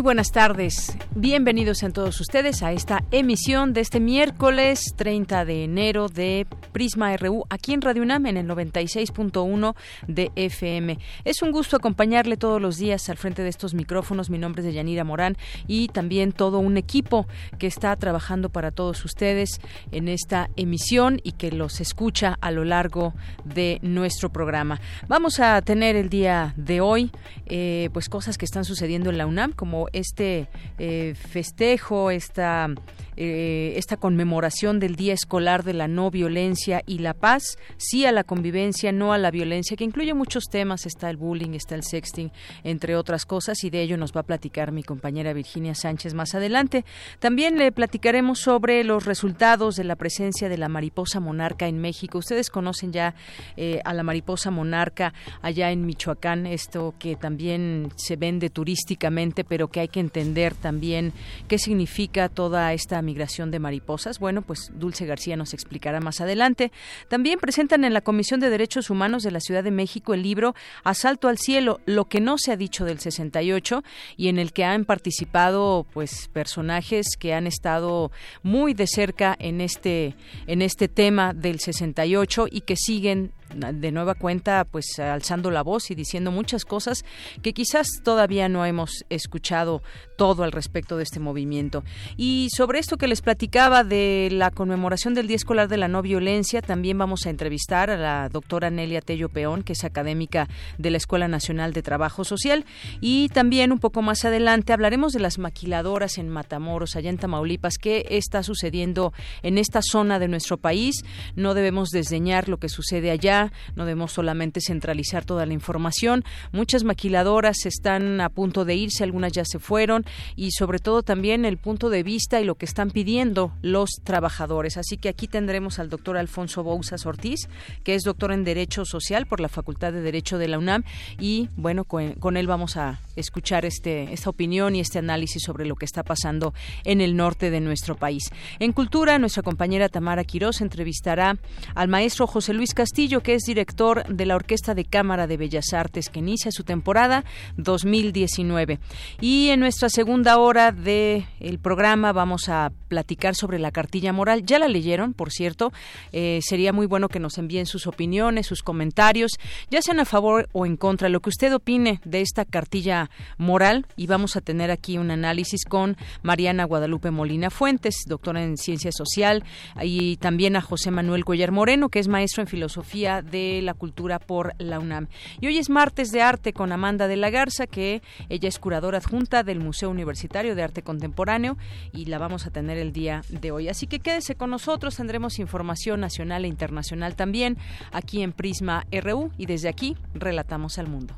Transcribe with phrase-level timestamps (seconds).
[0.00, 0.96] Muy buenas tardes.
[1.14, 7.14] Bienvenidos a todos ustedes a esta emisión de este miércoles 30 de enero de Prisma
[7.18, 9.74] RU aquí en Radio UNAM en el 96.1
[10.08, 10.98] de FM.
[11.26, 14.30] Es un gusto acompañarle todos los días al frente de estos micrófonos.
[14.30, 15.36] Mi nombre es Deyanira Morán
[15.66, 17.26] y también todo un equipo
[17.58, 19.60] que está trabajando para todos ustedes
[19.92, 23.12] en esta emisión y que los escucha a lo largo
[23.44, 24.80] de nuestro programa.
[25.08, 27.10] Vamos a tener el día de hoy
[27.44, 32.68] eh, pues cosas que están sucediendo en la UNAM como este eh, festejo, esta
[33.16, 38.12] eh, esta conmemoración del Día Escolar de la No Violencia y la Paz, sí a
[38.12, 41.82] la convivencia, no a la violencia, que incluye muchos temas, está el bullying, está el
[41.82, 42.30] sexting,
[42.64, 46.34] entre otras cosas, y de ello nos va a platicar mi compañera Virginia Sánchez más
[46.34, 46.84] adelante.
[47.18, 52.18] También le platicaremos sobre los resultados de la presencia de la mariposa monarca en México.
[52.18, 53.14] Ustedes conocen ya
[53.56, 59.68] eh, a la mariposa monarca allá en Michoacán, esto que también se vende turísticamente, pero
[59.68, 61.12] que hay que entender también
[61.48, 64.18] qué significa toda esta migración de mariposas?
[64.18, 66.72] Bueno, pues Dulce García nos explicará más adelante.
[67.08, 70.54] También presentan en la Comisión de Derechos Humanos de la Ciudad de México el libro
[70.84, 73.82] Asalto al Cielo, lo que no se ha dicho del 68
[74.16, 78.10] y en el que han participado pues personajes que han estado
[78.42, 80.14] muy de cerca en este
[80.46, 85.90] en este tema del 68 y que siguen de nueva cuenta pues alzando la voz
[85.90, 87.04] y diciendo muchas cosas
[87.42, 89.82] que quizás todavía no hemos escuchado
[90.16, 91.82] todo al respecto de este movimiento.
[92.16, 96.02] Y sobre esto que les platicaba de la conmemoración del Día Escolar de la No
[96.02, 100.90] Violencia, también vamos a entrevistar a la doctora Nelia Tello Peón, que es académica de
[100.90, 102.66] la Escuela Nacional de Trabajo Social.
[103.00, 107.78] Y también un poco más adelante hablaremos de las maquiladoras en Matamoros, allá en Tamaulipas,
[107.78, 110.96] qué está sucediendo en esta zona de nuestro país.
[111.34, 113.39] No debemos desdeñar lo que sucede allá,
[113.76, 116.24] no debemos solamente centralizar toda la información.
[116.52, 120.04] Muchas maquiladoras están a punto de irse, algunas ya se fueron
[120.36, 124.76] y sobre todo también el punto de vista y lo que están pidiendo los trabajadores.
[124.76, 127.48] Así que aquí tendremos al doctor Alfonso Bouzas Ortiz,
[127.84, 130.84] que es doctor en Derecho Social por la Facultad de Derecho de la UNAM
[131.18, 135.76] y bueno, con, él vamos a escuchar este, esta opinión y este análisis sobre lo
[135.76, 138.30] que está pasando en el norte de nuestro país.
[138.58, 141.36] En Cultura, nuestra compañera Tamara Quirós entrevistará
[141.74, 145.72] al maestro José Luis Castillo, que es director de la Orquesta de Cámara de Bellas
[145.72, 147.24] Artes, que inicia su temporada
[147.56, 148.78] 2019.
[149.20, 154.44] Y en nuestra segunda hora del el programa vamos a platicar sobre la cartilla moral.
[154.44, 155.72] Ya la leyeron, por cierto.
[156.12, 159.32] Eh, sería muy bueno que nos envíen sus opiniones, sus comentarios,
[159.70, 163.86] ya sean a favor o en contra, lo que usted opine de esta cartilla moral.
[163.96, 168.92] Y vamos a tener aquí un análisis con Mariana Guadalupe Molina Fuentes, doctora en Ciencia
[168.92, 169.44] Social,
[169.82, 174.18] y también a José Manuel Cuellar Moreno, que es maestro en Filosofía de la Cultura
[174.18, 175.08] por la UNAM.
[175.40, 178.98] Y hoy es martes de arte con Amanda de la Garza, que ella es curadora
[178.98, 181.56] adjunta del Museo Universitario de Arte Contemporáneo
[181.92, 183.68] y la vamos a tener el día de hoy.
[183.68, 187.56] Así que quédese con nosotros, tendremos información nacional e internacional también
[187.92, 191.14] aquí en Prisma RU y desde aquí relatamos al mundo.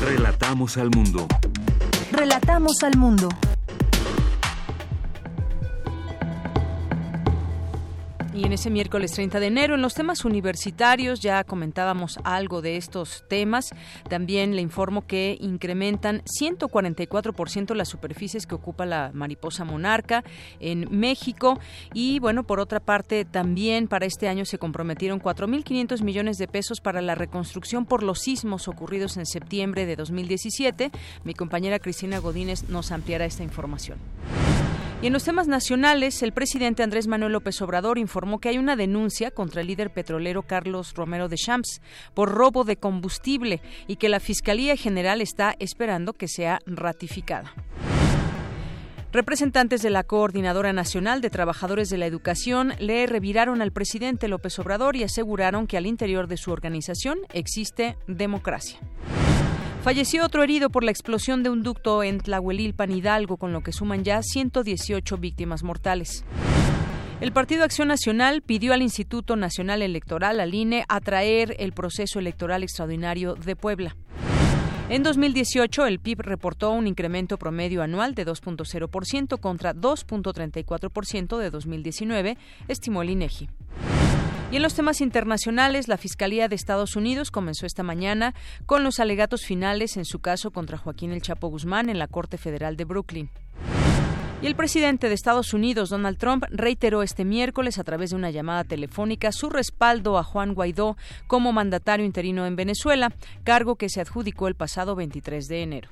[0.00, 1.26] Relatamos al mundo.
[2.10, 3.28] Relatamos al mundo.
[8.40, 12.78] Y en ese miércoles 30 de enero, en los temas universitarios, ya comentábamos algo de
[12.78, 13.68] estos temas.
[14.08, 20.24] También le informo que incrementan 144% las superficies que ocupa la mariposa monarca
[20.58, 21.60] en México.
[21.92, 26.80] Y bueno, por otra parte, también para este año se comprometieron 4.500 millones de pesos
[26.80, 30.90] para la reconstrucción por los sismos ocurridos en septiembre de 2017.
[31.24, 33.98] Mi compañera Cristina Godínez nos ampliará esta información.
[35.02, 38.76] Y en los temas nacionales, el presidente Andrés Manuel López Obrador informó que hay una
[38.76, 41.80] denuncia contra el líder petrolero Carlos Romero de Champs
[42.12, 47.54] por robo de combustible y que la Fiscalía General está esperando que sea ratificada.
[49.10, 54.58] Representantes de la Coordinadora Nacional de Trabajadores de la Educación le reviraron al presidente López
[54.58, 58.78] Obrador y aseguraron que al interior de su organización existe democracia.
[59.82, 63.72] Falleció otro herido por la explosión de un ducto en Tlahuelilpan Hidalgo, con lo que
[63.72, 66.22] suman ya 118 víctimas mortales.
[67.22, 72.62] El Partido Acción Nacional pidió al Instituto Nacional Electoral, al INE, atraer el proceso electoral
[72.62, 73.96] extraordinario de Puebla.
[74.90, 82.36] En 2018, el PIB reportó un incremento promedio anual de 2.0% contra 2.34% de 2019,
[82.68, 83.48] estimó el INEGI.
[84.50, 88.34] Y en los temas internacionales, la Fiscalía de Estados Unidos comenzó esta mañana
[88.66, 92.36] con los alegatos finales en su caso contra Joaquín El Chapo Guzmán en la Corte
[92.36, 93.30] Federal de Brooklyn.
[94.42, 98.30] Y el presidente de Estados Unidos, Donald Trump, reiteró este miércoles a través de una
[98.30, 100.96] llamada telefónica su respaldo a Juan Guaidó
[101.28, 103.12] como mandatario interino en Venezuela,
[103.44, 105.90] cargo que se adjudicó el pasado 23 de enero.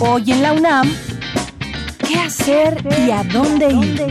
[0.00, 0.90] Hoy en la UNAM,
[2.06, 4.04] ¿qué hacer y a dónde ir?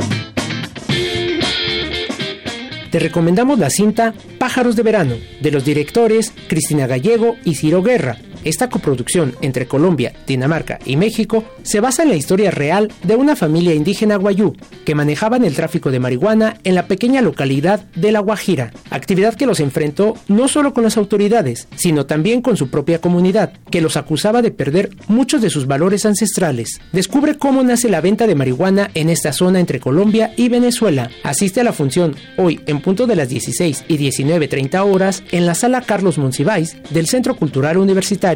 [2.92, 8.18] Te recomendamos la cinta Pájaros de Verano, de los directores Cristina Gallego y Ciro Guerra
[8.44, 13.36] esta coproducción entre Colombia, Dinamarca y México se basa en la historia real de una
[13.36, 14.56] familia indígena guayú
[14.86, 19.45] que manejaban el tráfico de marihuana en la pequeña localidad de La Guajira, actividad que
[19.45, 23.98] los enfrentó no solo con las autoridades, sino también con su propia comunidad, que los
[23.98, 26.80] acusaba de perder muchos de sus valores ancestrales.
[26.92, 31.10] Descubre cómo nace la venta de marihuana en esta zona entre Colombia y Venezuela.
[31.24, 35.56] Asiste a la función hoy en punto de las 16 y 19.30 horas en la
[35.56, 38.32] sala Carlos Monsiváis del Centro Cultural Universitario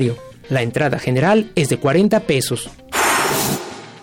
[0.50, 2.70] la entrada general es de 40 pesos.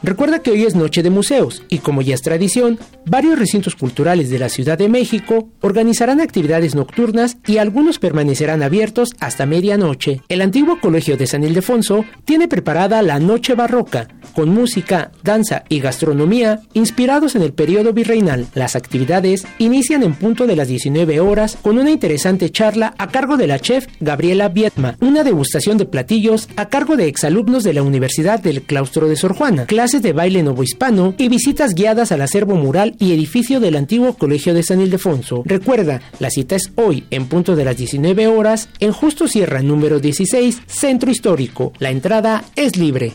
[0.04, 4.28] Recuerda que hoy es Noche de Museos y como ya es tradición, varios recintos culturales
[4.28, 10.20] de la Ciudad de México organizarán actividades nocturnas y algunos permanecerán abiertos hasta medianoche.
[10.28, 15.80] El antiguo Colegio de San Ildefonso tiene preparada la Noche Barroca, con música, danza y
[15.80, 18.46] gastronomía inspirados en el periodo virreinal.
[18.52, 23.38] Las actividades inician en punto de las 19 horas con una interesante charla a cargo
[23.38, 27.82] de la chef Gabriela Vietma, una degustación de platillos a cargo de exalumnos de la
[27.82, 29.64] Universidad del Claustro de Sor Juana,
[30.02, 34.62] de baile novohispano y visitas guiadas al acervo mural y edificio del antiguo Colegio de
[34.62, 35.42] San Ildefonso.
[35.44, 40.00] Recuerda, la cita es hoy en punto de las 19 horas en Justo Sierra número
[40.00, 41.72] 16, Centro Histórico.
[41.78, 43.12] La entrada es libre.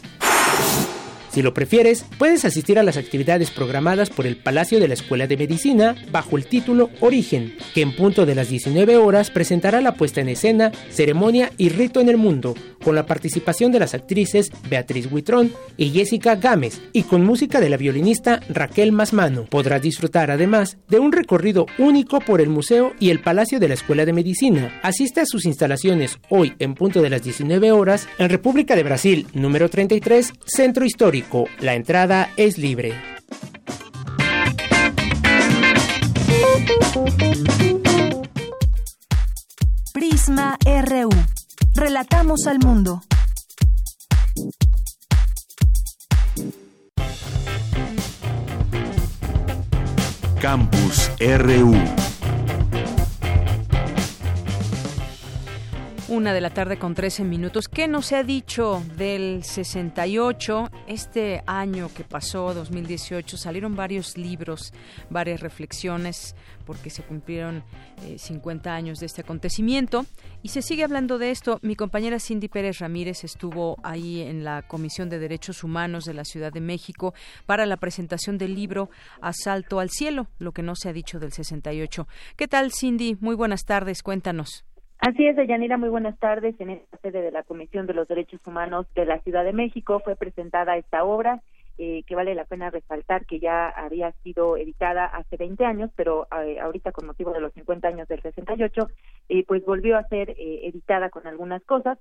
[1.31, 5.27] Si lo prefieres, puedes asistir a las actividades programadas por el Palacio de la Escuela
[5.27, 9.93] de Medicina bajo el título Origen, que en punto de las 19 horas presentará la
[9.93, 14.51] puesta en escena, ceremonia y rito en el mundo, con la participación de las actrices
[14.69, 19.45] Beatriz Huitrón y Jessica Gámez, y con música de la violinista Raquel Masmano.
[19.45, 23.75] Podrás disfrutar además de un recorrido único por el museo y el Palacio de la
[23.75, 24.79] Escuela de Medicina.
[24.81, 29.27] Asiste a sus instalaciones hoy en punto de las 19 horas en República de Brasil,
[29.33, 31.18] número 33, Centro Histórico
[31.59, 32.93] la entrada es libre.
[39.93, 41.09] Prisma RU.
[41.75, 43.01] Relatamos al mundo.
[50.41, 51.75] Campus RU.
[56.09, 57.69] Una de la tarde con 13 minutos.
[57.69, 60.71] ¿Qué nos ha dicho del 68?
[60.87, 64.73] Este año que pasó, 2018, salieron varios libros,
[65.11, 66.35] varias reflexiones,
[66.65, 67.63] porque se cumplieron
[68.17, 70.07] 50 eh, años de este acontecimiento.
[70.41, 71.59] Y se sigue hablando de esto.
[71.61, 76.25] Mi compañera Cindy Pérez Ramírez estuvo ahí en la Comisión de Derechos Humanos de la
[76.25, 77.13] Ciudad de México
[77.45, 78.89] para la presentación del libro
[79.21, 82.07] Asalto al Cielo, lo que no se ha dicho del 68.
[82.35, 83.15] ¿Qué tal, Cindy?
[83.19, 84.01] Muy buenas tardes.
[84.01, 84.65] Cuéntanos.
[84.99, 86.59] Así es, Deyanira, muy buenas tardes.
[86.59, 90.01] En esta sede de la Comisión de los Derechos Humanos de la Ciudad de México
[90.03, 91.41] fue presentada esta obra,
[91.77, 96.27] eh, que vale la pena resaltar que ya había sido editada hace 20 años, pero
[96.43, 98.89] eh, ahorita con motivo de los 50 años del 68,
[99.29, 101.97] eh, pues volvió a ser editada con algunas cosas.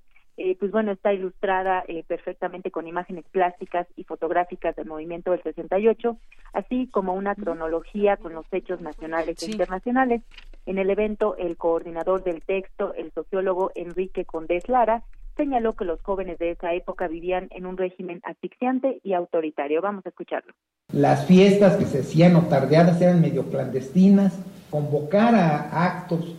[0.58, 6.16] pues bueno, está ilustrada perfectamente con imágenes plásticas y fotográficas del movimiento del 68,
[6.52, 10.22] así como una cronología con los hechos nacionales e internacionales.
[10.68, 15.02] En el evento, el coordinador del texto, el sociólogo Enrique Condés Lara,
[15.34, 19.80] señaló que los jóvenes de esa época vivían en un régimen asfixiante y autoritario.
[19.80, 20.52] Vamos a escucharlo.
[20.92, 26.36] Las fiestas que se hacían o tardeadas eran medio clandestinas, convocar a actos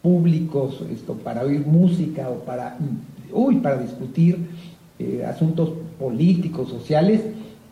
[0.00, 2.78] públicos esto para oír música o para
[3.30, 4.38] uy, para discutir
[4.98, 7.26] eh, asuntos políticos, sociales,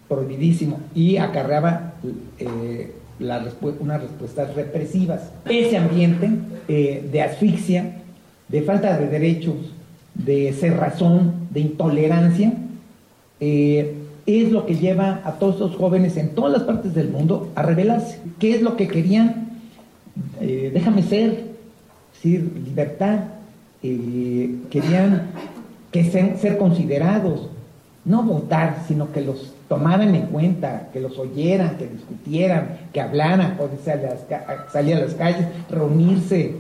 [0.06, 1.94] prohibidísimo y acarreaba
[2.38, 5.30] eh, unas respuestas represivas.
[5.49, 6.30] Ese ambiente
[6.68, 7.97] eh, de asfixia,
[8.49, 9.56] de falta de derechos,
[10.14, 12.52] de cerrazón, de intolerancia,
[13.40, 13.94] eh,
[14.26, 17.62] es lo que lleva a todos estos jóvenes en todas las partes del mundo a
[17.62, 18.21] rebelarse.
[18.38, 19.59] ¿Qué es lo que querían?
[20.40, 21.54] Eh, déjame ser.
[22.14, 23.18] decir, libertad,
[23.83, 25.28] querían
[25.92, 27.50] que ser considerados,
[28.04, 33.59] no votar, sino que los tomaran en cuenta, que los oyeran, que discutieran, que hablaran,
[34.68, 36.54] salir a las calles, reunirse.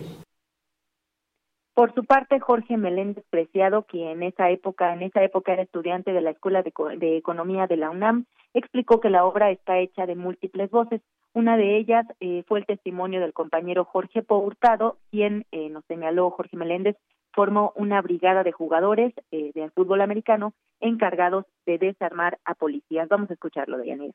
[1.74, 6.12] Por su parte, Jorge Meléndez Preciado, quien en esa época, en esa época era estudiante
[6.12, 10.06] de la Escuela de, de Economía de la UNAM, explicó que la obra está hecha
[10.06, 11.00] de múltiples voces.
[11.32, 16.30] Una de ellas eh, fue el testimonio del compañero Jorge Hurtado, quien eh, nos señaló
[16.30, 16.96] Jorge Meléndez
[17.34, 23.08] formó una brigada de jugadores eh, del fútbol americano encargados de desarmar a policías.
[23.08, 24.14] Vamos a escucharlo, Deyanira.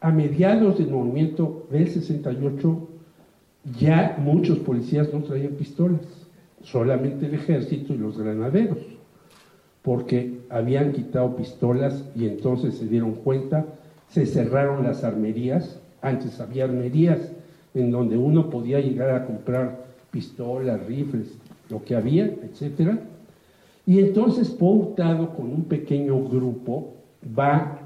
[0.00, 2.88] A mediados del movimiento del 68,
[3.78, 6.28] ya muchos policías no traían pistolas,
[6.60, 8.78] solamente el ejército y los granaderos,
[9.82, 13.66] porque habían quitado pistolas y entonces se dieron cuenta,
[14.08, 17.32] se cerraron las armerías antes había armerías
[17.74, 21.38] en donde uno podía llegar a comprar pistolas, rifles,
[21.68, 22.98] lo que había, etc.
[23.86, 26.94] Y entonces Poutado con un pequeño grupo
[27.38, 27.78] va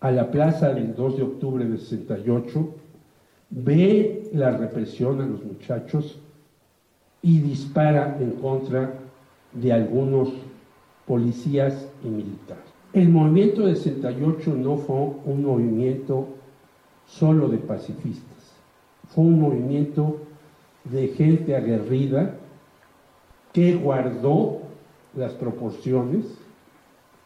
[0.00, 2.74] a la plaza del 2 de octubre del 68,
[3.50, 6.18] ve la represión a los muchachos
[7.22, 8.94] y dispara en contra
[9.52, 10.30] de algunos
[11.06, 12.64] policías y militares.
[12.92, 16.28] El movimiento del 68 no fue un movimiento
[17.06, 18.52] solo de pacifistas.
[19.08, 20.18] Fue un movimiento
[20.84, 22.36] de gente aguerrida
[23.52, 24.62] que guardó
[25.14, 26.24] las proporciones,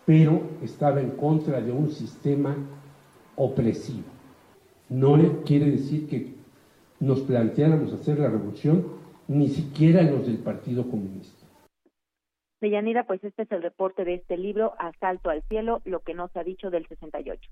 [0.04, 2.56] pero estaba en contra de un sistema
[3.36, 4.04] opresivo.
[4.88, 6.34] No quiere decir que
[7.00, 8.86] nos planteáramos hacer la revolución,
[9.28, 11.46] ni siquiera los del Partido Comunista.
[12.60, 16.28] Deyanira, pues este es el reporte de este libro, Asalto al Cielo, lo que no
[16.28, 17.50] se ha dicho del 68.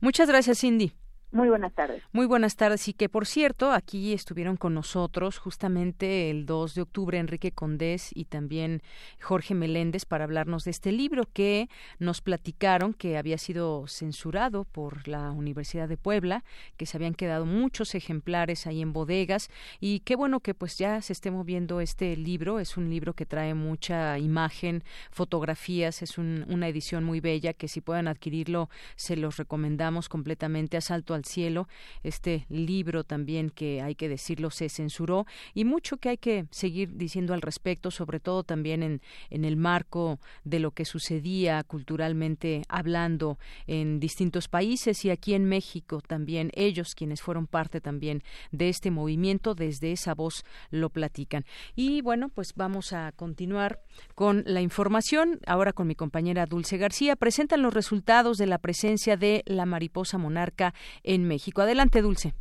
[0.00, 0.92] Muchas gracias, Cindy.
[1.32, 2.02] Muy buenas tardes.
[2.12, 2.88] Muy buenas tardes.
[2.88, 8.10] Y que, por cierto, aquí estuvieron con nosotros justamente el 2 de octubre Enrique Condés
[8.12, 8.82] y también
[9.22, 11.68] Jorge Meléndez para hablarnos de este libro que
[12.00, 16.42] nos platicaron que había sido censurado por la Universidad de Puebla,
[16.76, 21.00] que se habían quedado muchos ejemplares ahí en bodegas y qué bueno que pues ya
[21.00, 22.58] se esté moviendo este libro.
[22.58, 24.82] Es un libro que trae mucha imagen,
[25.12, 30.76] fotografías, es una edición muy bella que si pueden adquirirlo se los recomendamos completamente.
[31.20, 31.68] Asalto cielo,
[32.02, 36.96] este libro también que hay que decirlo se censuró y mucho que hay que seguir
[36.96, 39.00] diciendo al respecto, sobre todo también en,
[39.30, 45.44] en el marco de lo que sucedía culturalmente hablando en distintos países y aquí en
[45.44, 51.44] México también ellos quienes fueron parte también de este movimiento desde esa voz lo platican.
[51.76, 53.80] Y bueno, pues vamos a continuar
[54.14, 59.16] con la información ahora con mi compañera Dulce García presentan los resultados de la presencia
[59.16, 60.74] de la mariposa monarca
[61.14, 61.62] en México.
[61.62, 62.34] Adelante, Dulce.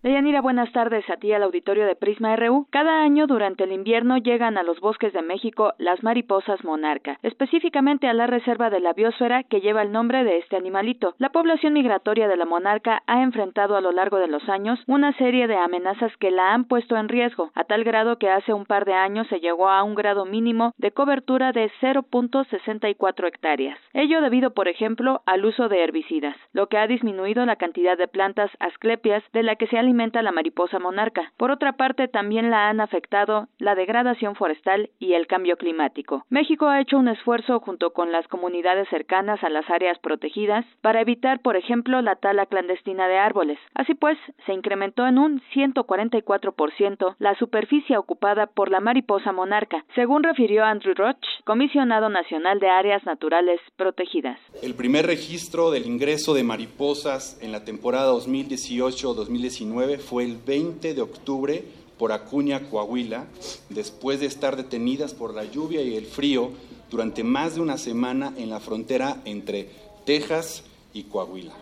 [0.00, 2.68] Deyanira, buenas tardes a ti al auditorio de Prisma RU.
[2.70, 8.06] Cada año durante el invierno llegan a los bosques de México las mariposas monarca, específicamente
[8.06, 11.16] a la reserva de la biosfera que lleva el nombre de este animalito.
[11.18, 15.12] La población migratoria de la monarca ha enfrentado a lo largo de los años una
[15.14, 18.66] serie de amenazas que la han puesto en riesgo, a tal grado que hace un
[18.66, 23.76] par de años se llegó a un grado mínimo de cobertura de 0.64 hectáreas.
[23.94, 28.06] Ello debido, por ejemplo, al uso de herbicidas, lo que ha disminuido la cantidad de
[28.06, 31.32] plantas asclepias de la que se ha alimenta la mariposa monarca.
[31.38, 36.26] Por otra parte, también la han afectado la degradación forestal y el cambio climático.
[36.28, 41.00] México ha hecho un esfuerzo junto con las comunidades cercanas a las áreas protegidas para
[41.00, 43.58] evitar, por ejemplo, la tala clandestina de árboles.
[43.74, 50.22] Así pues, se incrementó en un 144% la superficie ocupada por la mariposa monarca, según
[50.22, 54.38] refirió Andrew Roch, comisionado nacional de áreas naturales protegidas.
[54.62, 61.02] El primer registro del ingreso de mariposas en la temporada 2018-2019 fue el 20 de
[61.02, 61.64] octubre
[61.98, 63.26] por Acuña, Coahuila,
[63.68, 66.50] después de estar detenidas por la lluvia y el frío
[66.90, 69.68] durante más de una semana en la frontera entre
[70.04, 71.54] Texas y Coahuila.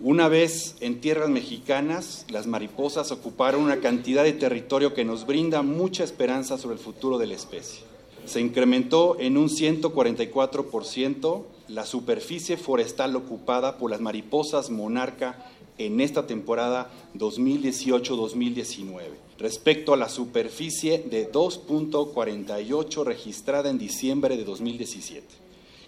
[0.00, 5.62] Una vez en tierras mexicanas, las mariposas ocuparon una cantidad de territorio que nos brinda
[5.62, 7.84] mucha esperanza sobre el futuro de la especie.
[8.26, 16.26] Se incrementó en un 144% la superficie forestal ocupada por las mariposas monarca en esta
[16.26, 19.02] temporada 2018-2019
[19.38, 25.26] respecto a la superficie de 2.48 registrada en diciembre de 2017.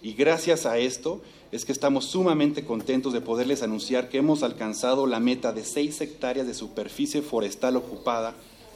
[0.02, 1.21] Y gracias a esto
[1.52, 6.00] es que estamos sumamente contentos de poderles anunciar que hemos alcanzado la meta de 6
[6.00, 8.35] hectáreas de superficie forestal ocupada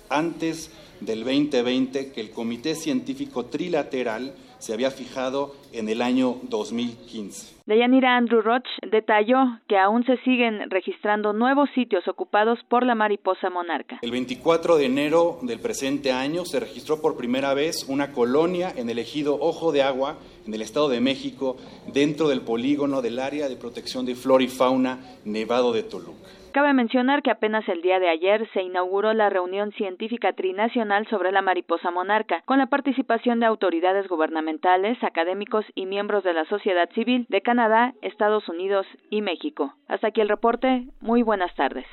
[0.09, 7.61] antes del 2020 que el Comité Científico Trilateral se había fijado en el año 2015.
[7.67, 9.39] Deyanira Andrew Roch detalló
[9.69, 13.99] que aún se siguen registrando nuevos sitios ocupados por la mariposa monarca.
[14.03, 18.91] El 24 de enero del presente año se registró por primera vez una colonia en
[18.91, 21.57] el ejido Ojo de Agua, en el Estado de México,
[21.93, 26.40] dentro del polígono del área de protección de flora y fauna Nevado de Toluca.
[26.53, 31.31] Cabe mencionar que apenas el día de ayer se inauguró la reunión científica trinacional sobre
[31.31, 36.91] la mariposa monarca, con la participación de autoridades gubernamentales, académicos y miembros de la sociedad
[36.91, 39.75] civil de Canadá, Estados Unidos y México.
[39.87, 40.87] Hasta aquí el reporte.
[41.01, 41.87] Muy buenas tardes.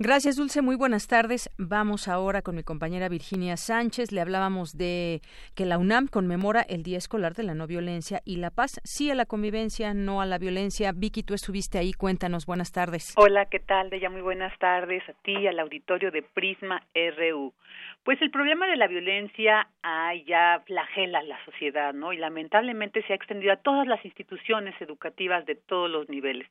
[0.00, 0.60] Gracias, Dulce.
[0.60, 1.48] Muy buenas tardes.
[1.56, 4.10] Vamos ahora con mi compañera Virginia Sánchez.
[4.10, 5.20] Le hablábamos de
[5.54, 8.80] que la UNAM conmemora el Día Escolar de la No Violencia y la Paz.
[8.82, 10.90] Sí a la convivencia, no a la violencia.
[10.92, 11.92] Vicky, tú estuviste ahí.
[11.92, 12.44] Cuéntanos.
[12.44, 13.14] Buenas tardes.
[13.16, 13.88] Hola, ¿qué tal?
[13.88, 17.54] De ya muy buenas tardes a ti, al auditorio de Prisma RU.
[18.02, 22.12] Pues el problema de la violencia ay, ya flagela la sociedad, ¿no?
[22.12, 26.48] Y lamentablemente se ha extendido a todas las instituciones educativas de todos los niveles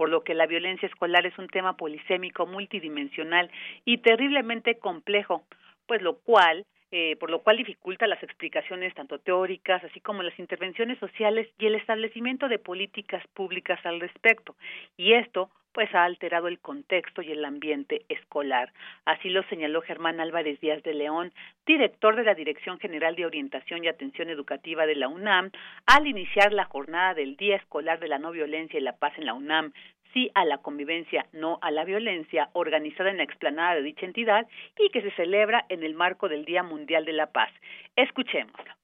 [0.00, 3.50] por lo que la violencia escolar es un tema polisémico, multidimensional
[3.84, 5.44] y terriblemente complejo,
[5.86, 10.38] pues lo cual eh, por lo cual dificulta las explicaciones tanto teóricas, así como las
[10.38, 14.56] intervenciones sociales y el establecimiento de políticas públicas al respecto.
[14.96, 18.72] Y esto pues ha alterado el contexto y el ambiente escolar.
[19.04, 21.32] Así lo señaló Germán Álvarez Díaz de León,
[21.66, 25.50] director de la Dirección General de Orientación y Atención Educativa de la UNAM,
[25.86, 29.26] al iniciar la jornada del Día Escolar de la No Violencia y la Paz en
[29.26, 29.72] la UNAM,
[30.12, 34.46] sí a la convivencia, no a la violencia, organizada en la explanada de dicha entidad
[34.78, 37.50] y que se celebra en el marco del Día Mundial de la Paz.
[37.96, 38.80] Escuchémoslo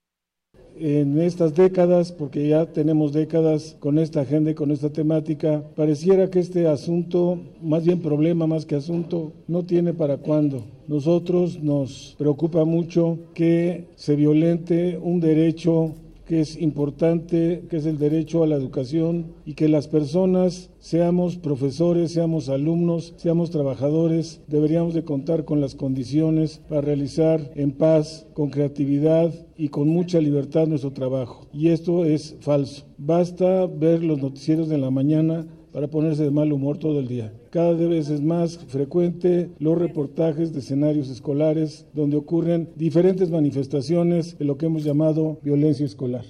[0.79, 6.29] en estas décadas, porque ya tenemos décadas con esta agenda y con esta temática, pareciera
[6.29, 10.63] que este asunto, más bien problema más que asunto, no tiene para cuándo.
[10.87, 15.95] Nosotros nos preocupa mucho que se violente un derecho
[16.27, 21.37] que es importante, que es el derecho a la educación y que las personas, seamos
[21.37, 28.27] profesores, seamos alumnos, seamos trabajadores, deberíamos de contar con las condiciones para realizar en paz,
[28.33, 31.47] con creatividad y con mucha libertad nuestro trabajo.
[31.53, 32.85] Y esto es falso.
[32.97, 37.31] Basta ver los noticieros de la mañana para ponerse de mal humor todo el día.
[37.51, 44.45] Cada vez es más frecuente los reportajes de escenarios escolares donde ocurren diferentes manifestaciones de
[44.45, 46.25] lo que hemos llamado violencia escolar.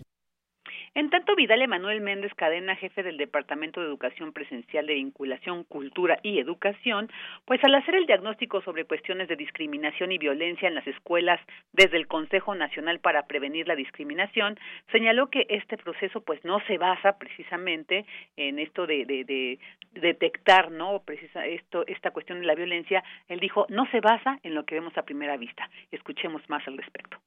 [0.97, 6.17] En tanto, Vidal Emanuel Méndez Cadena, jefe del Departamento de Educación Presencial de Vinculación, Cultura
[6.23, 7.11] y Educación,
[7.45, 11.39] pues al hacer el diagnóstico sobre cuestiones de discriminación y violencia en las escuelas
[11.71, 14.59] desde el Consejo Nacional para Prevenir la Discriminación,
[14.91, 19.59] señaló que este proceso pues no se basa precisamente en esto de, de,
[19.91, 21.03] detectar, ¿no?
[21.05, 23.03] Precisa esto, esta cuestión de la violencia.
[23.27, 25.69] Él dijo, no se basa en lo que vemos a primera vista.
[25.91, 27.19] Escuchemos más al respecto.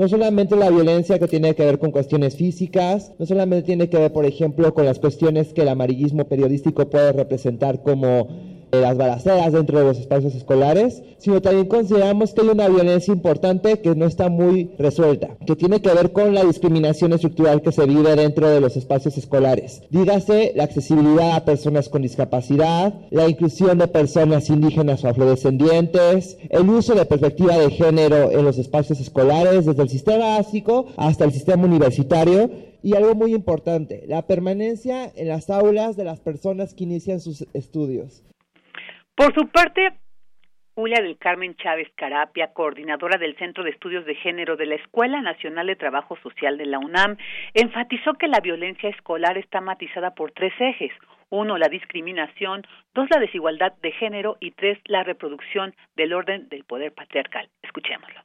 [0.00, 3.98] No solamente la violencia que tiene que ver con cuestiones físicas, no solamente tiene que
[3.98, 8.26] ver, por ejemplo, con las cuestiones que el amarillismo periodístico puede representar como
[8.72, 13.80] las balaceras dentro de los espacios escolares, sino también consideramos que hay una violencia importante
[13.80, 17.86] que no está muy resuelta, que tiene que ver con la discriminación estructural que se
[17.86, 19.82] vive dentro de los espacios escolares.
[19.90, 26.68] Dígase la accesibilidad a personas con discapacidad, la inclusión de personas indígenas o afrodescendientes, el
[26.68, 31.32] uso de perspectiva de género en los espacios escolares, desde el sistema básico hasta el
[31.32, 32.50] sistema universitario,
[32.82, 37.44] y algo muy importante, la permanencia en las aulas de las personas que inician sus
[37.52, 38.22] estudios.
[39.20, 39.92] Por su parte,
[40.74, 45.20] Julia del Carmen Chávez Carapia, coordinadora del Centro de Estudios de Género de la Escuela
[45.20, 47.18] Nacional de Trabajo Social de la UNAM,
[47.52, 50.92] enfatizó que la violencia escolar está matizada por tres ejes.
[51.28, 56.64] Uno, la discriminación, dos, la desigualdad de género y tres, la reproducción del orden del
[56.64, 57.50] poder patriarcal.
[57.60, 58.22] Escuchémoslo.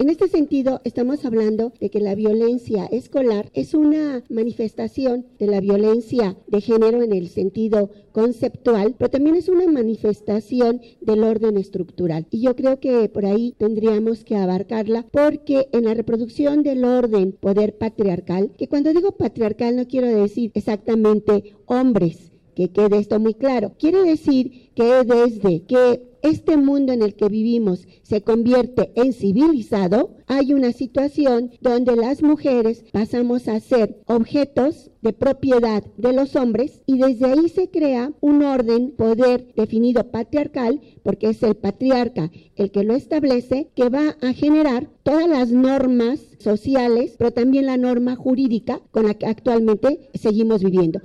[0.00, 5.60] En este sentido, estamos hablando de que la violencia escolar es una manifestación de la
[5.60, 12.26] violencia de género en el sentido conceptual, pero también es una manifestación del orden estructural.
[12.30, 17.32] Y yo creo que por ahí tendríamos que abarcarla porque en la reproducción del orden
[17.32, 22.29] poder patriarcal, que cuando digo patriarcal no quiero decir exactamente hombres,
[22.60, 23.72] que quede esto muy claro.
[23.78, 30.16] Quiere decir que desde que este mundo en el que vivimos se convierte en civilizado,
[30.26, 36.82] hay una situación donde las mujeres pasamos a ser objetos de propiedad de los hombres
[36.84, 42.70] y desde ahí se crea un orden, poder definido patriarcal, porque es el patriarca el
[42.70, 48.16] que lo establece, que va a generar todas las normas sociales, pero también la norma
[48.16, 51.00] jurídica con la que actualmente seguimos viviendo.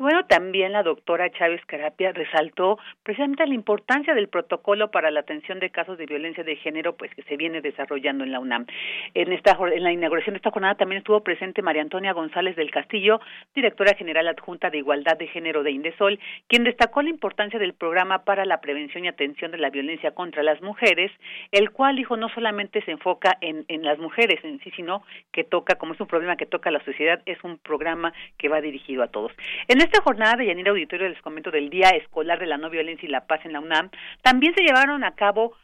[0.00, 5.60] Bueno, también la doctora Chávez Carapia resaltó precisamente la importancia del protocolo para la atención
[5.60, 8.64] de casos de violencia de género, pues que se viene desarrollando en la UNAM.
[9.12, 12.70] En esta en la inauguración de esta jornada también estuvo presente María Antonia González del
[12.70, 13.20] Castillo,
[13.54, 18.24] directora general adjunta de Igualdad de Género de Indesol, quien destacó la importancia del programa
[18.24, 21.12] para la prevención y atención de la violencia contra las mujeres,
[21.52, 25.44] el cual dijo no solamente se enfoca en, en las mujeres en sí, sino que
[25.44, 28.62] toca, como es un problema que toca a la sociedad, es un programa que va
[28.62, 29.32] dirigido a todos.
[29.68, 33.08] En esta jornada de Yanira Auditorio les comento del Día Escolar de la No Violencia
[33.08, 33.90] y la Paz en la UNAM,
[34.22, 35.56] también se llevaron a cabo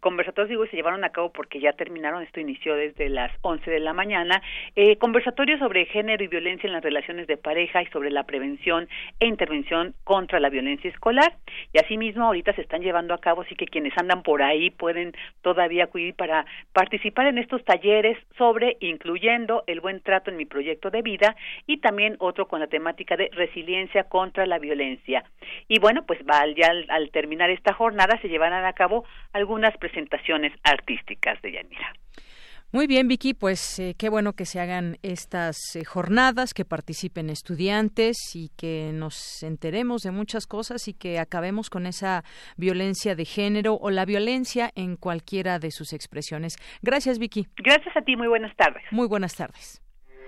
[0.00, 3.80] conversatorios digo se llevaron a cabo porque ya terminaron esto inició desde las 11 de
[3.80, 4.42] la mañana
[4.76, 8.88] eh, conversatorios sobre género y violencia en las relaciones de pareja y sobre la prevención
[9.20, 11.34] e intervención contra la violencia escolar.
[11.72, 15.12] Y asimismo ahorita se están llevando a cabo así que quienes andan por ahí pueden
[15.42, 20.90] todavía acudir para participar en estos talleres sobre incluyendo el buen trato en mi proyecto
[20.90, 25.24] de vida y también otro con la temática de resiliencia contra la violencia.
[25.68, 29.63] Y bueno pues va ya al, al terminar esta jornada se llevarán a cabo algunas
[29.78, 31.94] presentaciones artísticas de Yanira.
[32.74, 37.30] Muy bien, Vicky, pues eh, qué bueno que se hagan estas eh, jornadas, que participen
[37.30, 42.24] estudiantes y que nos enteremos de muchas cosas y que acabemos con esa
[42.56, 46.56] violencia de género o la violencia en cualquiera de sus expresiones.
[46.82, 47.46] Gracias, Vicky.
[47.58, 48.82] Gracias a ti, muy buenas tardes.
[48.90, 49.80] Muy buenas tardes.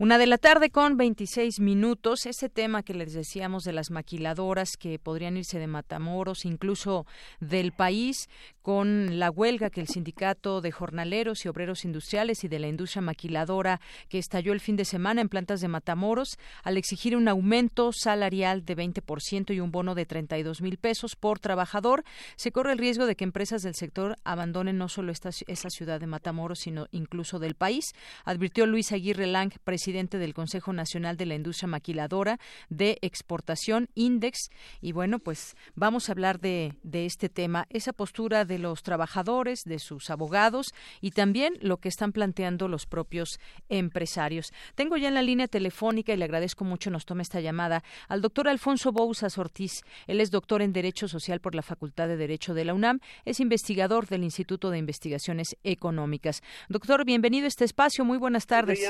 [0.00, 2.24] Una de la tarde con 26 minutos.
[2.26, 7.04] Ese tema que les decíamos de las maquiladoras que podrían irse de Matamoros, incluso
[7.40, 8.28] del país,
[8.62, 13.02] con la huelga que el sindicato de jornaleros y obreros industriales y de la industria
[13.02, 17.90] maquiladora que estalló el fin de semana en plantas de Matamoros, al exigir un aumento
[17.92, 22.04] salarial de 20% y un bono de 32 mil pesos por trabajador,
[22.36, 25.98] se corre el riesgo de que empresas del sector abandonen no solo esta, esa ciudad
[25.98, 27.84] de Matamoros, sino incluso del país,
[28.24, 33.88] advirtió Luis Aguirre Lang, presidente presidente del Consejo Nacional de la Industria Maquiladora de Exportación,
[33.94, 34.50] Index.
[34.82, 39.62] Y bueno, pues vamos a hablar de, de este tema, esa postura de los trabajadores,
[39.64, 44.52] de sus abogados y también lo que están planteando los propios empresarios.
[44.74, 48.20] Tengo ya en la línea telefónica y le agradezco mucho nos tome esta llamada al
[48.20, 49.80] doctor Alfonso Bouzas Ortiz.
[50.06, 53.40] Él es doctor en Derecho Social por la Facultad de Derecho de la UNAM, es
[53.40, 56.42] investigador del Instituto de Investigaciones Económicas.
[56.68, 58.04] Doctor, bienvenido a este espacio.
[58.04, 58.80] Muy buenas tardes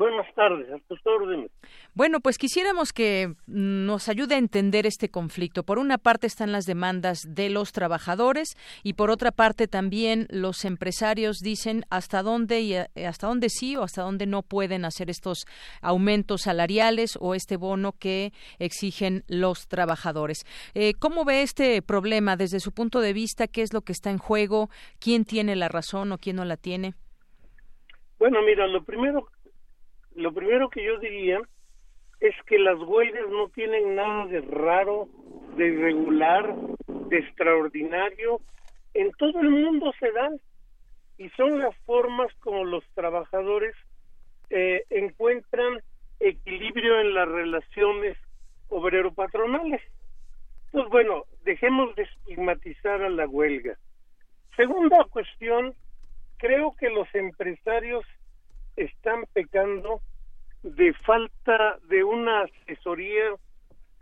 [0.00, 1.50] buenas tardes, a tus órdenes.
[1.94, 5.62] Bueno, pues quisiéramos que nos ayude a entender este conflicto.
[5.62, 10.64] Por una parte están las demandas de los trabajadores y por otra parte también los
[10.64, 15.10] empresarios dicen hasta dónde y eh, hasta dónde sí o hasta dónde no pueden hacer
[15.10, 15.44] estos
[15.82, 20.46] aumentos salariales o este bono que exigen los trabajadores.
[20.74, 23.48] Eh, ¿Cómo ve este problema desde su punto de vista?
[23.48, 24.70] ¿Qué es lo que está en juego?
[24.98, 26.94] ¿Quién tiene la razón o quién no la tiene?
[28.18, 29.26] Bueno, mira, lo primero
[30.20, 31.40] lo primero que yo diría
[32.20, 35.08] es que las huelgas no tienen nada de raro,
[35.56, 36.54] de irregular,
[36.86, 38.40] de extraordinario.
[38.92, 40.38] En todo el mundo se dan
[41.16, 43.74] y son las formas como los trabajadores
[44.50, 45.80] eh, encuentran
[46.18, 48.18] equilibrio en las relaciones
[48.68, 49.80] obrero-patronales.
[50.72, 53.78] Pues bueno, dejemos de estigmatizar a la huelga.
[54.56, 55.74] Segunda cuestión,
[56.36, 58.04] creo que los empresarios
[58.76, 60.02] están pecando
[60.62, 63.34] de falta de una asesoría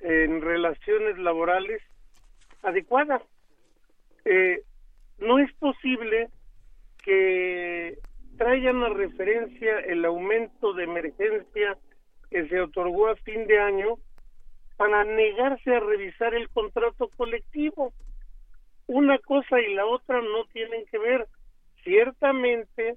[0.00, 1.82] en relaciones laborales
[2.62, 3.22] adecuada.
[4.24, 4.62] Eh,
[5.18, 6.28] no es posible
[7.04, 7.98] que
[8.36, 11.76] traigan a referencia el aumento de emergencia
[12.30, 13.96] que se otorgó a fin de año
[14.76, 17.92] para negarse a revisar el contrato colectivo.
[18.86, 21.26] Una cosa y la otra no tienen que ver.
[21.82, 22.96] Ciertamente,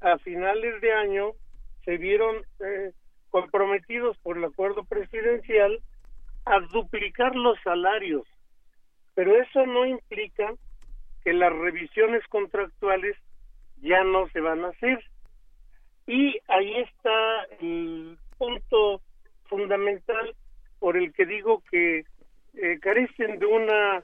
[0.00, 1.32] a finales de año
[1.84, 2.92] se vieron eh,
[3.30, 5.80] comprometidos por el acuerdo presidencial
[6.44, 8.24] a duplicar los salarios,
[9.14, 10.54] pero eso no implica
[11.24, 13.16] que las revisiones contractuales
[13.82, 15.02] ya no se van a hacer.
[16.06, 19.00] Y ahí está el punto
[19.44, 20.34] fundamental
[20.78, 22.04] por el que digo que
[22.54, 24.02] eh, carecen de una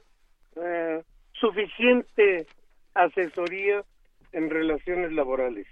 [0.55, 2.45] eh, suficiente
[2.93, 3.83] asesoría
[4.31, 5.67] en relaciones laborales.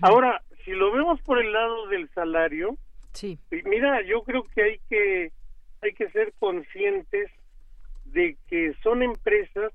[0.00, 2.76] Ahora, si lo vemos por el lado del salario,
[3.12, 3.38] sí.
[3.64, 5.32] mira, yo creo que hay que
[5.82, 7.30] hay que ser conscientes
[8.06, 9.72] de que son empresas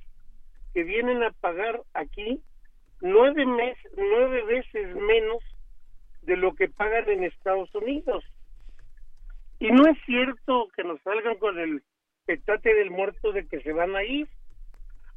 [0.73, 2.41] que vienen a pagar aquí
[3.01, 5.43] nueve, mes, nueve veces menos
[6.23, 8.23] de lo que pagan en Estados Unidos.
[9.59, 11.83] Y no es cierto que nos salgan con el
[12.25, 14.27] petate del muerto de que se van a ir.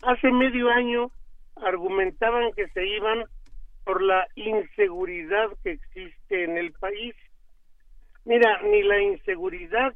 [0.03, 1.11] Hace medio año
[1.57, 3.25] argumentaban que se iban
[3.85, 7.15] por la inseguridad que existe en el país.
[8.25, 9.95] Mira, ni la inseguridad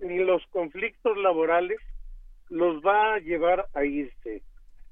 [0.00, 1.78] ni los conflictos laborales
[2.50, 4.42] los va a llevar a irse.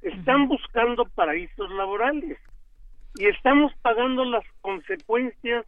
[0.00, 2.38] Están buscando paraísos laborales
[3.14, 5.66] y estamos pagando las consecuencias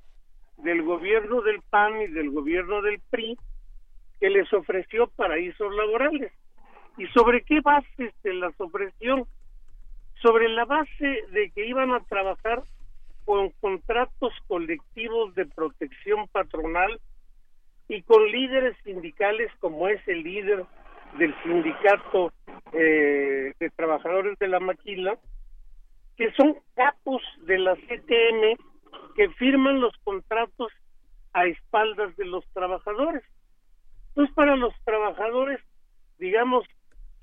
[0.58, 3.36] del gobierno del PAN y del gobierno del PRI
[4.20, 6.32] que les ofreció paraísos laborales.
[6.96, 9.26] ¿Y sobre qué base se las ofreció?
[10.24, 12.62] Sobre la base de que iban a trabajar
[13.26, 16.98] con contratos colectivos de protección patronal
[17.88, 20.64] y con líderes sindicales como es el líder
[21.18, 22.32] del sindicato
[22.72, 25.18] eh, de trabajadores de la maquila,
[26.16, 28.56] que son capos de la CTM
[29.16, 30.72] que firman los contratos
[31.34, 33.24] a espaldas de los trabajadores.
[34.08, 35.60] Entonces, para los trabajadores,
[36.18, 36.64] digamos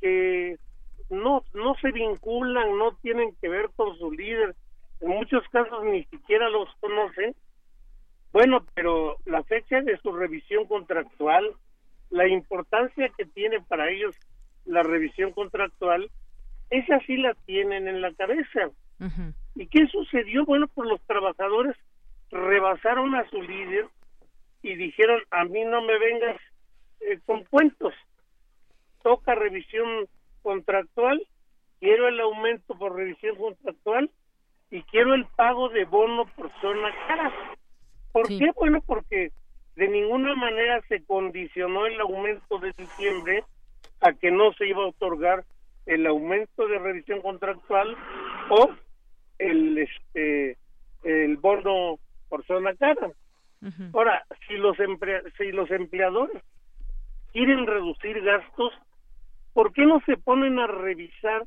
[0.01, 0.59] que
[1.11, 4.55] no, no se vinculan, no tienen que ver con su líder,
[5.01, 7.35] en muchos casos ni siquiera los conocen.
[8.31, 11.53] Bueno, pero la fecha de su revisión contractual,
[12.09, 14.15] la importancia que tiene para ellos
[14.65, 16.09] la revisión contractual,
[16.69, 18.69] esa sí la tienen en la cabeza.
[19.55, 20.45] ¿Y qué sucedió?
[20.45, 21.75] Bueno, pues los trabajadores
[22.29, 23.87] rebasaron a su líder
[24.61, 26.39] y dijeron, a mí no me vengas
[27.01, 27.93] eh, con cuentos,
[29.03, 30.07] toca revisión
[30.41, 31.21] contractual,
[31.79, 34.09] quiero el aumento por revisión contractual
[34.69, 37.31] y quiero el pago de bono por zona cara.
[38.11, 38.51] ¿Por qué?
[38.55, 39.31] Bueno, porque
[39.75, 43.43] de ninguna manera se condicionó el aumento de diciembre
[44.01, 45.43] a que no se iba a otorgar
[45.85, 47.95] el aumento de revisión contractual
[48.49, 48.69] o
[49.39, 50.57] el este
[51.03, 51.99] el bono
[52.29, 53.11] por zona cara.
[53.93, 54.77] Ahora, si los
[55.37, 56.41] si los empleadores
[57.31, 58.73] quieren reducir gastos,
[59.53, 61.45] ¿por qué no se ponen a revisar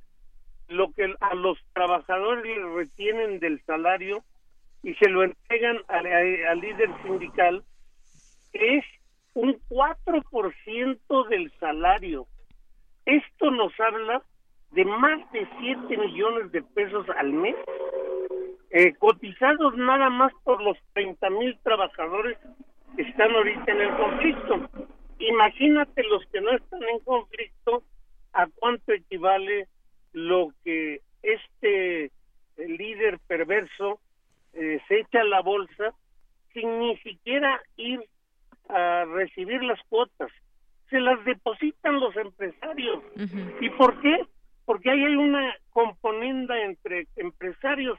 [0.68, 4.22] lo que a los trabajadores les retienen del salario
[4.82, 7.64] y se lo entregan al, al líder sindical?
[8.52, 8.84] Es
[9.34, 12.26] un 4% del salario.
[13.04, 14.22] Esto nos habla
[14.74, 17.54] de más de 7 millones de pesos al mes,
[18.70, 22.38] eh, cotizados nada más por los 30 mil trabajadores
[22.96, 24.68] que están ahorita en el conflicto.
[25.18, 27.84] Imagínate los que no están en conflicto,
[28.34, 29.68] a cuánto equivale
[30.12, 32.10] lo que este
[32.56, 34.00] líder perverso
[34.52, 35.94] eh, se echa a la bolsa
[36.52, 38.00] sin ni siquiera ir
[38.68, 40.30] a recibir las cuotas.
[40.90, 43.02] Se las depositan los empresarios.
[43.60, 44.26] ¿Y por qué?
[44.64, 47.98] porque ahí hay una componenda entre empresarios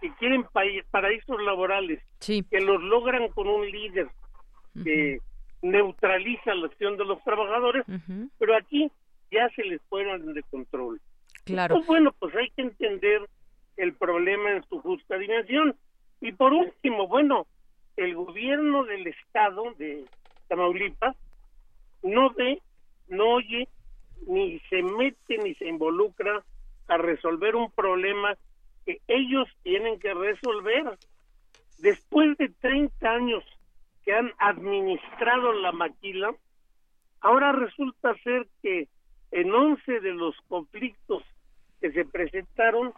[0.00, 0.44] que quieren
[0.90, 4.08] paraísos laborales, que los logran con un líder
[4.82, 5.18] que
[5.62, 7.84] neutraliza la acción de los trabajadores,
[8.38, 8.90] pero aquí
[9.30, 11.00] ya se les fueron de control.
[11.44, 11.76] Claro.
[11.76, 13.22] Pues bueno, pues hay que entender
[13.76, 15.76] el problema en su justa dimensión.
[16.20, 17.46] Y por último, bueno,
[17.96, 20.04] el gobierno del estado de
[20.48, 21.16] Tamaulipas
[22.02, 22.60] no ve,
[23.08, 23.68] no oye
[24.26, 26.42] ni se mete ni se involucra
[26.88, 28.36] a resolver un problema
[28.84, 30.98] que ellos tienen que resolver.
[31.78, 33.44] Después de 30 años
[34.04, 36.34] que han administrado la maquila,
[37.20, 38.88] ahora resulta ser que
[39.32, 41.22] en 11 de los conflictos
[41.80, 42.92] que se presentaron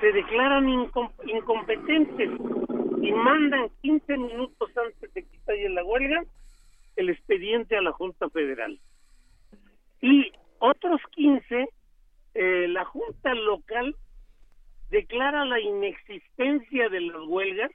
[0.00, 2.30] se declaran incompetentes
[3.02, 6.22] y mandan 15 minutos antes de que estalle la huelga
[6.96, 8.78] el expediente a la Junta Federal.
[10.00, 11.68] Y otros 15,
[12.34, 13.94] eh, la Junta Local
[14.90, 17.70] declara la inexistencia de las huelgas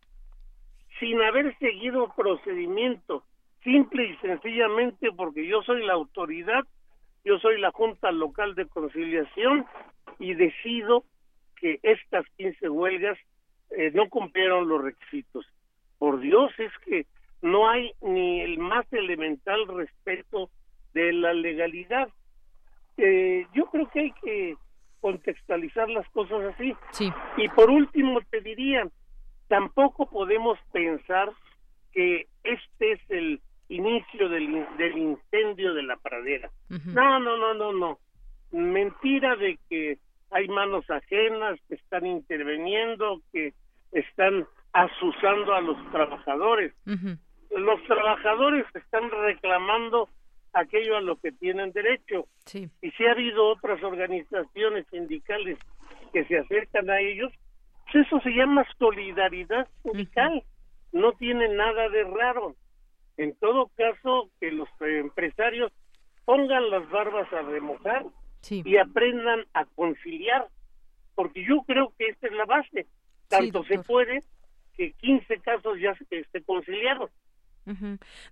[0.99, 3.23] sin haber seguido procedimiento,
[3.63, 6.63] simple y sencillamente porque yo soy la autoridad,
[7.23, 9.65] yo soy la Junta Local de Conciliación
[10.19, 11.05] y decido
[11.55, 13.17] que estas 15 huelgas
[13.71, 15.45] eh, no cumplieron los requisitos.
[15.97, 17.05] Por Dios, es que
[17.41, 20.49] no hay ni el más elemental respeto
[20.93, 22.09] de la legalidad.
[22.97, 24.55] Eh, yo creo que hay que
[24.99, 26.75] contextualizar las cosas así.
[26.91, 27.11] Sí.
[27.37, 28.87] Y por último te diría,
[29.47, 31.31] tampoco podemos pensar
[31.91, 36.49] que este es el inicio del, del incendio de la pradera.
[36.69, 37.99] No, no, no, no, no.
[38.51, 39.97] Mentira de que
[40.29, 43.53] hay manos ajenas que están interviniendo, que
[43.91, 46.73] están asusando a los trabajadores.
[47.49, 50.07] Los trabajadores están reclamando
[50.53, 52.27] aquello a lo que tienen derecho.
[52.81, 55.57] Y si ha habido otras organizaciones sindicales
[56.13, 57.31] que se acercan a ellos,
[57.91, 60.43] pues eso se llama solidaridad sindical.
[60.93, 62.55] no tiene nada de raro.
[63.17, 65.71] En todo caso, que los empresarios
[66.25, 68.05] pongan las barbas a remojar
[68.49, 70.47] y aprendan a conciliar,
[71.15, 72.87] porque yo creo que esta es la base.
[73.27, 74.23] Tanto se puede
[74.75, 77.09] que 15 casos ya se, se conciliaron.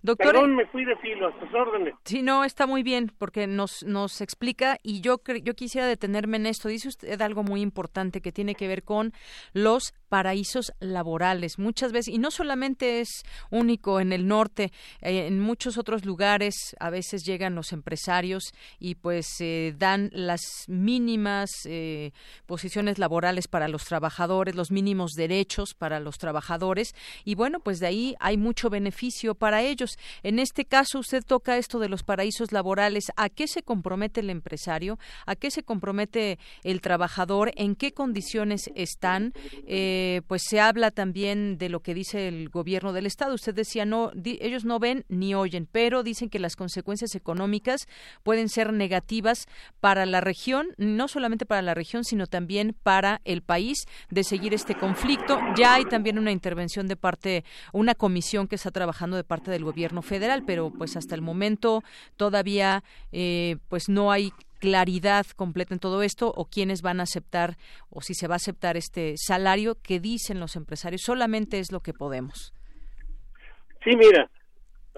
[0.02, 1.94] Doctor, Perdón, me fui de filo, a sus órdenes.
[2.04, 6.46] Sí, no, está muy bien, porque nos, nos explica, y yo, yo quisiera detenerme en
[6.46, 6.68] esto.
[6.68, 9.12] Dice usted algo muy importante que tiene que ver con
[9.52, 11.58] los paraísos laborales.
[11.58, 16.76] Muchas veces, y no solamente es único en el norte, eh, en muchos otros lugares
[16.80, 22.10] a veces llegan los empresarios y pues eh, dan las mínimas eh,
[22.46, 26.92] posiciones laborales para los trabajadores, los mínimos derechos para los trabajadores,
[27.24, 29.96] y bueno, pues de ahí hay mucho beneficio para ellos.
[30.24, 33.12] En este caso, usted toca esto de los paraísos laborales.
[33.16, 34.98] ¿A qué se compromete el empresario?
[35.24, 37.52] ¿A qué se compromete el trabajador?
[37.54, 39.32] ¿En qué condiciones están?
[39.68, 43.34] Eh, pues se habla también de lo que dice el gobierno del estado.
[43.34, 47.88] Usted decía no, ellos no ven ni oyen, pero dicen que las consecuencias económicas
[48.22, 49.46] pueden ser negativas
[49.80, 54.54] para la región, no solamente para la región, sino también para el país de seguir
[54.54, 55.38] este conflicto.
[55.56, 59.64] Ya hay también una intervención de parte, una comisión que está trabajando de parte del
[59.64, 61.82] gobierno federal, pero pues hasta el momento
[62.16, 62.82] todavía
[63.12, 67.56] eh, pues no hay claridad completa en todo esto o quiénes van a aceptar
[67.88, 71.80] o si se va a aceptar este salario que dicen los empresarios solamente es lo
[71.80, 72.54] que podemos.
[73.82, 74.30] Sí, mira,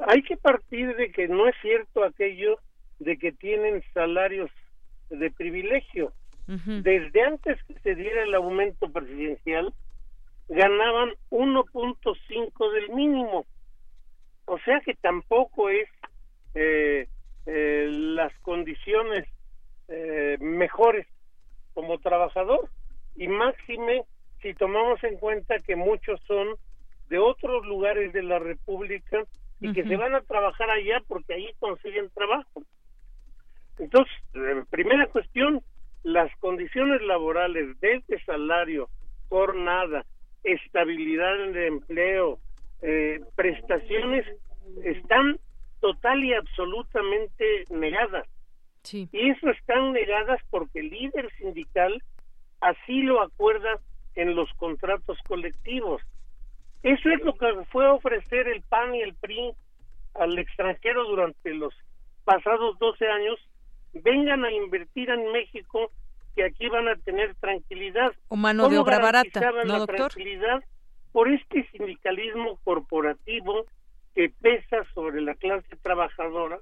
[0.08, 2.58] hay que partir de que no es cierto aquello
[2.98, 4.50] de que tienen salarios
[5.08, 6.12] de privilegio.
[6.46, 9.72] Desde antes que se diera el aumento presidencial,
[10.48, 13.46] ganaban 1.5 del mínimo.
[14.44, 15.88] O sea que tampoco es
[16.54, 17.08] eh,
[17.46, 19.26] eh, las condiciones
[19.94, 21.06] eh, mejores
[21.74, 22.68] como trabajador
[23.14, 24.04] y máxime
[24.40, 26.48] si tomamos en cuenta que muchos son
[27.10, 29.22] de otros lugares de la República
[29.60, 32.62] y que se van a trabajar allá porque ahí consiguen trabajo.
[33.78, 35.62] Entonces, eh, primera cuestión,
[36.02, 38.88] las condiciones laborales desde salario,
[39.28, 40.06] jornada,
[40.42, 42.38] estabilidad en el empleo,
[42.80, 44.26] eh, prestaciones
[44.82, 45.38] están
[45.80, 48.26] total y absolutamente negadas.
[48.90, 52.02] Y eso están negadas porque el líder sindical
[52.60, 53.80] así lo acuerda
[54.14, 56.02] en los contratos colectivos.
[56.82, 59.52] Eso es lo que fue ofrecer el PAN y el PRI
[60.14, 61.72] al extranjero durante los
[62.24, 63.38] pasados 12 años.
[63.92, 65.90] Vengan a invertir en México,
[66.34, 68.12] que aquí van a tener tranquilidad.
[68.28, 70.62] O mano de obra barata, ¿no, la tranquilidad
[71.12, 73.66] por este sindicalismo corporativo
[74.14, 76.58] que pesa sobre la clase trabajadora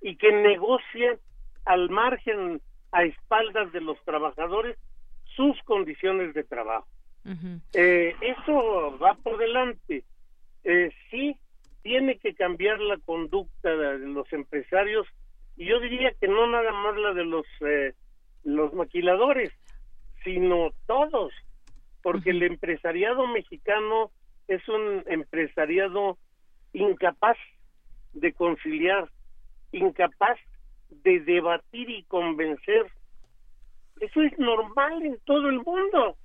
[0.00, 1.18] y que negocia
[1.64, 2.60] al margen,
[2.92, 4.76] a espaldas de los trabajadores,
[5.36, 6.86] sus condiciones de trabajo.
[7.74, 10.04] eh, eso va por delante.
[10.64, 11.36] Eh, sí,
[11.82, 15.06] tiene que cambiar la conducta de los empresarios
[15.56, 17.94] y yo diría que no nada más la de los eh,
[18.44, 19.52] los maquiladores,
[20.24, 21.32] sino todos,
[22.02, 24.10] porque el empresariado mexicano
[24.48, 26.18] es un empresariado
[26.72, 27.36] incapaz
[28.12, 29.08] de conciliar,
[29.70, 30.38] incapaz
[31.02, 32.86] de debatir y convencer.
[34.00, 36.16] Eso es normal en todo el mundo.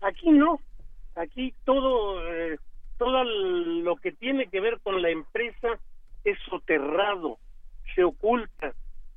[0.00, 0.58] Aquí no.
[1.14, 2.58] Aquí todo, eh,
[2.98, 5.78] todo lo que tiene que ver con la empresa
[6.24, 7.38] es soterrado,
[7.94, 8.72] se oculta.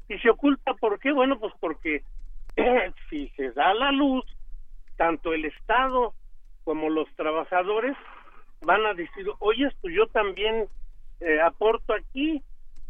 [0.10, 1.12] ¿Y se oculta por qué?
[1.12, 2.04] Bueno, pues porque
[3.10, 4.26] si se da la luz,
[4.98, 6.14] tanto el Estado
[6.64, 7.96] como los trabajadores
[8.62, 10.68] van a decir, oye, pues yo también
[11.20, 12.42] eh, aporto aquí,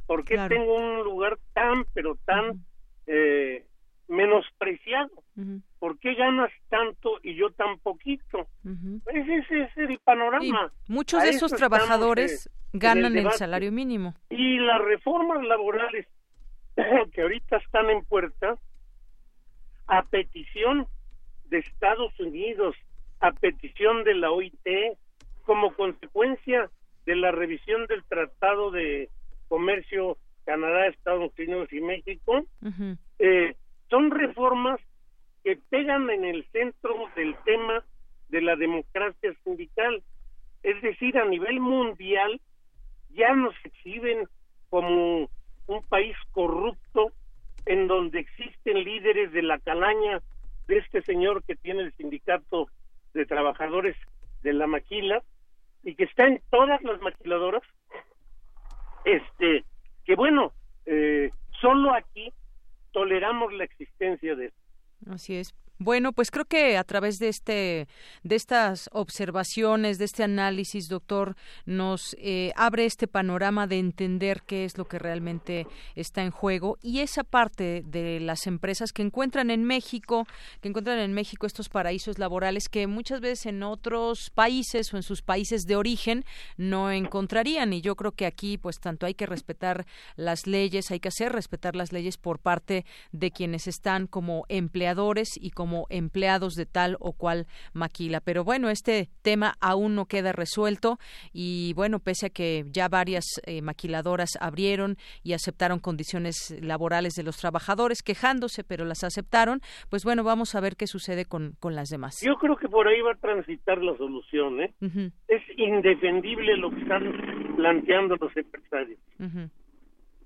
[0.06, 2.64] ¿Por qué tengo un lugar tan, pero tan
[3.08, 3.66] eh,
[4.08, 5.10] menospreciado?
[5.80, 8.48] ¿Por qué ganas tanto y yo tan poquito?
[9.08, 10.72] Ese, es el panorama.
[10.88, 14.14] muchos de esos trabajadores eh, ganan el, salario mínimo.
[14.30, 16.08] Y las reformas laborales
[17.14, 18.56] que ahorita están en puerta,
[19.88, 20.88] a petición
[21.50, 22.76] de Estados Unidos,
[23.20, 24.68] a petición de la OIT,
[25.44, 26.70] como consecuencia
[27.06, 29.10] de la revisión del Tratado de
[29.48, 32.46] Comercio Canadá, Estados Unidos y México,
[33.20, 33.56] eh,
[33.90, 34.80] son reformas
[35.44, 37.84] que pegan en el centro del tema
[38.30, 40.04] de la democracia sindical.
[40.64, 42.40] Es decir, a nivel mundial
[43.10, 44.28] ya nos exhiben
[44.70, 45.30] como
[45.68, 47.12] un país corrupto
[47.66, 50.22] en donde existen líderes de la calaña
[50.68, 52.68] de este señor que tiene el sindicato
[53.14, 53.96] de trabajadores
[54.44, 55.24] de la maquila
[55.84, 57.64] y que está en todas las maquiladoras
[59.06, 59.64] este
[60.04, 60.52] que bueno
[60.86, 61.32] eh,
[61.62, 62.32] solo aquí
[62.92, 64.52] toleramos la existencia de
[65.10, 65.54] Así es.
[65.78, 67.90] Bueno, pues creo que a través de este,
[68.24, 74.64] de estas observaciones, de este análisis, doctor, nos eh, abre este panorama de entender qué
[74.64, 79.52] es lo que realmente está en juego y esa parte de las empresas que encuentran
[79.52, 80.26] en México,
[80.62, 85.04] que encuentran en México estos paraísos laborales que muchas veces en otros países o en
[85.04, 86.24] sus países de origen
[86.56, 87.74] no encontrarían.
[87.74, 91.34] Y yo creo que aquí, pues tanto hay que respetar las leyes, hay que hacer
[91.34, 96.68] respetar las leyes por parte de quienes están como empleadores y como como empleados de
[96.68, 98.22] tal o cual maquila.
[98.22, 101.00] Pero bueno, este tema aún no queda resuelto
[101.34, 107.24] y bueno, pese a que ya varias eh, maquiladoras abrieron y aceptaron condiciones laborales de
[107.24, 109.60] los trabajadores, quejándose, pero las aceptaron,
[109.90, 112.22] pues bueno, vamos a ver qué sucede con, con las demás.
[112.24, 114.62] Yo creo que por ahí va a transitar la solución.
[114.62, 114.72] ¿eh?
[115.28, 119.00] Es indefendible lo que están planteando los empresarios.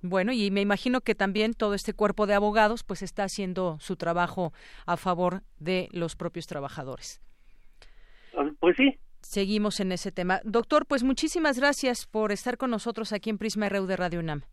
[0.02, 3.98] Bueno, y me imagino que también todo este cuerpo de abogados pues está haciendo su
[3.98, 4.54] trabajo
[4.86, 7.22] a favor de los propios trabajadores.
[8.38, 8.98] Ah, pues sí.
[9.22, 10.40] Seguimos en ese tema.
[10.46, 14.44] Doctor, pues muchísimas gracias por estar con nosotros aquí en Prisma RU de Radio UNAM.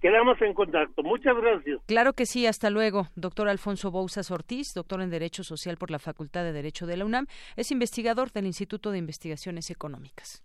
[0.00, 1.02] Quedamos en contacto.
[1.02, 1.80] Muchas gracias.
[1.86, 3.08] Claro que sí, hasta luego.
[3.16, 7.06] Doctor Alfonso Bouzas Ortiz, doctor en Derecho Social por la Facultad de Derecho de la
[7.06, 7.26] UNAM,
[7.56, 10.44] es investigador del Instituto de Investigaciones Económicas.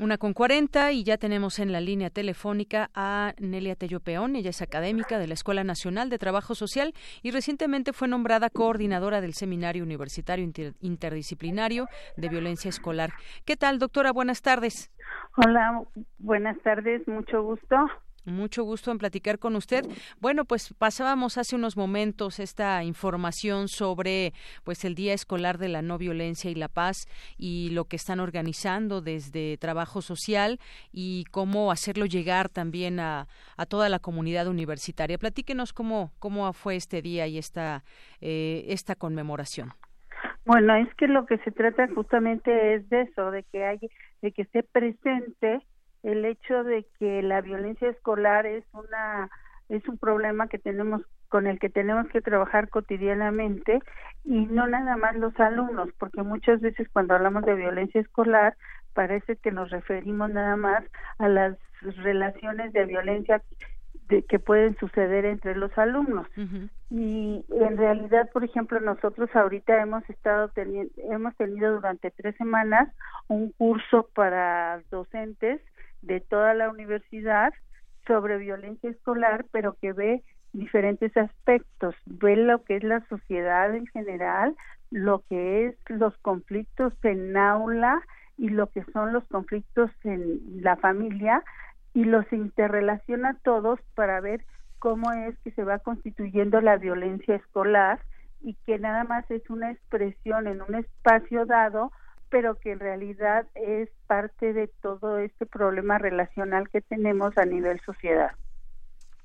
[0.00, 4.34] Una con cuarenta y ya tenemos en la línea telefónica a Nelia Tello Peón.
[4.34, 9.20] Ella es académica de la Escuela Nacional de Trabajo Social y recientemente fue nombrada coordinadora
[9.20, 11.86] del Seminario Universitario Interdisciplinario
[12.16, 13.10] de Violencia Escolar.
[13.44, 14.10] ¿Qué tal, doctora?
[14.10, 14.90] Buenas tardes.
[15.36, 15.82] Hola,
[16.16, 17.76] buenas tardes, mucho gusto.
[18.30, 19.84] Mucho gusto en platicar con usted.
[20.20, 24.32] Bueno, pues pasábamos hace unos momentos esta información sobre
[24.64, 27.06] pues el Día Escolar de la No Violencia y la Paz
[27.36, 30.58] y lo que están organizando desde trabajo social
[30.92, 33.26] y cómo hacerlo llegar también a,
[33.68, 35.18] toda la comunidad universitaria.
[35.18, 37.84] Platíquenos cómo, cómo fue este día y esta,
[38.20, 39.72] eh, esta conmemoración.
[40.44, 43.78] Bueno, es que lo que se trata justamente es de eso, de que hay,
[44.22, 45.60] de que esté presente
[46.02, 49.30] el hecho de que la violencia escolar es una
[49.68, 53.80] es un problema que tenemos con el que tenemos que trabajar cotidianamente
[54.24, 58.56] y no nada más los alumnos, porque muchas veces cuando hablamos de violencia escolar
[58.94, 60.82] parece que nos referimos nada más
[61.18, 63.42] a las relaciones de violencia
[64.08, 66.26] de, que pueden suceder entre los alumnos.
[66.90, 72.88] Y en realidad, por ejemplo, nosotros ahorita hemos estado teniendo, hemos tenido durante tres semanas
[73.28, 75.60] un curso para docentes
[76.02, 77.52] de toda la universidad
[78.06, 80.22] sobre violencia escolar, pero que ve
[80.52, 84.56] diferentes aspectos, ve lo que es la sociedad en general,
[84.90, 88.02] lo que es los conflictos en aula
[88.36, 91.44] y lo que son los conflictos en la familia
[91.94, 94.44] y los interrelaciona todos para ver
[94.78, 98.00] cómo es que se va constituyendo la violencia escolar
[98.40, 101.92] y que nada más es una expresión en un espacio dado
[102.30, 107.80] pero que en realidad es parte de todo este problema relacional que tenemos a nivel
[107.80, 108.32] sociedad.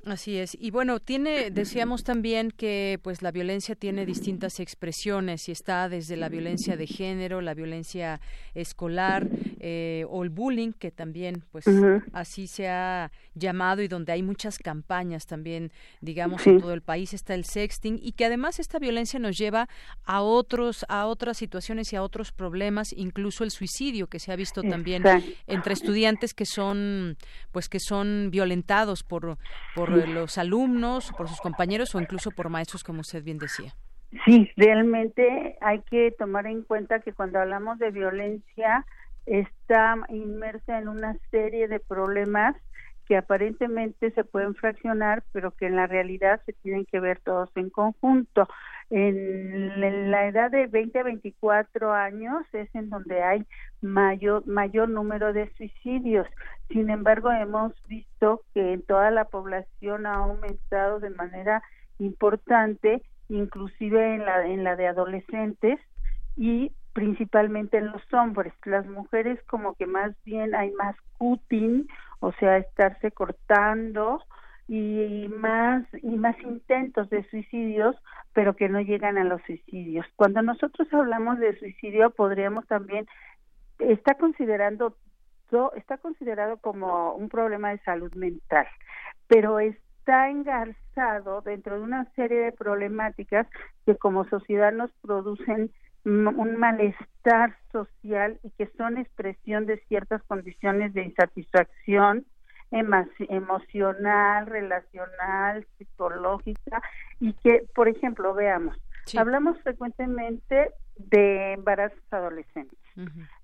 [0.06, 0.56] Así es.
[0.60, 6.16] Y bueno, tiene, decíamos también que pues la violencia tiene distintas expresiones y está desde
[6.16, 8.22] la violencia de género, la violencia
[8.54, 9.28] escolar
[9.60, 11.66] eh, o el bullying, que también pues
[12.14, 17.16] así se ha llamado y donde hay muchas campañas también, digamos, en todo el país.
[17.16, 19.68] Está el sexting y que además esta violencia nos lleva
[20.04, 24.36] a otros, a otras situaciones y a otros problemas, incluso el suicidio que se ha
[24.36, 25.04] visto también
[25.48, 27.18] entre estudiantes que son,
[27.52, 29.40] pues que son violentados por,
[29.74, 33.74] por los alumnos, por sus compañeros o incluso por maestros, como usted bien decía.
[34.26, 38.86] Sí, realmente hay que tomar en cuenta que cuando hablamos de violencia
[39.26, 42.56] está inmersa en una serie de problemas
[43.06, 47.50] que aparentemente se pueden fraccionar, pero que en la realidad se tienen que ver todos
[47.56, 48.48] en conjunto.
[48.90, 53.46] En, la edad de 20 a 24 años es en donde hay
[53.82, 56.28] mayor, mayor número de suicidios.
[56.70, 61.64] Sin embargo, hemos visto que en toda la población ha aumentado de manera
[62.00, 65.80] importante, inclusive en la, en la de adolescentes
[66.36, 68.54] y principalmente en los hombres.
[68.66, 71.88] Las mujeres como que más bien hay más cutting,
[72.20, 74.22] o sea, estarse cortando
[74.68, 77.96] y más y más intentos de suicidios,
[78.34, 80.06] pero que no llegan a los suicidios.
[80.16, 83.08] Cuando nosotros hablamos de suicidio, podríamos también
[83.80, 84.98] está considerando
[85.78, 88.68] está considerado como un problema de salud mental,
[89.28, 93.48] pero es está engarzado dentro de una serie de problemáticas
[93.88, 95.72] que como sociedad nos producen
[96.04, 102.24] un malestar social y que son expresión de ciertas condiciones de insatisfacción
[102.72, 106.82] emocional, relacional, psicológica
[107.20, 108.78] y que, por ejemplo, veamos,
[109.18, 112.80] hablamos frecuentemente de embarazos adolescentes,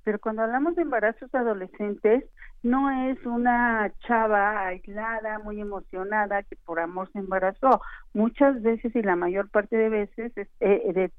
[0.03, 2.24] pero cuando hablamos de embarazos adolescentes
[2.63, 7.82] no es una chava aislada, muy emocionada que por amor se embarazó.
[8.13, 11.11] Muchas veces y la mayor parte de veces este,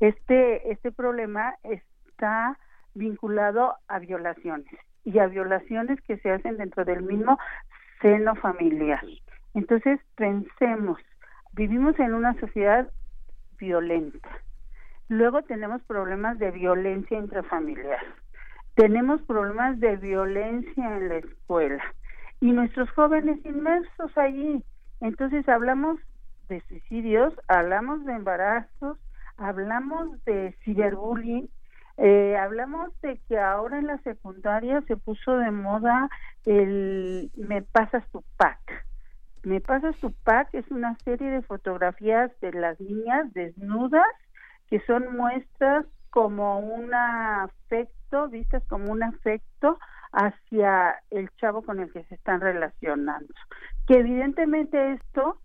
[0.00, 2.58] este, este problema está
[2.94, 4.74] vinculado a violaciones
[5.04, 7.38] y a violaciones que se hacen dentro del mismo
[8.00, 9.04] seno familiar.
[9.54, 10.98] Entonces, pensemos,
[11.52, 12.88] vivimos en una sociedad
[13.58, 14.28] violenta.
[15.08, 18.00] Luego tenemos problemas de violencia intrafamiliar.
[18.74, 21.82] Tenemos problemas de violencia en la escuela.
[22.40, 24.64] Y nuestros jóvenes inmersos allí.
[25.00, 25.98] Entonces hablamos
[26.48, 28.98] de suicidios, hablamos de embarazos,
[29.36, 31.48] hablamos de ciberbullying,
[32.02, 36.08] eh, hablamos de que ahora en la secundaria se puso de moda
[36.46, 38.86] el me pasas tu pack.
[39.42, 44.06] Me pasas tu pack es una serie de fotografías de las niñas desnudas
[44.70, 49.78] que son muestras como un afecto, vistas como un afecto
[50.12, 53.34] hacia el chavo con el que se están relacionando.
[53.86, 55.38] Que evidentemente esto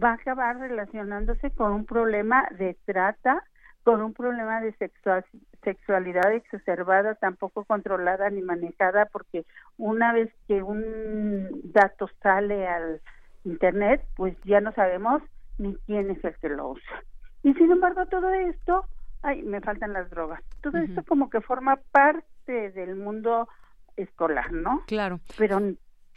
[0.00, 3.42] va a acabar relacionándose con un problema de trata,
[3.86, 5.24] con un problema de sexual,
[5.62, 9.46] sexualidad exacerbada, tampoco controlada ni manejada, porque
[9.78, 13.00] una vez que un dato sale al
[13.44, 15.22] Internet, pues ya no sabemos
[15.58, 17.04] ni quién es el que lo usa.
[17.44, 18.86] Y sin embargo, todo esto,
[19.22, 23.48] ay, me faltan las drogas, todo esto como que forma parte del mundo
[23.96, 24.82] escolar, ¿no?
[24.88, 25.20] Claro.
[25.38, 25.60] Pero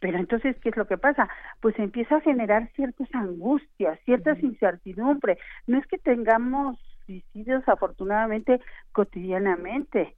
[0.01, 1.29] pero entonces, ¿qué es lo que pasa?
[1.61, 5.37] Pues empieza a generar ciertas angustias, ciertas incertidumbres.
[5.67, 10.15] No es que tengamos suicidios afortunadamente cotidianamente,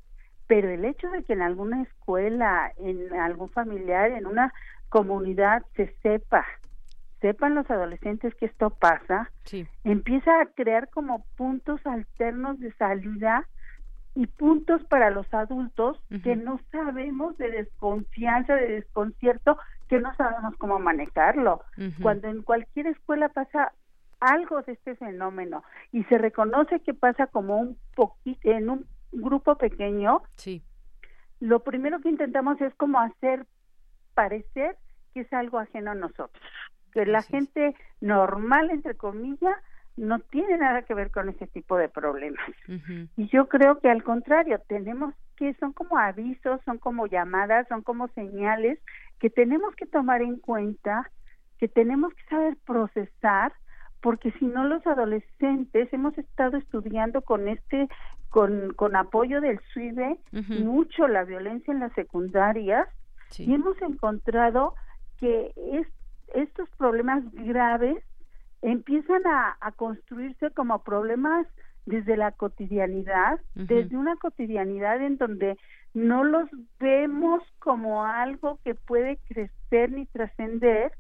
[0.48, 4.54] pero el hecho de que en alguna escuela, en algún familiar, en una
[4.90, 6.46] comunidad se sepa,
[7.22, 9.32] sepan los adolescentes que esto pasa,
[9.86, 13.48] empieza a crear como puntos alternos de salida
[14.14, 20.58] y puntos para los adultos que no sabemos de desconfianza, de desconcierto, que no sabemos
[20.58, 21.64] cómo manejarlo.
[22.02, 23.72] Cuando en cualquier escuela pasa
[24.22, 25.64] algo de este fenómeno.
[25.92, 30.64] Y se reconoce que pasa como un poquito en un grupo pequeño, sí.
[31.42, 33.46] lo primero que intentamos es como hacer
[34.14, 34.78] parecer
[35.14, 36.42] que es algo ajeno a nosotros,
[36.94, 39.58] que la gente normal, entre comillas,
[39.98, 42.46] no tiene nada que ver con ese tipo de problemas.
[43.18, 47.82] Y yo creo que al contrario, tenemos que, son como avisos, son como llamadas, son
[47.82, 48.80] como señales
[49.20, 51.12] que tenemos que tomar en cuenta,
[51.60, 53.54] que tenemos que saber procesar
[54.02, 57.88] porque si no los adolescentes hemos estado estudiando con este
[58.30, 60.18] con, con apoyo del SUIBE
[60.64, 62.88] mucho la violencia en las secundarias
[63.38, 64.74] y hemos encontrado
[65.20, 65.88] que es,
[66.34, 68.04] estos problemas graves
[68.62, 71.48] empiezan a, a construirse como problemas
[71.86, 75.58] desde la cotidianidad, desde una cotidianidad en donde
[75.94, 76.50] no los
[76.80, 80.92] vemos como algo que puede crecer ni trascender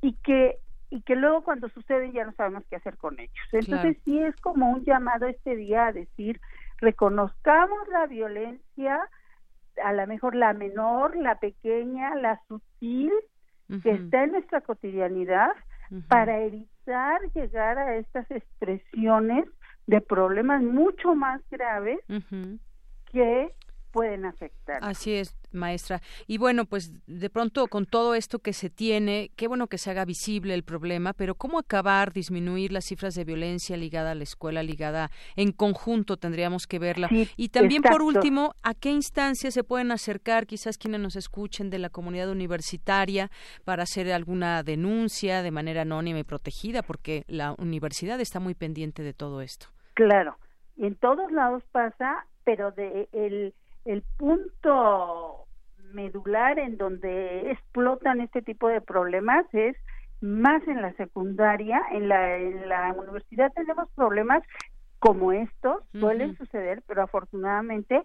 [0.00, 0.58] y que
[0.90, 3.34] y que luego cuando sucede ya no sabemos qué hacer con ellos.
[3.52, 6.40] Entonces sí es como un llamado este día a decir,
[6.78, 9.00] reconozcamos la violencia,
[9.82, 13.12] a lo mejor la menor, la pequeña, la sutil,
[13.84, 15.52] que está en nuestra cotidianidad,
[16.08, 19.44] para evitar llegar a estas expresiones
[19.86, 22.00] de problemas mucho más graves
[23.12, 23.52] que
[23.90, 24.78] pueden afectar.
[24.82, 26.00] Así es, maestra.
[26.26, 29.90] Y bueno, pues de pronto con todo esto que se tiene, qué bueno que se
[29.90, 34.22] haga visible el problema, pero ¿cómo acabar, disminuir las cifras de violencia ligada a la
[34.22, 37.08] escuela, ligada en conjunto tendríamos que verla?
[37.36, 41.78] y también por último, ¿a qué instancias se pueden acercar quizás quienes nos escuchen de
[41.78, 43.30] la comunidad universitaria
[43.64, 46.82] para hacer alguna denuncia de manera anónima y protegida?
[46.82, 49.66] Porque la universidad está muy pendiente de todo esto.
[49.94, 50.36] Claro,
[50.76, 53.54] en todos lados pasa, pero de el
[53.84, 55.46] el punto
[55.92, 59.76] medular en donde explotan este tipo de problemas es
[60.20, 64.42] más en la secundaria, en la, en la universidad tenemos problemas
[64.98, 68.02] como estos, suelen suceder, pero afortunadamente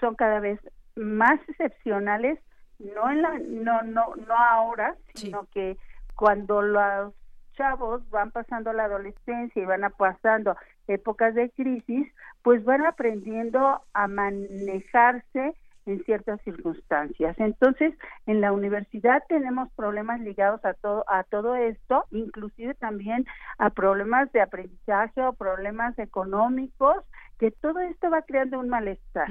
[0.00, 0.58] son cada vez
[0.96, 2.38] más excepcionales,
[2.78, 5.76] no en la, no, no, no ahora, sino que
[6.14, 7.12] cuando los
[7.58, 10.56] chavos van pasando la adolescencia y van pasando
[10.86, 12.06] épocas de crisis,
[12.42, 15.54] pues van aprendiendo a manejarse
[15.84, 17.34] en ciertas circunstancias.
[17.38, 17.94] Entonces,
[18.26, 23.26] en la universidad tenemos problemas ligados a todo a todo esto, inclusive también
[23.58, 26.96] a problemas de aprendizaje o problemas económicos,
[27.38, 29.28] que todo esto va creando un malestar.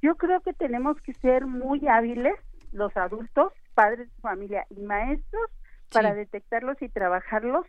[0.00, 2.34] Yo creo que tenemos que ser muy hábiles
[2.72, 5.50] los adultos, padres de familia y maestros
[5.92, 7.66] para detectarlos y trabajarlos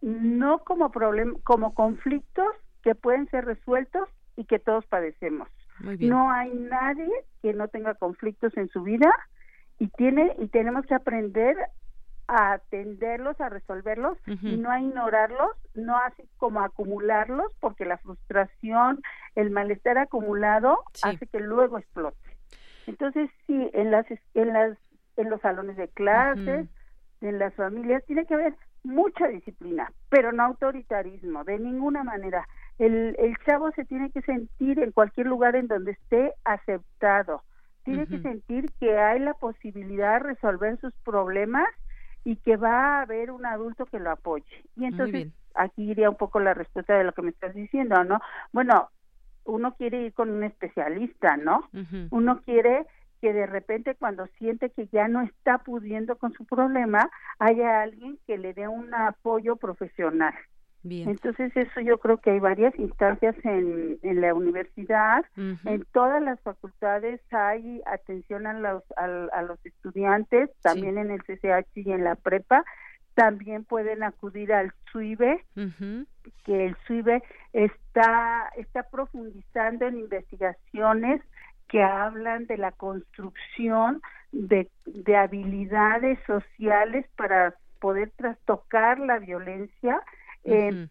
[0.00, 2.46] no como problem como conflictos
[2.82, 5.48] que pueden ser resueltos y que todos padecemos.
[5.80, 7.10] No hay nadie
[7.42, 9.12] que no tenga conflictos en su vida
[9.78, 11.56] y tiene y tenemos que aprender
[12.28, 19.02] a atenderlos, a resolverlos y no a ignorarlos, no así como acumularlos, porque la frustración,
[19.34, 22.18] el malestar acumulado hace que luego explote.
[22.86, 24.78] Entonces, sí, en las en las
[25.16, 26.68] en los salones de clases,
[27.20, 28.54] en las familias tiene que haber
[28.84, 32.46] mucha disciplina, pero no autoritarismo, de ninguna manera.
[32.78, 37.42] El, el chavo se tiene que sentir en cualquier lugar en donde esté aceptado,
[37.86, 41.68] tiene que sentir que hay la posibilidad de resolver sus problemas
[42.24, 44.64] y que va a haber un adulto que lo apoye.
[44.74, 48.20] Y entonces aquí iría un poco la respuesta de lo que me estás diciendo, ¿no?
[48.52, 48.90] Bueno,
[49.44, 51.68] uno quiere ir con un especialista, ¿no?
[52.10, 52.86] Uno quiere
[53.20, 58.18] que de repente cuando siente que ya no está pudiendo con su problema, haya alguien
[58.26, 60.34] que le dé un apoyo profesional.
[60.82, 61.08] Bien.
[61.08, 66.40] Entonces eso yo creo que hay varias instancias en, en la universidad, en todas las
[66.42, 72.14] facultades hay atención a los, a, los estudiantes, también en el CCH y en la
[72.14, 72.64] prepa,
[73.14, 75.44] también pueden acudir al SUIBE,
[76.44, 81.20] que el SUIBE está, está profundizando en investigaciones
[81.68, 84.02] que hablan de la construcción
[84.32, 90.00] de, de habilidades sociales para poder trastocar la violencia
[90.44, 90.90] en,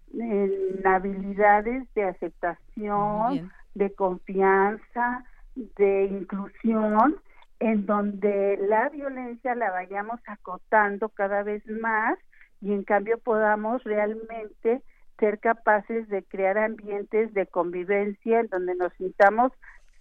[0.86, 5.24] habilidades de aceptación, de confianza,
[5.56, 7.16] de inclusión,
[7.60, 12.20] en donde la violencia la vayamos acotando cada vez más
[12.62, 14.82] y en cambio podamos realmente
[15.20, 19.54] ser capaces de crear ambientes de convivencia en donde nos sintamos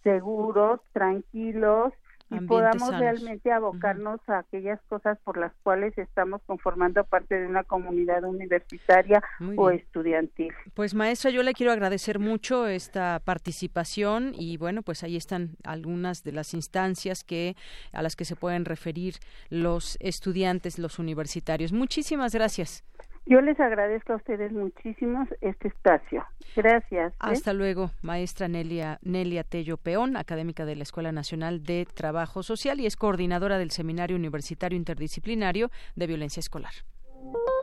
[0.05, 1.93] seguros, tranquilos
[2.31, 7.65] y podamos realmente abocarnos a aquellas cosas por las cuales estamos conformando parte de una
[7.65, 9.23] comunidad universitaria
[9.57, 10.53] o estudiantil.
[10.75, 16.25] Pues maestra, yo le quiero agradecer mucho esta participación y bueno, pues ahí están algunas
[16.25, 17.57] de las instancias que
[17.93, 19.15] a las que se pueden referir
[19.51, 21.73] los estudiantes, los universitarios.
[21.73, 22.85] Muchísimas gracias.
[23.27, 26.25] Yo les agradezco a ustedes muchísimo este espacio.
[26.55, 27.13] Gracias.
[27.13, 27.17] ¿eh?
[27.19, 32.81] Hasta luego, maestra Nelia, Nelia Tello Peón, académica de la Escuela Nacional de Trabajo Social
[32.81, 36.73] y es coordinadora del Seminario Universitario Interdisciplinario de Violencia Escolar.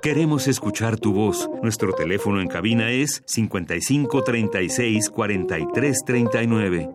[0.02, 1.48] Queremos escuchar tu voz.
[1.62, 6.90] Nuestro teléfono en cabina es 55 36 43 39.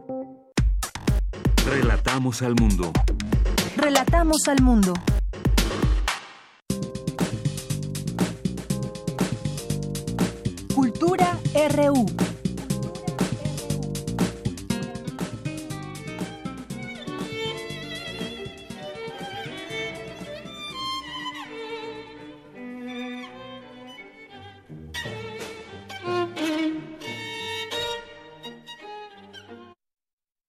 [1.70, 2.90] Relatamos al mundo.
[3.76, 4.92] Relatamos al mundo.
[11.76, 12.06] RU.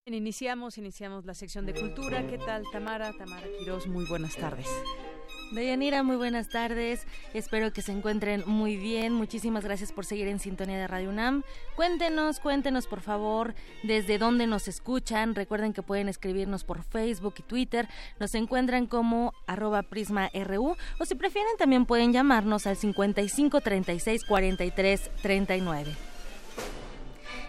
[0.05, 2.25] Iniciamos, iniciamos la sección de cultura.
[2.27, 3.11] ¿Qué tal, Tamara?
[3.17, 4.67] Tamara Quiroz, muy buenas tardes.
[5.51, 7.07] Deyanira, muy buenas tardes.
[7.33, 9.13] Espero que se encuentren muy bien.
[9.13, 11.43] Muchísimas gracias por seguir en sintonía de Radio UNAM.
[11.75, 15.35] Cuéntenos, cuéntenos por favor desde dónde nos escuchan.
[15.35, 17.87] Recuerden que pueden escribirnos por Facebook y Twitter.
[18.19, 25.11] Nos encuentran como arroba prisma.ru o si prefieren también pueden llamarnos al 55 36 43
[25.21, 26.16] 39.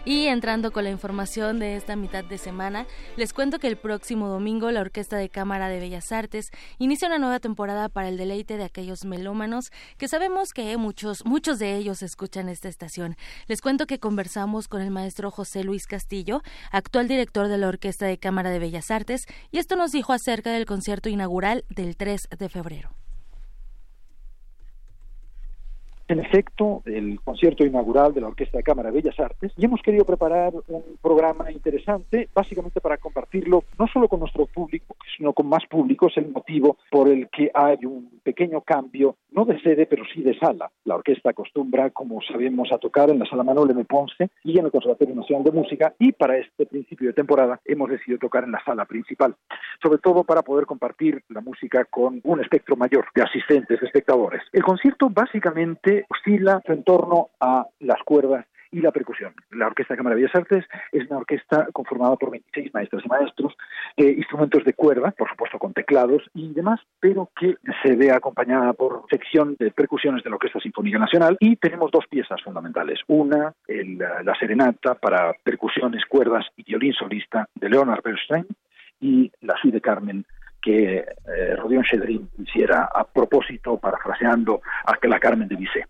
[0.05, 2.87] Y entrando con la información de esta mitad de semana,
[3.17, 7.19] les cuento que el próximo domingo la Orquesta de Cámara de Bellas Artes inicia una
[7.19, 12.01] nueva temporada para el deleite de aquellos melómanos que sabemos que muchos, muchos de ellos
[12.01, 13.17] escuchan esta estación.
[13.47, 16.41] Les cuento que conversamos con el maestro José Luis Castillo,
[16.71, 20.51] actual director de la Orquesta de Cámara de Bellas Artes, y esto nos dijo acerca
[20.51, 22.95] del concierto inaugural del 3 de febrero
[26.09, 29.81] en efecto, el concierto inaugural de la Orquesta de Cámara de Bellas Artes y hemos
[29.81, 35.47] querido preparar un programa interesante, básicamente para compartirlo no solo con nuestro público, sino con
[35.47, 36.07] más público.
[36.07, 40.21] Es el motivo por el que hay un pequeño cambio, no de sede, pero sí
[40.21, 40.71] de sala.
[40.85, 43.85] La orquesta acostumbra, como sabemos, a tocar en la Sala Manuel M.
[43.85, 47.89] Ponce y en el Conservatorio Nacional de Música y para este principio de temporada hemos
[47.89, 49.35] decidido tocar en la sala principal,
[49.81, 54.41] sobre todo para poder compartir la música con un espectro mayor de asistentes, espectadores.
[54.51, 59.33] El concierto básicamente oscila en torno a las cuerdas y la percusión.
[59.51, 63.07] La Orquesta de Cámara de Bellas Artes es una orquesta conformada por 26 maestras y
[63.07, 63.55] maestros,
[63.97, 68.73] eh, instrumentos de cuerda, por supuesto con teclados y demás, pero que se ve acompañada
[68.73, 72.99] por sección de percusiones de la Orquesta Sinfónica Nacional y tenemos dos piezas fundamentales.
[73.07, 78.45] Una, la serenata para percusiones, cuerdas y violín solista de Leonard Bernstein
[78.99, 80.25] y la suite de Carmen
[80.61, 85.87] que eh, Rodion Chedrin hiciera a propósito, parafraseando a la Carmen de Bizet.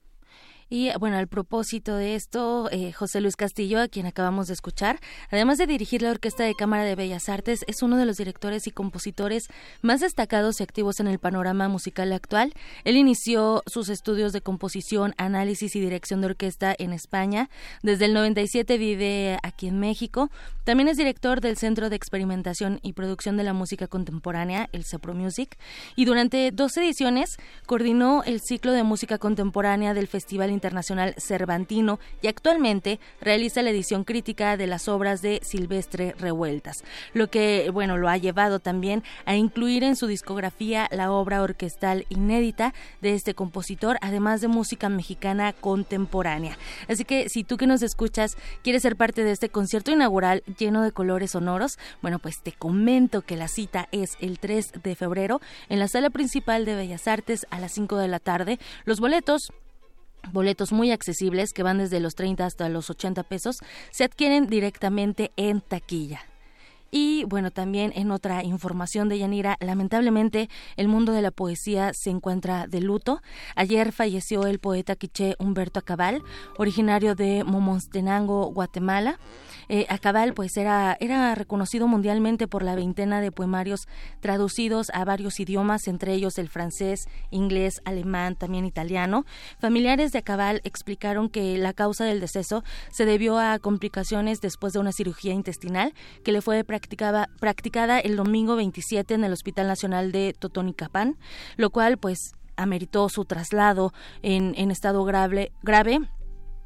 [0.72, 4.99] Y bueno, al propósito de esto, eh, José Luis Castillo, a quien acabamos de escuchar,
[5.32, 8.67] además de dirigir la Orquesta de Cámara de Bellas Artes, es uno de los directores
[8.67, 9.47] y compositores
[9.82, 12.53] más destacados y activos en el panorama musical actual.
[12.84, 17.49] Él inició sus estudios de composición, análisis y dirección de orquesta en España.
[17.82, 20.30] Desde el 97 vive aquí en México.
[20.65, 25.15] También es director del Centro de Experimentación y Producción de la Música Contemporánea, el CEPRO
[25.15, 25.57] Music,
[25.95, 32.28] y durante dos ediciones coordinó el ciclo de música contemporánea del Festival Internacional Cervantino y
[32.28, 36.84] actualmente realiza la edición crítica de las obras de Silvestre Revueltas,
[37.14, 42.05] lo que, bueno, lo ha llevado también a incluir en su discografía la obra orquestal
[42.10, 46.57] inédita de este compositor, además de música mexicana contemporánea.
[46.89, 50.84] Así que si tú que nos escuchas quieres ser parte de este concierto inaugural lleno
[50.84, 55.39] de colores sonoros, bueno, pues te comento que la cita es el 3 de febrero
[55.70, 58.60] en la sala principal de Bellas Artes a las 5 de la tarde.
[58.84, 59.53] Los boletos
[60.32, 63.59] boletos muy accesibles que van desde los 30 hasta los 80 pesos,
[63.91, 66.22] se adquieren directamente en taquilla.
[66.91, 72.09] Y bueno, también en otra información de Yanira, lamentablemente el mundo de la poesía se
[72.09, 73.21] encuentra de luto.
[73.55, 76.23] Ayer falleció el poeta quiché Humberto Acabal,
[76.57, 79.19] originario de Momonstenango, Guatemala.
[79.71, 83.87] Eh, Acabal pues era, era reconocido mundialmente por la veintena de poemarios
[84.19, 89.25] traducidos a varios idiomas, entre ellos el francés, inglés, alemán, también italiano.
[89.59, 94.79] Familiares de Acabal explicaron que la causa del deceso se debió a complicaciones después de
[94.79, 96.78] una cirugía intestinal que le fue practicada,
[97.39, 101.17] practicada el domingo 27 en el Hospital Nacional de Totonicapán,
[101.57, 106.01] lo cual pues ameritó su traslado en, en estado grave, grave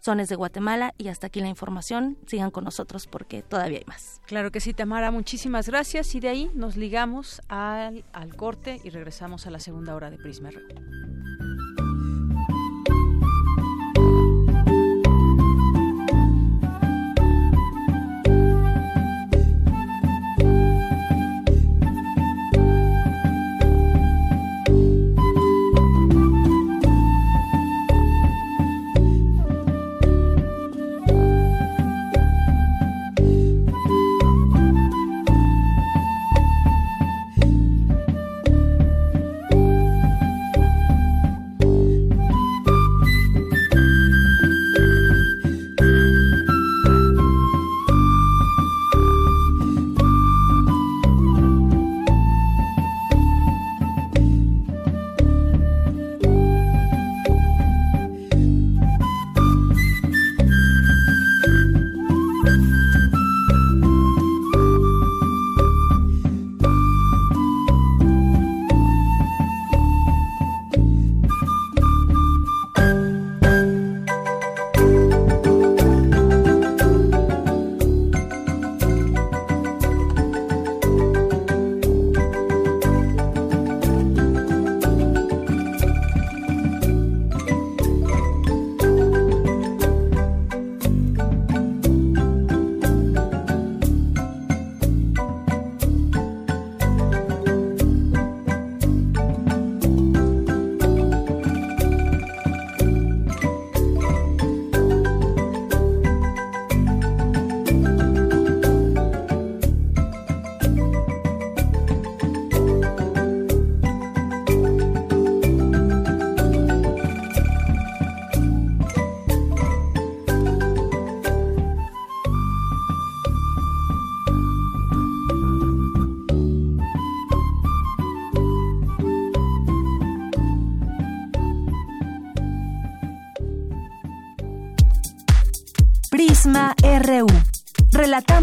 [0.02, 2.18] Sones de Guatemala y hasta aquí la información.
[2.26, 4.22] Sigan con nosotros porque todavía hay más.
[4.26, 8.04] Claro que sí, Tamara, muchísimas gracias y de ahí nos ligamos al,
[8.36, 11.87] corte y regresamos a la segunda hora de Prisma Prisma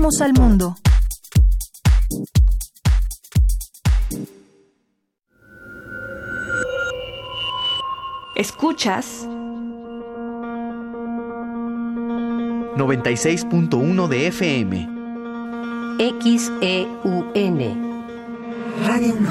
[0.05, 0.77] Relatamos al mundo.
[8.37, 9.27] Escuchas
[12.77, 14.89] 96.1 de FM.
[16.21, 17.59] XEUN.
[18.87, 19.31] Radio 1.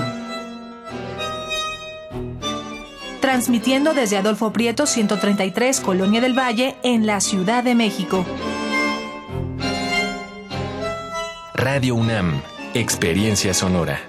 [3.21, 8.25] Transmitiendo desde Adolfo Prieto 133, Colonia del Valle, en la Ciudad de México.
[11.63, 12.41] Radio UNAM.
[12.73, 14.01] Experiencia sonora.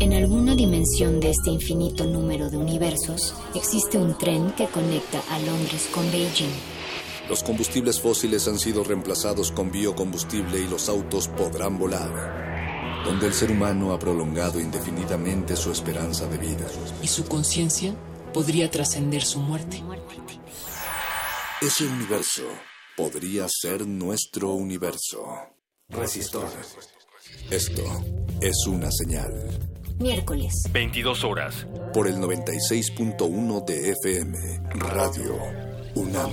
[0.00, 5.38] En alguna dimensión de este infinito número de universos existe un tren que conecta a
[5.38, 6.50] Londres con Beijing.
[7.28, 13.04] Los combustibles fósiles han sido reemplazados con biocombustible y los autos podrán volar.
[13.04, 16.66] Donde el ser humano ha prolongado indefinidamente su esperanza de vida.
[17.00, 17.94] Y su conciencia
[18.34, 19.80] podría trascender su muerte.
[21.62, 22.42] Ese universo
[22.96, 25.24] podría ser nuestro universo.
[25.88, 26.48] Resistor.
[27.50, 27.82] Esto
[28.40, 29.32] es una señal.
[29.98, 30.52] Miércoles.
[30.72, 31.66] 22 horas.
[31.94, 34.38] Por el 96.1 de FM.
[34.80, 35.38] Radio
[35.94, 36.32] UNAM.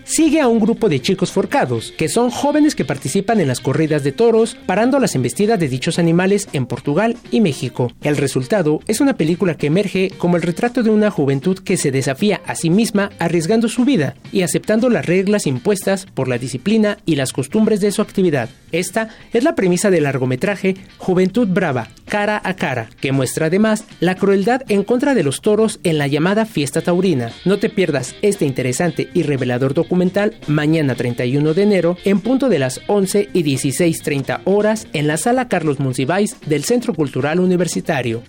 [0.11, 4.03] sigue a un grupo de chicos forcados, que son jóvenes que participan en las corridas
[4.03, 7.93] de toros, parando las embestidas de dichos animales en Portugal y México.
[8.03, 11.91] El resultado es una película que emerge como el retrato de una juventud que se
[11.91, 16.97] desafía a sí misma arriesgando su vida y aceptando las reglas impuestas por la disciplina
[17.05, 18.49] y las costumbres de su actividad.
[18.73, 24.15] Esta es la premisa del largometraje Juventud Brava, cara a cara, que muestra además la
[24.15, 27.31] crueldad en contra de los toros en la llamada fiesta taurina.
[27.45, 30.00] No te pierdas este interesante y revelador documental
[30.47, 35.47] mañana 31 de enero en punto de las 11 y 16.30 horas en la sala
[35.47, 38.23] Carlos Monsiváis del Centro Cultural Universitario.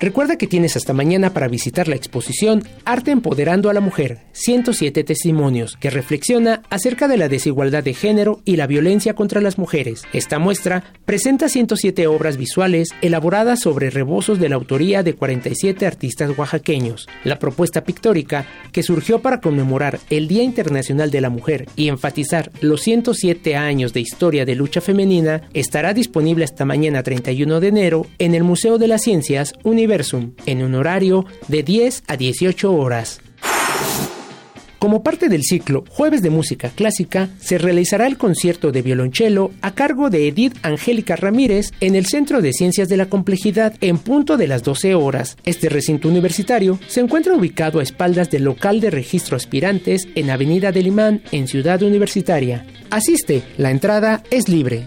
[0.00, 5.02] Recuerda que tienes hasta mañana para visitar la exposición Arte Empoderando a la Mujer, 107
[5.02, 10.04] testimonios, que reflexiona acerca de la desigualdad de género y la violencia contra las mujeres.
[10.12, 16.30] Esta muestra presenta 107 obras visuales elaboradas sobre rebozos de la autoría de 47 artistas
[16.38, 17.08] oaxaqueños.
[17.24, 22.52] La propuesta pictórica, que surgió para conmemorar el Día Internacional de la Mujer y enfatizar
[22.60, 28.06] los 107 años de historia de lucha femenina, estará disponible hasta mañana 31 de enero
[28.20, 29.54] en el Museo de las Ciencias
[30.44, 33.20] En un horario de 10 a 18 horas.
[34.78, 39.74] Como parte del ciclo Jueves de Música Clásica, se realizará el concierto de violonchelo a
[39.74, 44.36] cargo de Edith Angélica Ramírez en el Centro de Ciencias de la Complejidad en punto
[44.36, 45.36] de las 12 horas.
[45.44, 50.70] Este recinto universitario se encuentra ubicado a espaldas del local de registro aspirantes en Avenida
[50.70, 52.66] del Imán, en Ciudad Universitaria.
[52.90, 54.86] Asiste, la entrada es libre.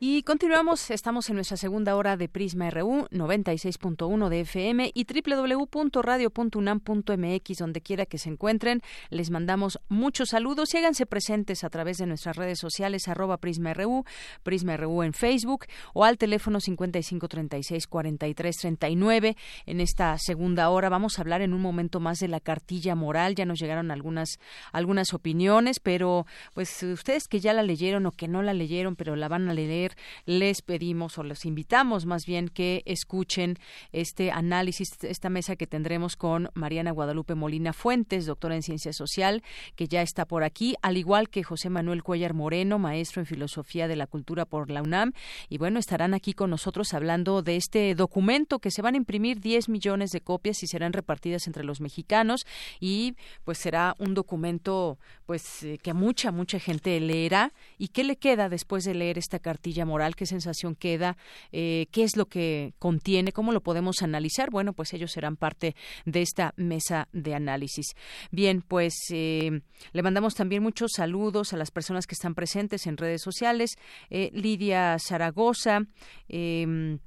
[0.00, 7.58] Y continuamos, estamos en nuestra segunda hora de Prisma RU 96.1 de FM y www.radio.unam.mx,
[7.58, 8.80] donde quiera que se encuentren.
[9.10, 13.74] Les mandamos muchos saludos y háganse presentes a través de nuestras redes sociales, arroba Prisma
[13.74, 14.04] RU,
[14.44, 19.36] Prisma RU en Facebook o al teléfono 5536-4339.
[19.66, 23.34] En esta segunda hora vamos a hablar en un momento más de la cartilla moral.
[23.34, 24.38] Ya nos llegaron algunas,
[24.70, 26.24] algunas opiniones, pero
[26.54, 29.54] pues ustedes que ya la leyeron o que no la leyeron, pero la van a
[29.54, 29.87] leer,
[30.26, 33.58] les pedimos o les invitamos más bien que escuchen
[33.92, 39.42] este análisis, esta mesa que tendremos con Mariana Guadalupe Molina Fuentes, doctora en ciencia social,
[39.76, 43.88] que ya está por aquí, al igual que José Manuel Cuellar Moreno, maestro en filosofía
[43.88, 45.12] de la cultura por la UNAM.
[45.48, 49.40] Y bueno, estarán aquí con nosotros hablando de este documento que se van a imprimir
[49.40, 52.46] 10 millones de copias y serán repartidas entre los mexicanos
[52.80, 57.52] y pues será un documento pues eh, que mucha, mucha gente leerá.
[57.76, 60.16] ¿Y qué le queda después de leer esta cartilla moral?
[60.16, 61.16] qué sensación queda,
[61.52, 64.50] eh, qué es lo que contiene, cómo lo podemos analizar.
[64.50, 65.74] Bueno, pues ellos serán parte
[66.04, 67.94] de esta mesa de análisis.
[68.30, 69.60] Bien, pues eh,
[69.92, 73.76] le mandamos también muchos saludos a las personas que están presentes en redes sociales.
[74.10, 75.80] Eh, Lidia Zaragoza,
[76.28, 76.98] em,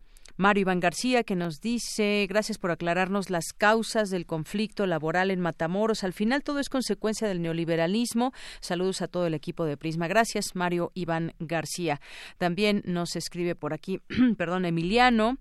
[0.41, 5.39] Mario Iván García, que nos dice, gracias por aclararnos las causas del conflicto laboral en
[5.39, 6.03] Matamoros.
[6.03, 8.33] Al final todo es consecuencia del neoliberalismo.
[8.59, 10.07] Saludos a todo el equipo de Prisma.
[10.07, 12.01] Gracias, Mario Iván García.
[12.39, 14.01] También nos escribe por aquí,
[14.35, 15.37] perdón, Emiliano.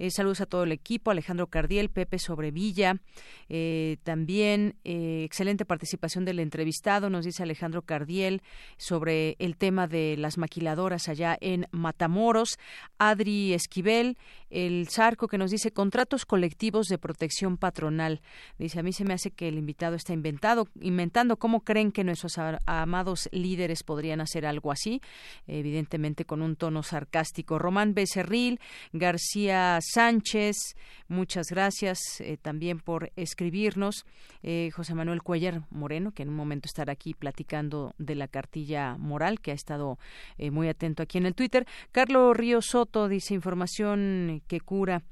[0.00, 3.02] Eh, saludos a todo el equipo, Alejandro Cardiel, Pepe Sobrevilla.
[3.50, 8.40] Eh, también eh, excelente participación del entrevistado, nos dice Alejandro Cardiel
[8.78, 12.58] sobre el tema de las maquiladoras allá en Matamoros.
[12.96, 14.16] Adri Esquivel,
[14.50, 18.20] el Zarco, que nos dice contratos colectivos de protección patronal.
[18.58, 22.04] Dice, a mí se me hace que el invitado está inventado, inventando cómo creen que
[22.04, 22.36] nuestros
[22.66, 25.00] amados líderes podrían hacer algo así,
[25.46, 27.58] evidentemente con un tono sarcástico.
[27.58, 28.60] Román Becerril,
[28.92, 30.74] García Sánchez,
[31.08, 34.04] muchas gracias eh, también por escribirnos.
[34.42, 38.96] Eh, José Manuel Cuellar Moreno, que en un momento estará aquí platicando de la cartilla
[38.96, 39.98] moral, que ha estado
[40.38, 41.66] eh, muy atento aquí en el Twitter.
[41.92, 45.02] Carlos Río Soto dice información que cura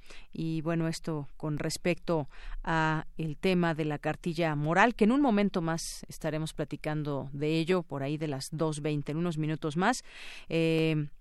[0.41, 2.29] y bueno, esto con respecto
[2.63, 7.59] a el tema de la cartilla moral, que en un momento más estaremos platicando de
[7.59, 10.05] ello, por ahí de las 2.20, en unos minutos más.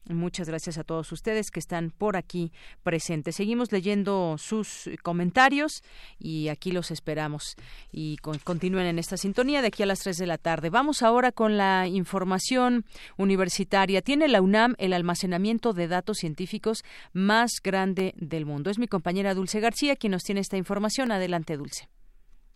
[0.07, 2.51] muchas gracias a todos ustedes que están por aquí
[2.83, 5.83] presentes seguimos leyendo sus comentarios
[6.19, 7.55] y aquí los esperamos
[7.91, 10.69] y continúen en esta sintonía de aquí a las 3 de la tarde.
[10.69, 12.85] Vamos ahora con la información
[13.17, 14.01] universitaria.
[14.01, 18.69] Tiene la UNAM el almacenamiento de datos científicos más grande del mundo.
[18.69, 21.13] Es mi compañera Dulce García quien nos tiene esta información.
[21.13, 21.87] Adelante, Dulce.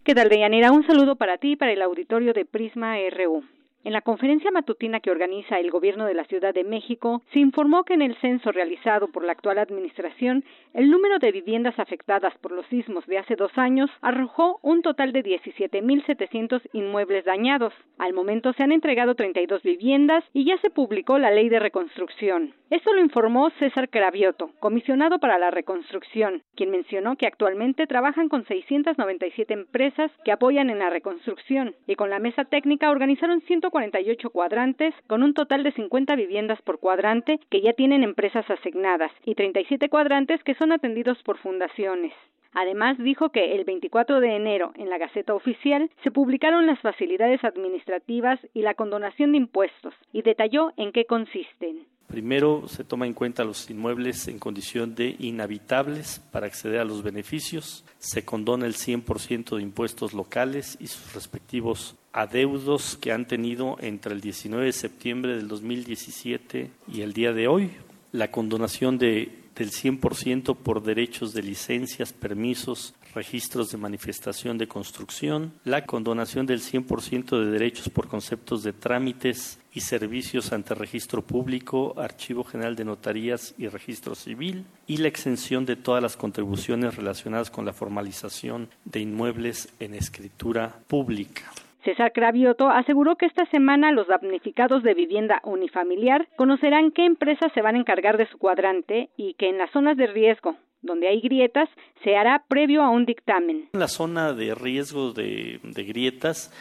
[0.04, 0.74] ¿Qué tal, Deyanira?
[0.74, 3.46] Un saludo para ti y para el auditorio de Prisma RU.
[3.86, 7.86] En la conferencia matutina que organiza el Gobierno de la Ciudad de México, se informó
[7.86, 10.44] que en el censo realizado por la actual Administración,
[10.74, 15.14] el número de viviendas afectadas por los sismos de hace dos años arrojó un total
[15.14, 17.74] de 17.700 inmuebles dañados.
[17.98, 22.56] Al momento se han entregado 32 viviendas y ya se publicó la ley de reconstrucción.
[22.72, 28.46] Esto lo informó César Cravioto, comisionado para la reconstrucción, quien mencionó que actualmente trabajan con
[28.46, 34.30] 697 empresas que apoyan en la reconstrucción y con la mesa técnica organizaron 100 148
[34.30, 39.36] cuadrantes con un total de 50 viviendas por cuadrante que ya tienen empresas asignadas y
[39.36, 42.14] 37 cuadrantes que son atendidos por fundaciones.
[42.54, 47.44] Además, dijo que el 24 de enero en la Gaceta Oficial se publicaron las facilidades
[47.44, 51.86] administrativas y la condonación de impuestos y detalló en qué consisten.
[52.12, 57.04] Primero, se toma en cuenta los inmuebles en condición de inhabitables para acceder a los
[57.04, 57.86] beneficios.
[58.00, 64.14] Se condona el 100% de impuestos locales y sus respectivos adeudos que han tenido entre
[64.14, 67.72] el 19 de septiembre del 2017 y el día de hoy.
[68.12, 75.54] La condonación de del 100% por derechos de licencias, permisos, registros de manifestación de construcción,
[75.64, 81.94] la condonación del 100% de derechos por conceptos de trámites y servicios ante registro público,
[81.98, 87.50] Archivo General de Notarías y Registro Civil, y la exención de todas las contribuciones relacionadas
[87.50, 91.52] con la formalización de inmuebles en escritura pública.
[91.84, 97.62] César Cravioto aseguró que esta semana los damnificados de vivienda unifamiliar conocerán qué empresas se
[97.62, 101.22] van a encargar de su cuadrante y que en las zonas de riesgo donde hay
[101.22, 101.70] grietas,
[102.04, 103.70] se hará previo a un dictamen.
[103.74, 106.52] En la zona de riesgo de, grietas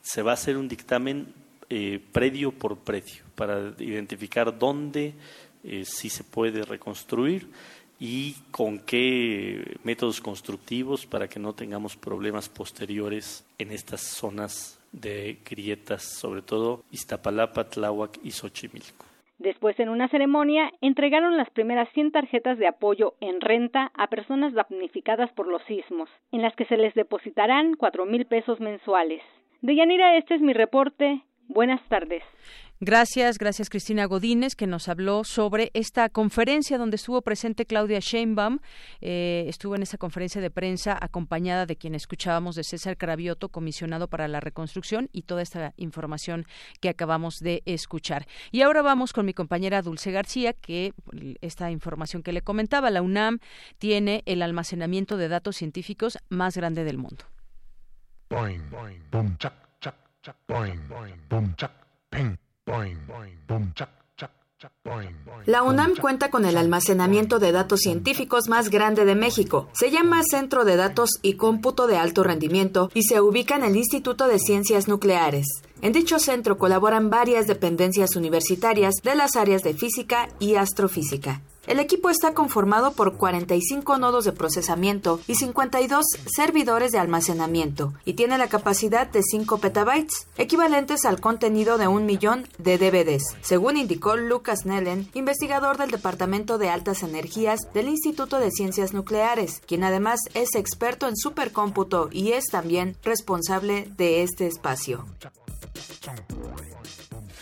[0.00, 1.26] se va a hacer un dictamen
[1.70, 5.14] eh, predio por predio para identificar dónde
[5.64, 7.48] eh, sí se puede reconstruir
[8.00, 15.38] y con qué métodos constructivos para que no tengamos problemas posteriores en estas zonas de
[15.44, 19.07] grietas, sobre todo Iztapalapa, Tláhuac y Xochimilco.
[19.38, 24.52] Después, en una ceremonia, entregaron las primeras 100 tarjetas de apoyo en renta a personas
[24.52, 29.22] damnificadas por los sismos, en las que se les depositarán cuatro mil pesos mensuales.
[29.60, 31.22] De Yanira, este es mi reporte.
[31.46, 32.22] Buenas tardes.
[32.80, 38.60] Gracias, gracias Cristina Godínez, que nos habló sobre esta conferencia donde estuvo presente Claudia Sheinbaum.
[39.00, 44.06] Eh, estuvo en esa conferencia de prensa acompañada de quien escuchábamos de César Carabioto, comisionado
[44.06, 46.46] para la reconstrucción, y toda esta información
[46.80, 48.28] que acabamos de escuchar.
[48.52, 50.92] Y ahora vamos con mi compañera Dulce García, que
[51.40, 53.40] esta información que le comentaba, la UNAM
[53.78, 57.24] tiene el almacenamiento de datos científicos más grande del mundo.
[65.46, 69.68] La UNAM cuenta con el almacenamiento de datos científicos más grande de México.
[69.72, 73.76] Se llama Centro de Datos y Cómputo de Alto Rendimiento y se ubica en el
[73.76, 75.46] Instituto de Ciencias Nucleares.
[75.80, 81.40] En dicho centro colaboran varias dependencias universitarias de las áreas de física y astrofísica.
[81.68, 86.02] El equipo está conformado por 45 nodos de procesamiento y 52
[86.34, 92.06] servidores de almacenamiento y tiene la capacidad de 5 petabytes, equivalentes al contenido de un
[92.06, 98.38] millón de DVDs, según indicó Lucas Nellen, investigador del Departamento de Altas Energías del Instituto
[98.38, 104.46] de Ciencias Nucleares, quien además es experto en supercómputo y es también responsable de este
[104.46, 105.04] espacio.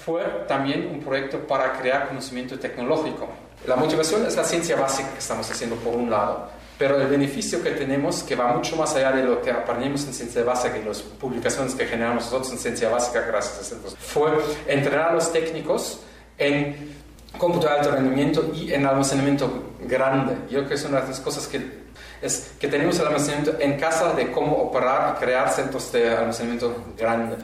[0.06, 3.28] Fue también un proyecto para crear conocimiento tecnológico
[3.66, 6.48] la motivación es la ciencia básica que estamos haciendo por un lado,
[6.78, 10.14] pero el beneficio que tenemos, que va mucho más allá de lo que aprendimos en
[10.14, 14.30] ciencia básica y las publicaciones que generamos nosotros en ciencia básica gracias a centros, fue
[14.68, 16.00] entrenar a los técnicos
[16.38, 16.94] en
[17.38, 20.36] cómputo de alto rendimiento y en almacenamiento grande.
[20.48, 21.86] Yo creo que es una de las cosas que
[22.22, 26.84] es que tenemos el almacenamiento en casa de cómo operar y crear centros de almacenamiento
[26.96, 27.36] grande.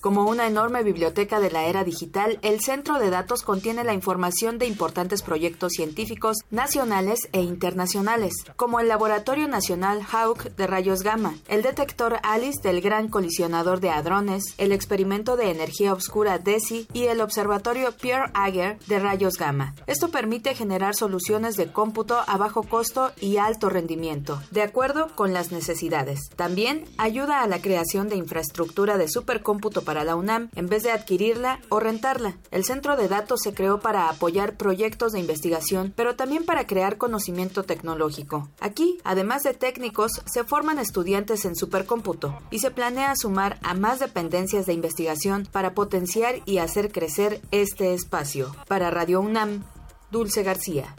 [0.00, 4.58] Como una enorme biblioteca de la era digital, el centro de datos contiene la información
[4.58, 11.34] de importantes proyectos científicos nacionales e internacionales, como el Laboratorio Nacional Hawk de rayos gamma,
[11.48, 17.04] el detector ALICE del Gran Colisionador de Hadrones, el experimento de energía oscura DESI y
[17.04, 19.74] el Observatorio Pierre Ager de rayos gamma.
[19.86, 25.32] Esto permite generar soluciones de cómputo a bajo costo y alto rendimiento, de acuerdo con
[25.32, 26.28] las necesidades.
[26.36, 30.90] También ayuda a la creación de infraestructura de supercómputo para la UNAM en vez de
[30.90, 32.38] adquirirla o rentarla.
[32.50, 36.96] El centro de datos se creó para apoyar proyectos de investigación, pero también para crear
[36.96, 38.48] conocimiento tecnológico.
[38.58, 44.00] Aquí, además de técnicos, se forman estudiantes en supercómputo y se planea sumar a más
[44.00, 48.56] dependencias de investigación para potenciar y hacer crecer este espacio.
[48.66, 49.62] Para Radio UNAM,
[50.10, 50.94] Dulce García.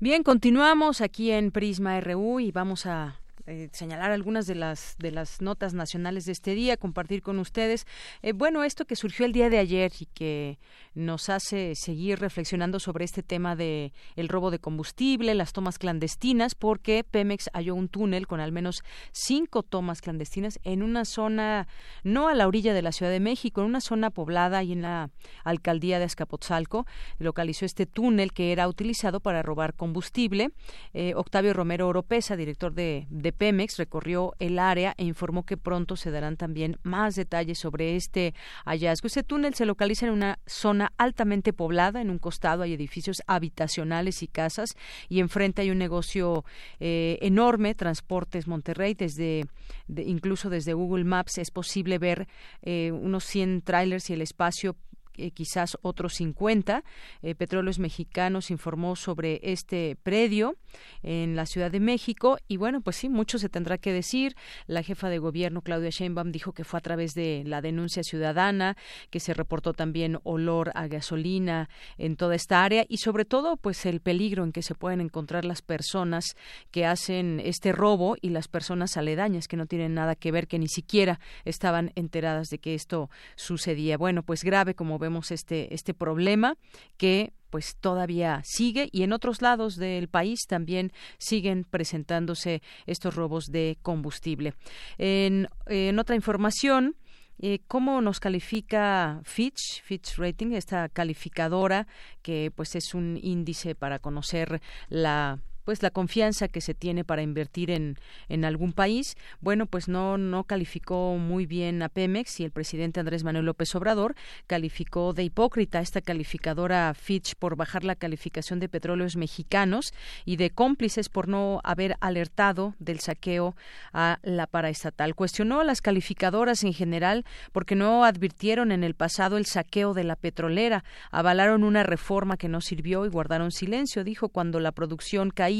[0.00, 5.10] Bien, continuamos aquí en Prisma RU y vamos a eh, señalar algunas de las de
[5.10, 7.86] las notas nacionales de este día, compartir con ustedes.
[8.22, 10.58] Eh, bueno, esto que surgió el día de ayer y que
[10.94, 16.54] nos hace seguir reflexionando sobre este tema de el robo de combustible, las tomas clandestinas,
[16.54, 18.82] porque Pemex halló un túnel con al menos
[19.12, 21.66] cinco tomas clandestinas en una zona
[22.04, 24.82] no a la orilla de la Ciudad de México, en una zona poblada y en
[24.82, 25.10] la
[25.44, 26.86] alcaldía de Azcapotzalco,
[27.18, 30.50] localizó este túnel que era utilizado para robar combustible.
[30.92, 35.96] Eh, Octavio Romero Oropesa, director de, de Pemex, recorrió el área e informó que pronto
[35.96, 38.34] se darán también más detalles sobre este
[38.64, 39.06] hallazgo.
[39.06, 44.22] Este túnel se localiza en una zona altamente poblada, en un costado hay edificios habitacionales
[44.22, 44.76] y casas
[45.08, 46.44] y enfrente hay un negocio
[46.80, 49.46] eh, enorme, Transportes Monterrey, desde
[49.88, 52.28] incluso desde Google Maps es posible ver
[52.62, 54.76] eh, unos 100 trailers y el espacio
[55.16, 56.84] eh, quizás otros 50.
[57.22, 60.56] Eh, Petróleos Mexicanos informó sobre este predio
[61.02, 64.34] en la Ciudad de México y bueno, pues sí, mucho se tendrá que decir.
[64.66, 68.76] La jefa de gobierno, Claudia Sheinbaum, dijo que fue a través de la denuncia ciudadana,
[69.10, 71.68] que se reportó también olor a gasolina
[71.98, 75.44] en toda esta área y sobre todo pues el peligro en que se pueden encontrar
[75.44, 76.24] las personas
[76.70, 80.58] que hacen este robo y las personas aledañas que no tienen nada que ver, que
[80.58, 83.96] ni siquiera estaban enteradas de que esto sucedía.
[83.96, 86.56] Bueno, pues grave como vemos este, este problema
[86.96, 93.46] que pues todavía sigue y en otros lados del país también siguen presentándose estos robos
[93.52, 94.54] de combustible.
[94.96, 96.96] En, en otra información,
[97.44, 101.88] eh, ¿Cómo nos califica Fitch, Fitch Rating, esta calificadora
[102.22, 107.22] que pues es un índice para conocer la pues la confianza que se tiene para
[107.22, 107.96] invertir en,
[108.28, 113.00] en algún país, bueno, pues no, no calificó muy bien a Pemex y el presidente
[113.00, 114.14] Andrés Manuel López Obrador
[114.46, 119.92] calificó de hipócrita esta calificadora Fitch por bajar la calificación de petróleos mexicanos
[120.24, 123.54] y de cómplices por no haber alertado del saqueo
[123.92, 125.14] a la paraestatal.
[125.14, 130.04] Cuestionó a las calificadoras en general porque no advirtieron en el pasado el saqueo de
[130.04, 135.30] la petrolera, avalaron una reforma que no sirvió y guardaron silencio, dijo cuando la producción
[135.30, 135.51] caía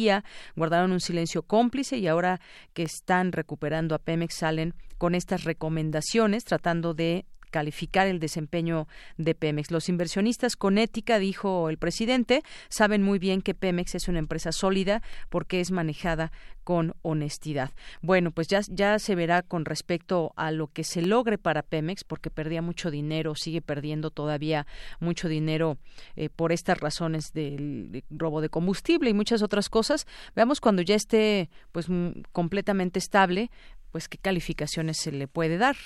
[0.57, 2.41] guardaron un silencio cómplice y ahora
[2.73, 8.89] que están recuperando a Pemex salen con estas recomendaciones tratando de calificar el desempeño
[9.19, 9.71] de Pemex.
[9.71, 14.51] Los inversionistas con ética, dijo el presidente, saben muy bien que Pemex es una empresa
[14.51, 16.33] sólida porque es manejada
[16.65, 17.71] con honestidad.
[18.01, 22.05] Bueno, pues ya, ya se verá con respecto a lo que se logre para Pemex,
[22.05, 24.67] porque perdía mucho dinero, sigue perdiendo todavía
[24.99, 25.77] mucho dinero
[26.17, 30.07] eh, por estas razones del robo de combustible y muchas otras cosas.
[30.35, 31.87] Veamos cuando ya esté pues
[32.33, 33.51] completamente estable,
[33.91, 35.77] pues qué calificaciones se le puede dar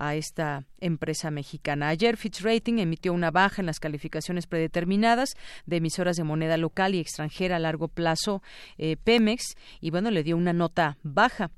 [0.00, 1.88] a esta empresa mexicana.
[1.88, 5.34] Ayer Fitch Rating emitió una baja en las calificaciones predeterminadas
[5.66, 8.42] de emisoras de moneda local y extranjera a largo plazo
[8.78, 11.50] eh, Pemex y bueno, le dio una nota baja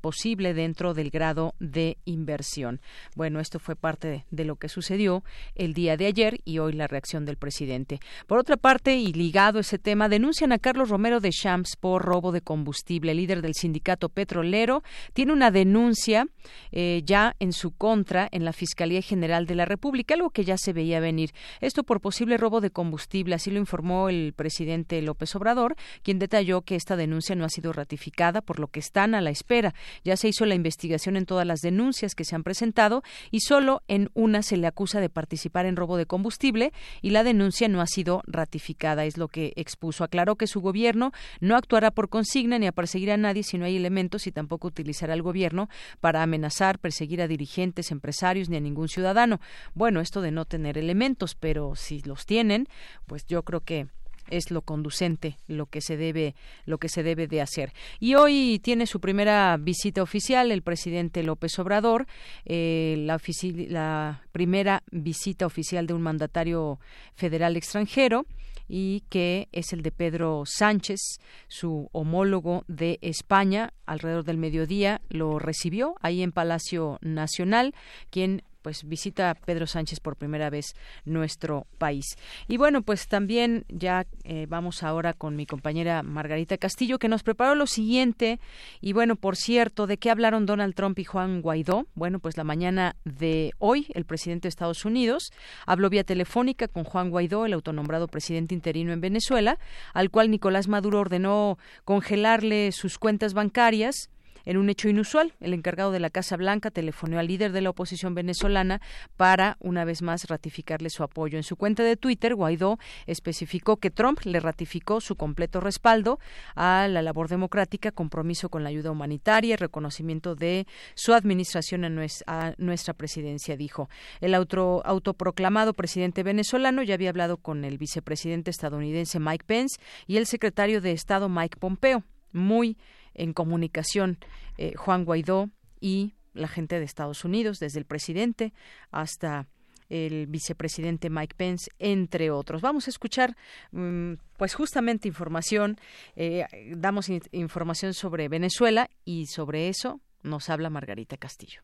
[0.00, 2.80] posible dentro del grado de inversión.
[3.16, 5.24] Bueno, esto fue parte de, lo que sucedió
[5.54, 8.00] el día de ayer y hoy la reacción del presidente.
[8.26, 12.02] Por otra parte, y ligado a ese tema, denuncian a Carlos Romero de Champs por
[12.04, 13.12] robo de combustible.
[13.12, 14.82] El líder del sindicato petrolero
[15.12, 16.26] tiene una denuncia
[16.72, 20.56] eh, ya en su contra en la Fiscalía General de la República, algo que ya
[20.56, 21.32] se veía venir.
[21.60, 26.62] Esto por posible robo de combustible, así lo informó el presidente López Obrador, quien detalló
[26.62, 29.74] que esta denuncia no ha sido ratificada, por lo que están a la espera.
[30.04, 33.82] Ya se hizo la investigación en todas las denuncias que se han presentado y solo
[33.88, 36.72] en una se le acusa de participar en robo de combustible
[37.02, 40.04] y la denuncia no ha sido ratificada, es lo que expuso.
[40.04, 43.64] Aclaró que su gobierno no actuará por consigna ni a perseguir a nadie si no
[43.64, 45.68] hay elementos y tampoco utilizará al gobierno
[46.00, 49.40] para amenazar, perseguir a dirigentes, empresarios ni a ningún ciudadano.
[49.74, 52.68] Bueno, esto de no tener elementos, pero si los tienen,
[53.06, 53.88] pues yo creo que
[54.30, 56.34] es lo conducente, lo que se debe,
[56.66, 57.72] lo que se debe de hacer.
[57.98, 62.06] Y hoy tiene su primera visita oficial el presidente López Obrador,
[62.44, 63.20] eh, la,
[63.68, 66.78] la primera visita oficial de un mandatario
[67.14, 68.26] federal extranjero
[68.70, 75.40] y que es el de Pedro Sánchez, su homólogo de España, alrededor del mediodía lo
[75.40, 77.74] recibió ahí en Palacio Nacional,
[78.10, 80.74] quien pues visita Pedro Sánchez por primera vez
[81.04, 82.16] nuestro país.
[82.48, 87.22] Y bueno, pues también ya eh, vamos ahora con mi compañera Margarita Castillo que nos
[87.22, 88.40] preparó lo siguiente.
[88.80, 91.86] Y bueno, por cierto, ¿de qué hablaron Donald Trump y Juan Guaidó?
[91.94, 95.32] Bueno, pues la mañana de hoy el presidente de Estados Unidos
[95.66, 99.58] habló vía telefónica con Juan Guaidó, el autonombrado presidente interino en Venezuela,
[99.94, 104.10] al cual Nicolás Maduro ordenó congelarle sus cuentas bancarias
[104.44, 105.34] en un hecho inusual.
[105.40, 108.80] El encargado de la Casa Blanca telefonó al líder de la oposición venezolana
[109.16, 111.36] para, una vez más, ratificarle su apoyo.
[111.36, 116.18] En su cuenta de Twitter, Guaidó especificó que Trump le ratificó su completo respaldo
[116.54, 121.84] a la labor democrática, compromiso con la ayuda humanitaria y reconocimiento de su administración
[122.26, 123.88] a nuestra presidencia, dijo.
[124.20, 130.26] El autoproclamado presidente venezolano ya había hablado con el vicepresidente estadounidense Mike Pence y el
[130.26, 132.04] secretario de Estado Mike Pompeo.
[132.32, 132.78] Muy
[133.14, 134.18] en comunicación
[134.58, 135.50] eh, Juan Guaidó
[135.80, 138.52] y la gente de Estados Unidos, desde el presidente
[138.90, 139.48] hasta
[139.88, 142.62] el vicepresidente Mike Pence, entre otros.
[142.62, 143.36] Vamos a escuchar,
[143.72, 145.78] mm, pues justamente información,
[146.14, 146.44] eh,
[146.76, 151.62] damos información sobre Venezuela y sobre eso nos habla Margarita Castillo.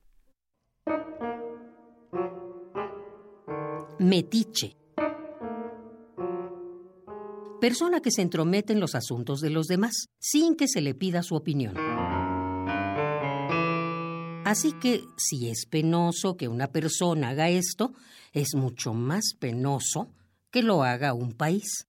[3.99, 4.77] Metiche.
[7.67, 11.25] Persona que se entromete en los asuntos de los demás sin que se le pida
[11.25, 11.75] su opinión.
[14.45, 17.93] Así que si es penoso que una persona haga esto,
[18.33, 20.13] es mucho más penoso
[20.53, 21.89] que lo haga un país.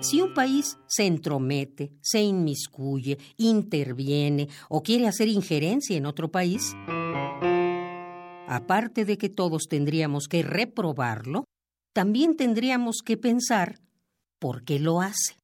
[0.00, 6.74] Si un país se entromete, se inmiscuye, interviene o quiere hacer injerencia en otro país,
[8.48, 11.44] aparte de que todos tendríamos que reprobarlo,
[11.94, 13.80] también tendríamos que pensar
[14.38, 15.36] por qué lo hace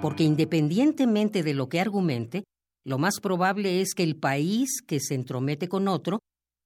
[0.00, 2.44] porque independientemente de lo que argumente,
[2.84, 6.20] lo más probable es que el país que se entromete con otro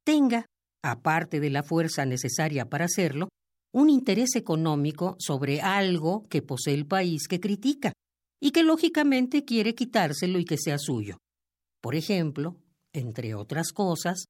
[0.05, 0.47] tenga,
[0.83, 3.29] aparte de la fuerza necesaria para hacerlo,
[3.73, 7.93] un interés económico sobre algo que posee el país que critica
[8.41, 11.19] y que lógicamente quiere quitárselo y que sea suyo.
[11.81, 12.57] Por ejemplo,
[12.93, 14.25] entre otras cosas,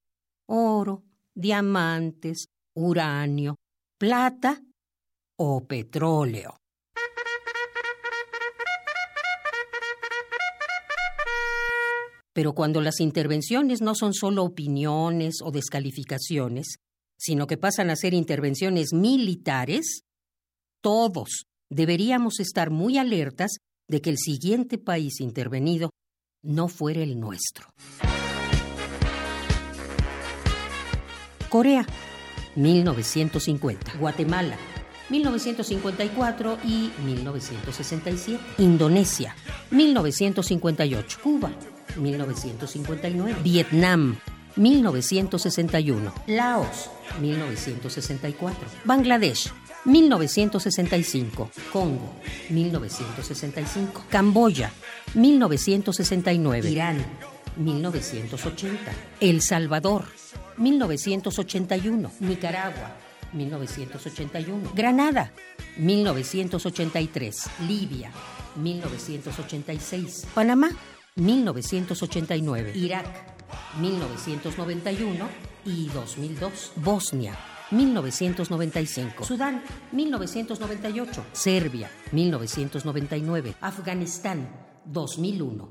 [0.47, 1.03] oro,
[1.35, 3.57] diamantes, uranio,
[3.99, 4.61] plata
[5.39, 6.57] o petróleo.
[12.33, 16.77] Pero cuando las intervenciones no son solo opiniones o descalificaciones,
[17.19, 20.03] sino que pasan a ser intervenciones militares,
[20.81, 23.57] todos deberíamos estar muy alertas
[23.89, 25.91] de que el siguiente país intervenido
[26.43, 27.67] no fuera el nuestro.
[31.51, 31.85] Corea,
[32.57, 33.93] 1950.
[33.99, 34.57] Guatemala,
[35.11, 38.41] 1954 y 1967.
[38.59, 39.35] Indonesia,
[39.71, 41.19] 1958.
[41.23, 41.51] Cuba,
[41.97, 43.41] 1959.
[43.43, 44.17] Vietnam,
[44.57, 46.13] 1961.
[46.27, 46.91] Laos,
[47.21, 48.59] 1964.
[48.85, 49.51] Bangladesh,
[49.85, 51.51] 1965.
[51.73, 52.15] Congo,
[52.51, 54.05] 1965.
[54.11, 54.73] Camboya,
[55.15, 56.71] 1969.
[56.71, 57.05] Irán,
[57.57, 58.93] 1980.
[59.21, 60.05] El Salvador,
[60.57, 62.13] 1981.
[62.21, 62.97] Nicaragua,
[63.33, 64.73] 1981.
[64.75, 65.33] Granada,
[65.77, 67.51] 1983.
[67.67, 68.11] Libia,
[68.57, 70.27] 1986.
[70.35, 70.71] Panamá,
[71.17, 73.07] 1989, Irak
[73.81, 75.29] 1991
[75.65, 77.37] y 2002, Bosnia
[77.71, 79.63] 1995, Sudán
[79.93, 84.49] 1998, Serbia 1999, Afganistán
[84.87, 85.69] 2001.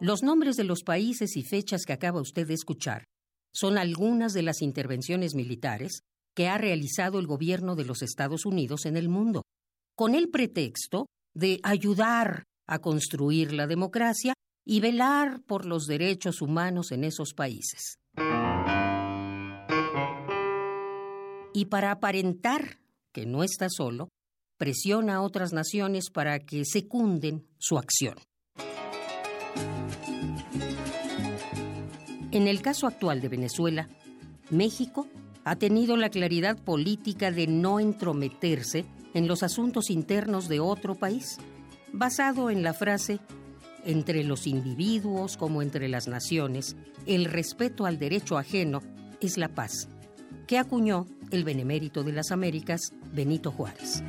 [0.00, 3.04] Los nombres de los países y fechas que acaba usted de escuchar
[3.52, 6.02] son algunas de las intervenciones militares
[6.36, 9.42] que ha realizado el gobierno de los Estados Unidos en el mundo
[9.96, 14.34] con el pretexto de ayudar a construir la democracia
[14.64, 17.96] y velar por los derechos humanos en esos países.
[21.52, 22.78] Y para aparentar
[23.12, 24.10] que no está solo,
[24.58, 28.14] presiona a otras naciones para que secunden su acción.
[32.30, 33.88] En el caso actual de Venezuela,
[34.50, 35.06] México
[35.44, 38.84] ha tenido la claridad política de no entrometerse
[39.14, 41.38] en los asuntos internos de otro país,
[41.90, 43.18] basado en la frase,
[43.84, 46.76] entre los individuos como entre las naciones,
[47.06, 48.82] el respeto al derecho ajeno
[49.22, 49.88] es la paz,
[50.46, 54.02] que acuñó el benemérito de las Américas, Benito Juárez.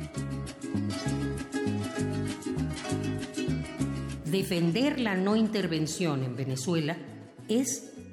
[4.26, 6.98] Defender la no intervención en Venezuela
[7.48, 7.90] es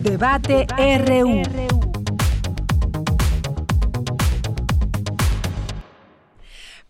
[0.00, 0.02] 39.
[0.02, 1.89] Debate RU.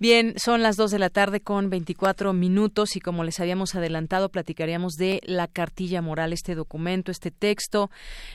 [0.01, 4.31] Bien, son las dos de la tarde con 24 minutos y como les habíamos adelantado,
[4.31, 7.91] platicaríamos de la cartilla moral, este documento, este texto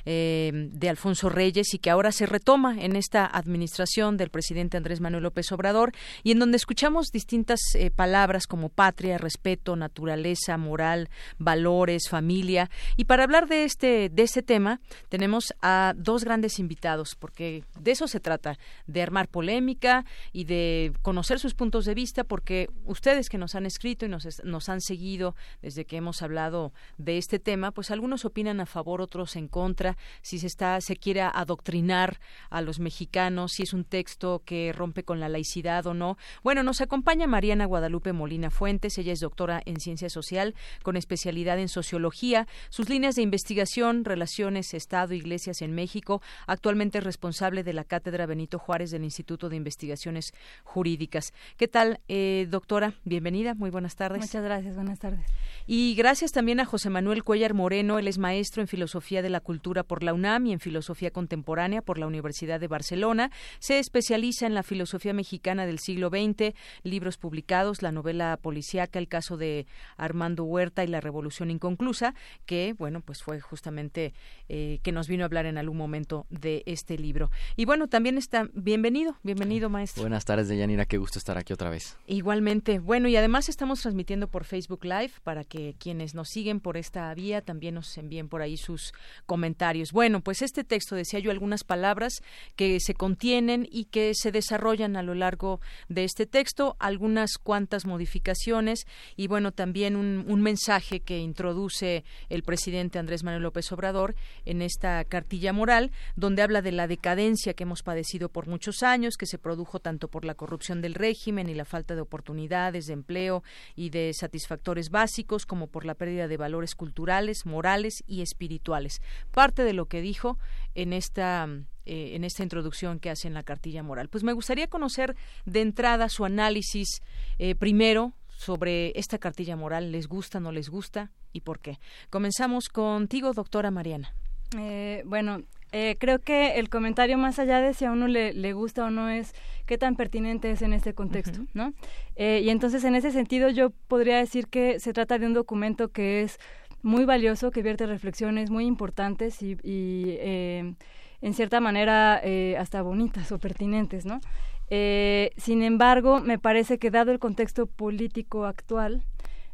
[0.06, 5.02] eh, de Alfonso Reyes y que ahora se retoma en esta administración del presidente Andrés
[5.02, 11.10] Manuel López Obrador y en donde escuchamos distintas eh, palabras como patria, respeto, naturaleza, moral,
[11.40, 12.70] valores, familia.
[12.96, 17.90] Y para hablar de este, de este tema, tenemos a dos grandes invitados, porque de
[17.90, 23.30] eso se trata, de armar polémica y de conocer sus puntos de vista porque ustedes
[23.30, 27.72] que nos han escrito y nos, han seguido desde que hemos hablado de este tema,
[27.72, 32.20] pues algunos opinan a favor, otros en contra, si se está se quiere adoctrinar
[32.50, 36.18] a los mexicanos, si es un texto que rompe con la laicidad o no.
[36.44, 41.60] Bueno, nos acompaña Mariana Guadalupe Molina Fuentes, ella es doctora en ciencia social con especialidad
[41.60, 47.74] en sociología, sus líneas de investigación, relaciones Estado Iglesias en México, actualmente es responsable de
[47.74, 50.34] la cátedra Benito Juárez del Instituto de Investigaciones
[50.64, 51.34] Jurídicas.
[51.58, 52.94] ¿Qué tal, eh, doctora?
[53.04, 54.20] Bienvenida, muy buenas tardes.
[54.20, 55.26] Muchas gracias, buenas tardes.
[55.68, 59.40] Y gracias también a José Manuel Cuellar Moreno, él es maestro en Filosofía de la
[59.40, 63.32] Cultura por la UNAM y en Filosofía Contemporánea por la Universidad de Barcelona.
[63.60, 66.54] Se especializa en la filosofía mexicana del siglo XX,
[66.84, 69.66] libros publicados, la novela policíaca, el caso de
[69.98, 72.14] Armando Huerta y la Revolución Inconclusa,
[72.46, 74.14] que, bueno, pues fue justamente
[74.50, 77.32] eh, que nos vino a hablar en algún momento de este libro.
[77.56, 80.04] Y bueno, también está, bienvenido, bienvenido, maestro.
[80.04, 81.98] Buenas tardes, Deyanira, qué gusto estar aquí otra vez.
[82.08, 82.80] Igualmente.
[82.80, 87.14] Bueno, y además estamos transmitiendo por Facebook Live para que quienes nos siguen por esta
[87.14, 88.94] vía también nos envíen por ahí sus
[89.26, 89.92] comentarios.
[89.92, 92.22] Bueno, pues este texto decía yo algunas palabras
[92.56, 95.60] que se contienen y que se desarrollan a lo largo
[95.90, 98.86] de este texto, algunas cuantas modificaciones
[99.16, 104.62] y bueno, también un, un mensaje que introduce el presidente Andrés Manuel López Obrador en
[104.62, 109.26] esta cartilla moral, donde habla de la decadencia que hemos padecido por muchos años, que
[109.26, 113.44] se produjo tanto por la corrupción del régimen y la falta de oportunidades de empleo
[113.76, 119.02] y de satisfactores básicos, como por la pérdida de valores culturales, morales y espirituales.
[119.32, 120.38] Parte de lo que dijo
[120.76, 121.48] en esta
[121.86, 124.10] eh, en esta introducción que hace en la cartilla moral.
[124.10, 125.16] Pues me gustaría conocer
[125.46, 127.02] de entrada su análisis
[127.38, 129.92] eh, primero sobre esta cartilla moral.
[129.92, 131.80] ¿Les gusta, no les gusta y por qué?
[132.10, 134.14] Comenzamos contigo, doctora Mariana.
[134.58, 135.44] Eh, bueno,
[135.78, 138.92] eh, creo que el comentario más allá de si a uno le, le, gusta o
[138.92, 139.34] no es
[139.66, 141.50] qué tan pertinente es en este contexto, uh -huh.
[141.54, 141.74] ¿no?
[142.16, 145.90] Eh, y entonces en ese sentido yo podría decir que se trata de un documento
[145.90, 146.40] que es
[146.82, 150.76] muy valioso, que vierte reflexiones muy importantes y, y eh,
[151.22, 154.22] en cierta manera eh, hasta bonitas o pertinentes, ¿no?
[154.70, 159.04] Eh, sin embargo, me parece que dado el contexto político actual,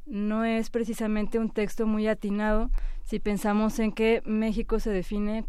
[0.05, 2.69] no es precisamente un texto muy atinado
[3.03, 5.45] si pensamos en que México se define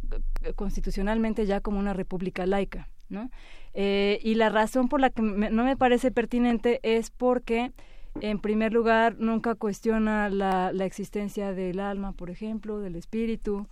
[0.56, 3.30] constitucionalmente ya como una república laica, ¿no?
[3.74, 7.72] Eh, y la razón por la que me, no me parece pertinente es porque,
[8.20, 13.66] en primer lugar, nunca cuestiona la, la existencia del alma, por ejemplo, del espíritu,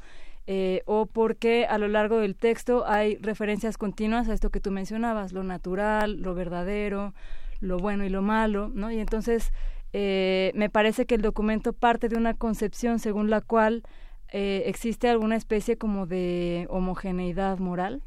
[0.47, 4.71] eh, o porque a lo largo del texto hay referencias continuas a esto que tú
[4.71, 7.15] mencionabas, lo natural, lo verdadero,
[7.61, 8.91] lo bueno y lo malo, ¿no?
[8.91, 9.53] Y entonces
[9.93, 13.83] eh, me parece que el documento parte de una concepción según la cual
[14.29, 18.03] eh, existe alguna especie como de homogeneidad moral,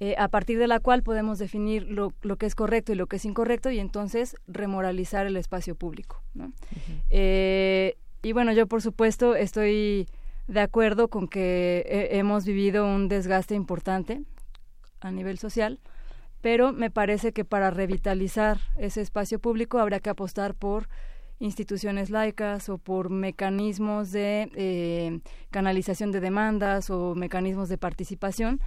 [0.00, 3.06] eh, a partir de la cual podemos definir lo, lo, que es correcto y lo
[3.06, 6.22] que es incorrecto y entonces remoralizar el espacio público.
[6.34, 6.46] ¿no?
[6.46, 6.50] Uh
[7.10, 7.94] -huh.
[8.22, 10.08] y bueno, yo por supuesto estoy
[10.48, 14.22] de acuerdo con que hemos vivido un desgaste importante
[15.00, 15.78] a nivel social,
[16.44, 20.90] pero me parece que para revitalizar ese espacio público habrá que apostar por
[21.38, 28.60] instituciones laicas o por mecanismos de eh, canalización de demandas o mecanismos de participación,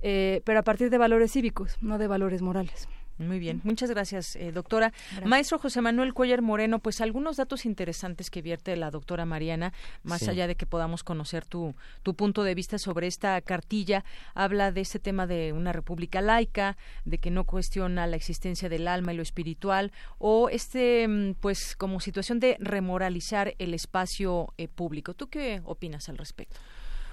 [0.00, 2.88] eh, pero a partir de valores cívicos, no de valores morales.
[3.18, 4.90] Muy bien, muchas gracias, eh, doctora.
[4.90, 5.26] Gracias.
[5.26, 9.72] Maestro José Manuel Cuellar Moreno, pues algunos datos interesantes que vierte la doctora Mariana,
[10.02, 10.30] más sí.
[10.30, 14.04] allá de que podamos conocer tu, tu punto de vista sobre esta cartilla,
[14.34, 18.88] habla de este tema de una república laica, de que no cuestiona la existencia del
[18.88, 24.66] alma y lo espiritual, o este, mm, pues, como situación de remoralizar el espacio eh,
[24.66, 25.14] público.
[25.14, 26.58] ¿Tú qué opinas al respecto?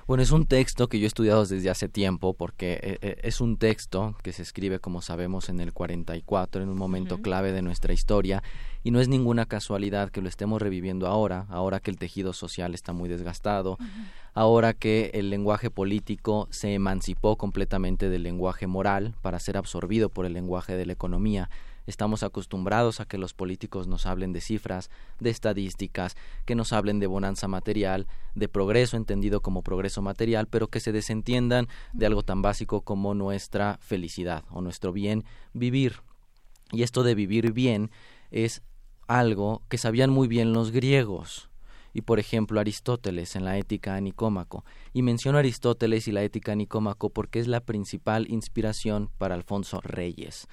[0.07, 3.40] Bueno, es un texto que yo he estudiado desde hace tiempo porque eh, eh, es
[3.40, 7.22] un texto que se escribe, como sabemos, en el 44, en un momento uh -huh.
[7.22, 8.44] clave de nuestra historia,
[8.84, 12.73] y no es ninguna casualidad que lo estemos reviviendo ahora, ahora que el tejido social
[12.73, 14.06] está muy desgastado, uh -huh.
[14.34, 20.26] ahora que el lenguaje político se emancipó completamente del lenguaje moral para ser absorbido por
[20.26, 21.49] el lenguaje de la economía.
[21.87, 24.89] Estamos acostumbrados a que los políticos nos hablen de cifras,
[25.19, 30.67] de estadísticas, que nos hablen de bonanza material, de progreso entendido como progreso material, pero
[30.67, 36.01] que se desentiendan de algo tan básico como nuestra felicidad o nuestro bien vivir.
[36.71, 37.91] Y esto de vivir bien
[38.29, 38.61] es
[39.07, 41.51] algo que sabían muy bien los griegos
[41.93, 44.63] y por ejemplo Aristóteles en la Ética a Nicómaco.
[44.93, 49.81] Y menciono Aristóteles y la Ética a Nicómaco porque es la principal inspiración para Alfonso
[49.81, 50.47] Reyes.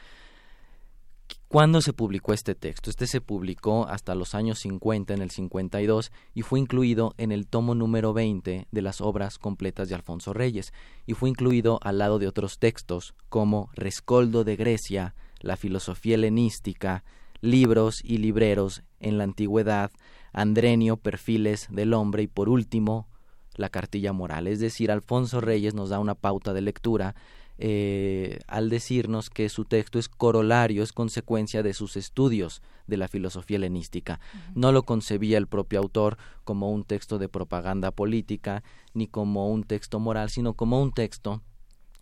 [1.48, 2.90] ¿Cuándo se publicó este texto?
[2.90, 7.46] Este se publicó hasta los años 50, en el 52, y fue incluido en el
[7.46, 10.74] tomo número 20 de las obras completas de Alfonso Reyes,
[11.06, 17.02] y fue incluido al lado de otros textos como Rescoldo de Grecia, la filosofía helenística,
[17.40, 19.90] libros y libreros en la antigüedad,
[20.32, 23.09] Andrenio, Perfiles del Hombre y por último,
[23.55, 24.46] la cartilla moral.
[24.46, 27.14] Es decir, Alfonso Reyes nos da una pauta de lectura
[27.59, 33.09] eh, al decirnos que su texto es corolario, es consecuencia de sus estudios de la
[33.09, 34.20] filosofía helenística.
[34.55, 38.62] No lo concebía el propio autor como un texto de propaganda política,
[38.94, 41.43] ni como un texto moral, sino como un texto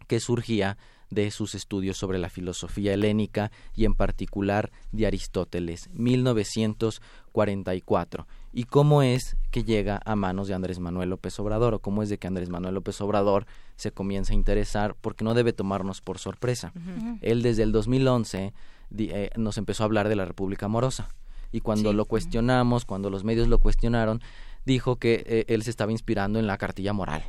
[0.06, 0.76] que surgía
[1.10, 8.26] de sus estudios sobre la filosofía helénica y en particular de Aristóteles, 1944.
[8.52, 12.08] ¿Y cómo es que llega a manos de Andrés Manuel López Obrador o cómo es
[12.08, 13.46] de que Andrés Manuel López Obrador
[13.76, 16.72] se comienza a interesar porque no debe tomarnos por sorpresa?
[17.20, 18.52] Él desde el 2011
[18.98, 21.08] eh, nos empezó a hablar de la República Amorosa
[21.52, 24.20] y cuando lo cuestionamos, cuando los medios lo cuestionaron,
[24.64, 27.24] dijo que eh, él se estaba inspirando en la cartilla moral,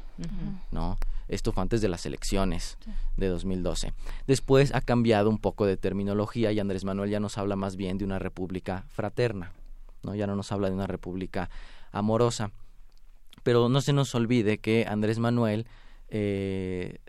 [0.71, 0.97] ¿no?
[1.27, 2.77] Esto fue antes de las elecciones
[3.17, 3.93] de 2012.
[4.27, 7.97] Después ha cambiado un poco de terminología y Andrés Manuel ya nos habla más bien
[7.97, 9.51] de una república fraterna,
[10.03, 10.15] ¿no?
[10.15, 11.49] Ya no nos habla de una república
[11.91, 12.51] amorosa.
[13.43, 15.67] Pero no se nos olvide que Andrés Manuel
[16.09, 16.99] eh,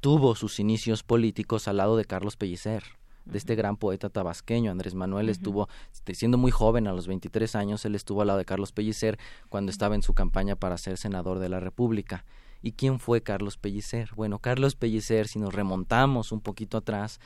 [0.00, 2.84] tuvo sus inicios políticos al lado de Carlos Pellicer
[3.28, 4.70] de este gran poeta tabasqueño.
[4.70, 8.38] Andrés Manuel estuvo, este, siendo muy joven, a los 23 años, él estuvo al lado
[8.38, 9.18] de Carlos Pellicer
[9.48, 12.24] cuando estaba en su campaña para ser senador de la República.
[12.62, 14.10] ¿Y quién fue Carlos Pellicer?
[14.16, 17.20] Bueno, Carlos Pellicer, si nos remontamos un poquito atrás,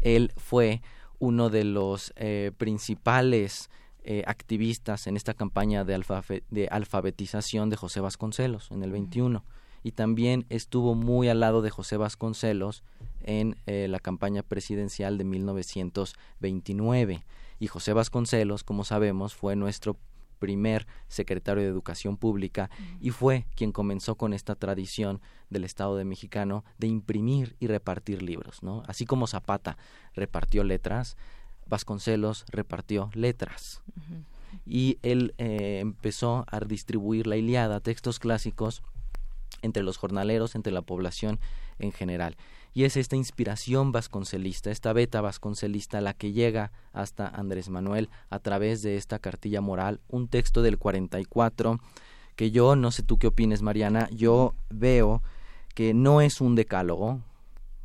[0.00, 0.82] él fue
[1.18, 3.70] uno de los eh, principales
[4.02, 9.42] eh, activistas en esta campaña de, de, alfabetización de José Vasconcelos en el 21
[9.84, 12.82] y también estuvo muy al lado de José Vasconcelos
[13.22, 17.24] en eh, la campaña presidencial de 1929
[17.60, 19.96] y José Vasconcelos, como sabemos, fue nuestro
[20.38, 22.70] primer secretario de Educación Pública
[23.00, 25.20] y fue quien comenzó con esta tradición
[25.50, 28.82] del Estado de Mexicano de imprimir y repartir libros, ¿no?
[28.86, 29.78] Así como Zapata
[30.14, 31.16] repartió letras,
[31.66, 33.82] Vasconcelos repartió letras.
[34.66, 38.82] Y él eh, empezó a distribuir la Iliada, textos clásicos,
[39.64, 41.40] entre los jornaleros, entre la población
[41.78, 42.36] en general.
[42.72, 48.40] Y es esta inspiración vasconcelista, esta beta vasconcelista la que llega hasta Andrés Manuel a
[48.40, 51.80] través de esta cartilla moral, un texto del 44
[52.36, 55.22] que yo, no sé tú qué opines Mariana, yo veo
[55.74, 57.20] que no es un decálogo,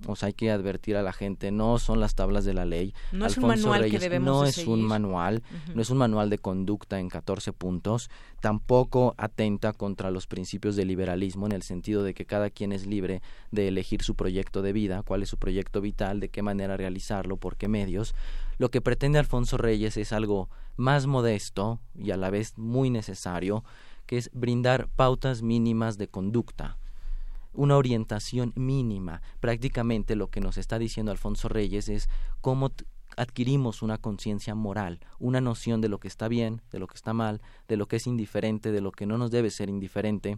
[0.08, 2.94] o sea, hay que advertir a la gente, no son las tablas de la ley.
[3.12, 5.44] No es un manual que debemos No es un manual,
[5.74, 8.10] no es un manual de conducta en 14 puntos,
[8.40, 12.86] tampoco atenta contra los principios del liberalismo en el sentido de que cada quien es
[12.86, 13.22] libre
[13.52, 17.38] de elegir su proyecto de vida, cuál es su proyecto vital, de qué manera realizarlo,
[17.38, 18.16] por qué medios.
[18.58, 23.64] Lo que pretende Alfonso Reyes es algo más modesto y a la vez muy necesario,
[24.06, 26.78] que es brindar pautas mínimas de conducta
[27.54, 29.22] una orientación mínima.
[29.40, 32.10] Prácticamente lo que nos está diciendo Alfonso Reyes es
[32.42, 32.72] cómo
[33.18, 37.14] adquirimos una conciencia moral, una noción de lo que está bien, de lo que está
[37.14, 40.38] mal, de lo que es indiferente, de lo que no nos debe ser indiferente,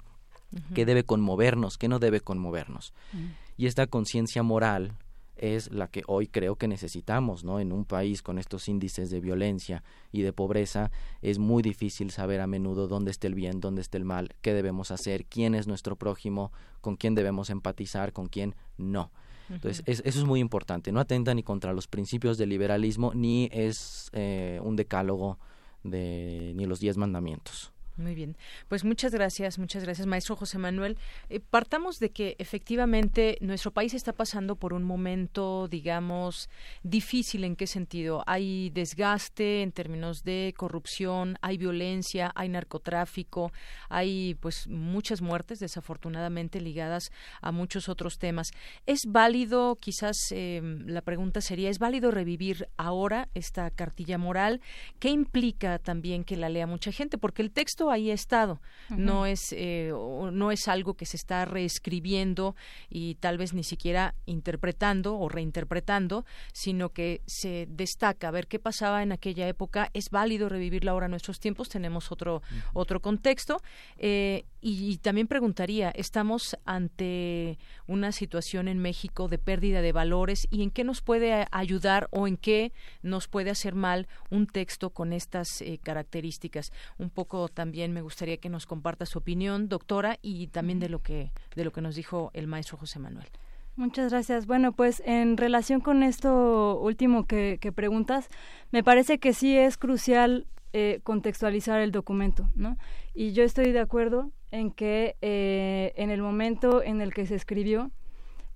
[0.73, 2.93] que debe conmovernos, que no debe conmovernos.
[3.13, 3.25] Mm.
[3.55, 4.93] Y esta conciencia moral
[5.41, 7.59] es la que hoy creo que necesitamos, ¿no?
[7.59, 10.91] En un país con estos índices de violencia y de pobreza
[11.21, 14.53] es muy difícil saber a menudo dónde está el bien, dónde está el mal, qué
[14.53, 19.11] debemos hacer, quién es nuestro prójimo, con quién debemos empatizar, con quién no.
[19.49, 20.93] Entonces, eso es muy importante.
[20.93, 25.39] No atenta ni contra los principios del liberalismo, ni es eh, un decálogo
[25.83, 27.73] de ni los diez mandamientos.
[28.01, 28.35] Muy bien.
[28.67, 30.97] Pues muchas gracias, muchas gracias, maestro José Manuel.
[31.29, 36.49] Eh, partamos de que efectivamente nuestro país está pasando por un momento, digamos,
[36.81, 37.43] difícil.
[37.43, 38.23] ¿En qué sentido?
[38.25, 43.51] Hay desgaste en términos de corrupción, hay violencia, hay narcotráfico,
[43.87, 47.11] hay pues muchas muertes, desafortunadamente, ligadas
[47.41, 48.49] a muchos otros temas.
[48.87, 54.59] ¿Es válido, quizás em, la pregunta sería, ¿es válido revivir ahora esta cartilla moral?
[54.99, 57.19] ¿Qué implica también que la lea mucha gente?
[57.19, 59.91] Porque el texto ahí ha estado, no es eh,
[60.31, 62.55] no es algo que se está reescribiendo
[62.89, 68.29] y tal vez ni siquiera interpretando o reinterpretando, sino que se destaca.
[68.29, 69.89] A ver qué pasaba en aquella época.
[69.93, 72.41] Es válido revivirla ahora en nuestros tiempos, tenemos otro
[72.73, 73.61] otro contexto.
[73.97, 77.57] Eh, y, también preguntaría, estamos ante
[77.87, 82.27] una situación en México de pérdida de valores y en qué nos puede ayudar o
[82.27, 86.71] en qué nos puede hacer mal un texto con estas eh, características.
[86.99, 91.01] Un poco también me gustaría que nos comparta su opinión, doctora, y también de lo
[91.01, 93.27] que de lo que nos dijo el maestro José Manuel.
[93.75, 94.45] Muchas gracias.
[94.45, 98.29] Bueno, pues en relación con esto último que, que preguntas,
[98.71, 102.77] me parece que sí es crucial eh, contextualizar el documento, ¿no?
[103.13, 107.35] Y yo estoy de acuerdo en que eh, en el momento en el que se
[107.35, 107.91] escribió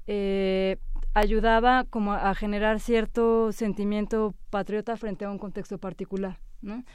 [0.07, 0.77] eh,
[1.13, 6.85] ayudaba como a, generar cierto sentimiento patriota frente a un contexto particular, ¿no?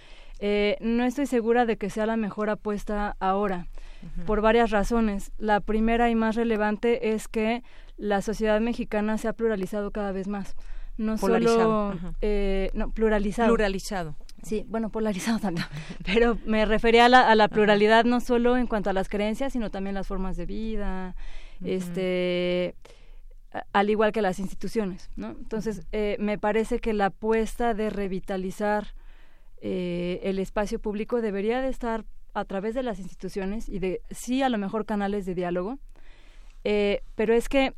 [0.43, 3.67] Eh, no estoy segura de que sea la mejor apuesta ahora,
[4.27, 5.33] por varias razones.
[5.39, 7.63] La primera y más relevante es que
[7.99, 10.57] la sociedad mexicana se ha pluralizado cada vez más.
[10.97, 11.95] No solo
[12.73, 13.49] no, pluralizado.
[13.49, 14.17] Pluralizado.
[14.43, 15.67] Sí, bueno, polarizado también,
[16.05, 19.53] pero me refería a la, a la, pluralidad no solo en cuanto a las creencias,
[19.53, 21.15] sino también las formas de vida,
[21.63, 22.75] este,
[23.73, 25.31] al igual que las instituciones, ¿no?
[25.31, 28.95] Entonces, eh, me parece que la apuesta de revitalizar
[29.61, 34.43] eh, el espacio público debería de estar a través de las instituciones y de, sí,
[34.43, 35.79] a lo mejor canales de diálogo,
[36.65, 37.75] eh, pero es que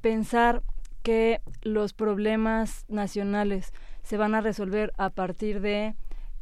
[0.00, 0.62] pensar
[1.02, 3.72] que los problemas nacionales
[4.02, 5.94] se van a resolver a partir de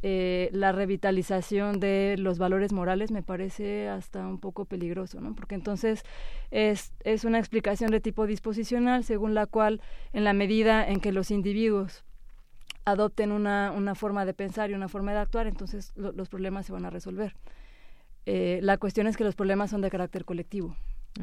[0.03, 5.33] eh, la revitalización de los valores morales me parece hasta un poco peligroso, ¿no?
[5.33, 6.03] Porque entonces
[6.51, 9.81] es, es una explicación de tipo disposicional según la cual
[10.13, 12.03] en la medida en que los individuos
[12.87, 16.71] adopten una, una forma de pensar y una forma de actuar, entonces los problemas se
[16.71, 17.35] van a resolver.
[18.25, 20.75] Eh, la cuestión es que los problemas son de carácter colectivo,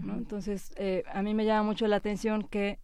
[0.02, 0.14] ¿no?
[0.14, 2.78] Entonces, eh, a mí me llama mucho la atención que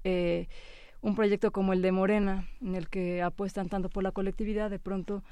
[1.02, 4.78] un proyecto como el de Morena, en el que apuestan tanto por la colectividad, de
[4.78, 5.23] pronto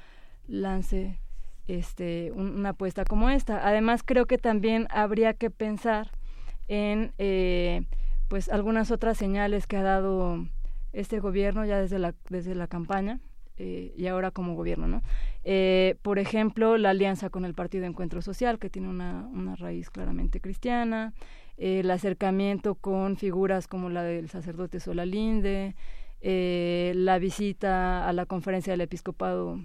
[0.47, 1.19] lance
[1.67, 3.67] este, una apuesta como esta.
[3.67, 6.11] Además, creo que también habría que pensar
[6.67, 7.83] en eh,
[8.27, 10.45] pues algunas otras señales que ha dado
[10.93, 13.19] este gobierno ya desde la, desde la campaña
[13.59, 15.03] eh, y ahora como gobierno, ¿no?
[15.43, 19.89] Eh, por ejemplo, la alianza con el Partido Encuentro Social, que tiene una, una raíz
[19.89, 21.13] claramente cristiana,
[21.57, 25.75] el acercamiento con figuras como la del sacerdote Solalinde,
[26.21, 29.59] eh, la visita a la conferencia del episcopado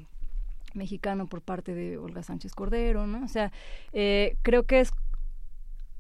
[0.75, 3.25] mexicano por parte de Olga Sánchez Cordero, ¿no?
[3.25, 3.53] O sea,
[3.93, 4.91] eh, creo que es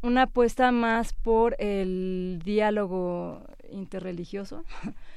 [0.02, 4.64] una apuesta más por el diálogo interreligioso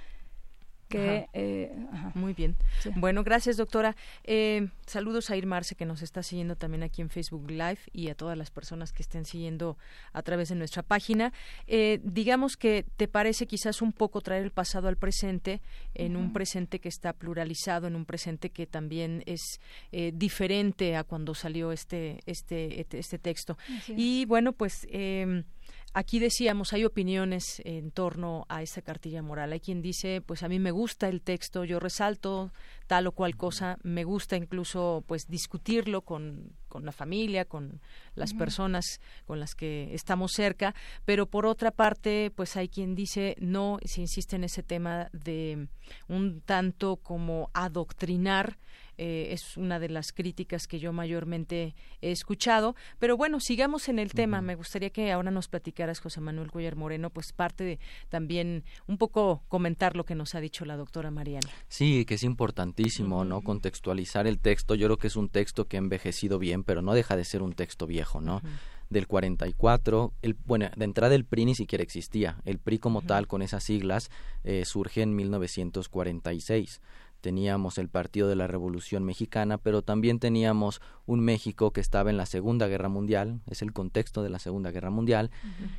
[0.87, 1.71] que eh,
[2.13, 2.55] muy bien.
[2.95, 3.95] Bueno gracias doctora.
[4.23, 8.15] Eh, saludos a Irmarce que nos está siguiendo también aquí en Facebook Live y a
[8.15, 9.77] todas las personas que estén siguiendo
[10.13, 11.33] a través de nuestra página.
[11.67, 15.61] Eh, digamos que te parece quizás un poco traer el pasado al presente
[15.93, 19.59] en un presente que está pluralizado en un presente que también es
[20.13, 23.57] diferente a cuando salió este este este, este texto
[23.87, 25.43] y bueno pues eh,
[25.93, 29.51] Aquí decíamos, hay opiniones en torno a esa cartilla moral.
[29.51, 32.51] Hay quien dice, pues a mí me gusta el texto, yo resalto
[32.85, 37.81] tal o cual cosa, me gusta incluso pues discutirlo con, con la familia, con
[38.15, 43.35] las personas con las que estamos cerca, pero por otra parte, pues hay quien dice,
[43.39, 45.67] no, se insiste en ese tema de
[46.07, 48.57] un tanto como adoctrinar
[48.97, 52.75] eh, es una de las críticas que yo mayormente he escuchado.
[52.99, 54.41] Pero bueno, sigamos en el tema.
[54.41, 57.79] Me gustaría que ahora nos platicaras, José Manuel Cuellar Moreno, pues parte de
[58.09, 61.49] también un poco comentar lo que nos ha dicho la doctora Mariana.
[61.67, 63.41] Sí, que es importantísimo, ¿no?
[63.41, 64.75] Contextualizar el texto.
[64.75, 67.41] Yo creo que es un texto que ha envejecido bien, pero no deja de ser
[67.41, 68.41] un texto viejo, ¿no?
[68.89, 73.27] del 44, el, bueno, de entrada el PRI ni siquiera existía, el PRI como tal
[73.27, 74.09] con esas siglas
[74.43, 76.81] eh, surge en 1946
[77.21, 82.17] teníamos el Partido de la Revolución Mexicana, pero también teníamos un México que estaba en
[82.17, 85.31] la Segunda Guerra Mundial, es el contexto de la Segunda Guerra Mundial,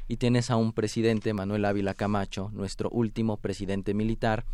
[0.09, 4.45] y tienes a un presidente, Manuel Ávila Camacho, nuestro último presidente militar,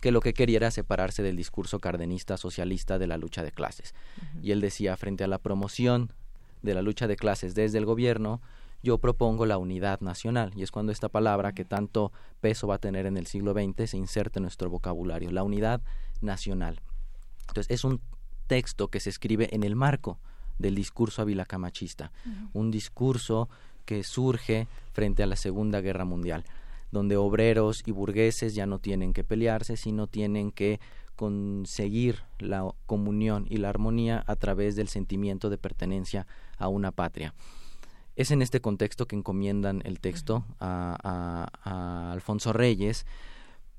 [0.00, 3.94] que lo que quería era separarse del discurso cardenista socialista de la lucha de clases.
[4.42, 6.12] Y él decía, frente a la promoción
[6.62, 8.40] de la lucha de clases desde el gobierno,
[8.82, 12.10] yo propongo la unidad nacional, y es cuando esta palabra que tanto
[12.40, 15.80] peso va a tener en el siglo XX se inserta en nuestro vocabulario, la unidad
[16.22, 16.80] nacional.
[17.48, 18.00] Entonces, es un
[18.46, 20.18] texto que se escribe en el marco
[20.58, 22.12] del discurso avilacamachista,
[22.52, 23.48] un discurso
[23.84, 26.44] que surge frente a la Segunda Guerra Mundial,
[26.90, 30.80] donde obreros y burgueses ya no tienen que pelearse, sino tienen que
[31.16, 36.26] conseguir la comunión y la armonía a través del sentimiento de pertenencia
[36.58, 37.34] a una patria.
[38.14, 43.06] Es en este contexto que encomiendan el texto a, a, Alfonso Reyes,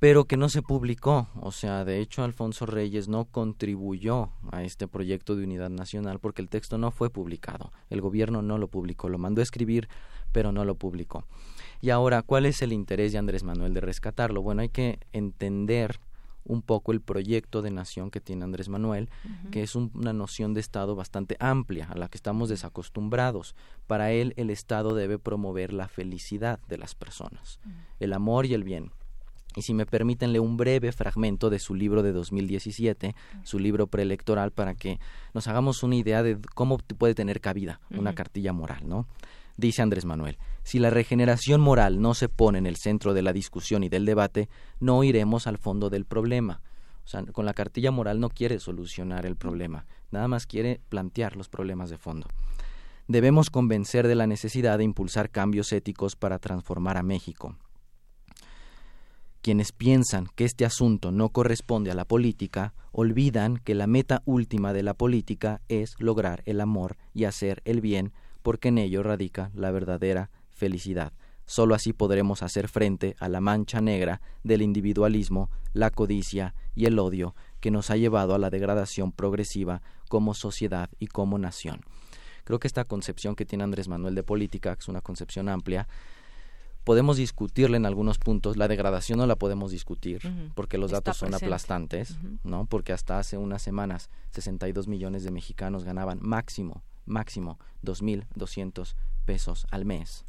[0.04, 1.30] pero que no se publicó.
[1.40, 6.42] O sea, de hecho, Alfonso Reyes no contribuyó a este proyecto de unidad nacional porque
[6.42, 7.72] el texto no fue publicado.
[7.90, 9.88] El gobierno no lo publicó, lo mandó a escribir,
[10.34, 11.24] pero no lo publicó.
[11.80, 14.42] Y ahora, ¿cuál es el interés de Andrés Manuel de rescatarlo?
[14.42, 16.02] Bueno, hay que entender
[16.44, 19.08] un poco el proyecto de nación que tiene Andrés Manuel,
[19.52, 23.56] que es una noción de Estado bastante amplia, a la que estamos desacostumbrados.
[23.88, 27.62] Para él, el Estado debe promover la felicidad de las personas,
[28.02, 28.92] el amor y el bien.
[29.56, 34.52] Y si me permiten, un breve fragmento de su libro de 2017, su libro preelectoral,
[34.52, 35.00] para que
[35.34, 39.08] nos hagamos una idea de cómo puede tener cabida una cartilla moral, ¿no?
[39.58, 43.34] dice Andrés Manuel, si la regeneración moral no se pone en el centro de la
[43.34, 44.50] discusión y del debate,
[44.80, 46.62] no iremos al fondo del problema.
[47.06, 51.36] O sea, con la cartilla moral no quiere solucionar el problema, nada más quiere plantear
[51.36, 52.28] los problemas de fondo.
[53.08, 57.58] Debemos convencer de la necesidad de impulsar cambios éticos para transformar a México.
[59.44, 64.72] Quienes piensan que este asunto no corresponde a la política, olvidan que la meta última
[64.72, 69.52] de la política es lograr el amor y hacer el bien porque en ello radica
[69.54, 71.12] la verdadera felicidad.
[71.46, 76.98] Solo así podremos hacer frente a la mancha negra del individualismo, la codicia y el
[76.98, 81.82] odio que nos ha llevado a la degradación progresiva como sociedad y como nación.
[82.46, 85.90] Creo que esta concepción que tiene Andrés Manuel de política, que es una concepción amplia,
[86.84, 88.58] podemos discutirla en algunos puntos.
[88.58, 90.22] La degradación no la podemos discutir
[90.56, 92.66] porque los datos son aplastantes, ¿no?
[92.66, 98.96] Porque hasta hace unas semanas 62 millones de mexicanos ganaban máximo máximo 2.200
[99.26, 100.26] pesos al mes.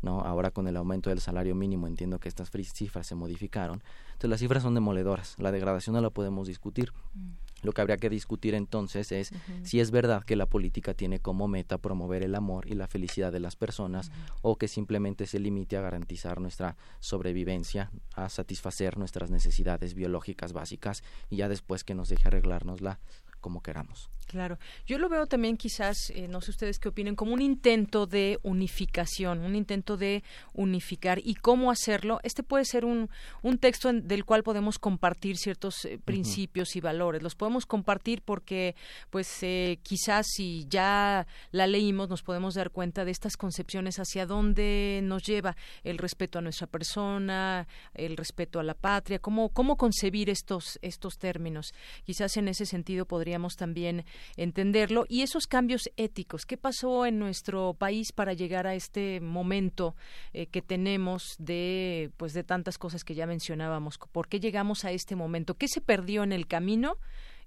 [0.00, 0.20] ¿no?
[0.20, 3.82] Ahora con el aumento del salario mínimo entiendo que estas cifras se modificaron.
[4.08, 5.34] Entonces las cifras son demoledoras.
[5.38, 6.92] La degradación no la podemos discutir.
[7.14, 7.30] Mm.
[7.62, 9.32] Lo que habría que discutir entonces es
[9.62, 13.32] si es verdad que la política tiene como meta promover el amor y la felicidad
[13.32, 14.10] de las personas
[14.42, 21.02] o que simplemente se limite a garantizar nuestra sobrevivencia, a satisfacer nuestras necesidades biológicas básicas
[21.30, 23.00] y ya después que nos deje arreglárnosla
[23.40, 24.10] como queramos.
[24.28, 28.06] Claro, yo lo veo también quizás, eh, no sé ustedes qué opinen, como un intento
[28.06, 32.20] de unificación, un intento de unificar y cómo hacerlo.
[32.22, 33.08] Este puede ser un,
[33.40, 37.22] un texto del cual podemos compartir ciertos eh, principios y valores.
[37.22, 38.76] Los podemos compartir porque,
[39.08, 44.26] pues, eh, quizás si ya la leímos nos podemos dar cuenta de estas concepciones hacia
[44.26, 49.78] dónde nos lleva el respeto a nuestra persona, el respeto a la patria, cómo, cómo
[49.78, 51.72] concebir estos, estos términos.
[52.04, 54.06] Quizás en ese sentido podríamos también
[54.38, 55.04] entenderlo.
[55.06, 59.94] Y esos cambios éticos, ¿qué pasó en nuestro país para llegar a este momento
[60.32, 63.98] eh, que tenemos de, pues, de tantas cosas que ya mencionábamos?
[63.98, 65.56] ¿Por qué llegamos a este momento?
[65.56, 66.96] ¿Qué se perdió en el camino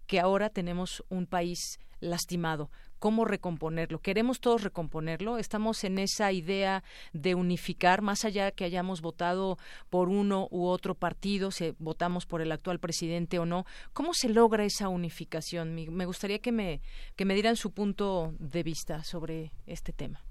[0.06, 2.70] que ahora tenemos un país lastimado?
[3.02, 4.00] Cómo recomponerlo.
[4.00, 5.40] ¿Queremos todos recomponerlo?
[5.40, 6.84] ¿Estamos en esa idea
[7.14, 9.58] de unificar, más allá que hayamos votado
[9.90, 13.66] por uno u otro partido, si votamos por el actual presidente o no?
[13.94, 15.74] ¿Cómo se logra esa unificación?
[15.74, 16.80] Me gustaría que me,
[17.16, 20.22] que me dieran su punto de vista sobre este tema.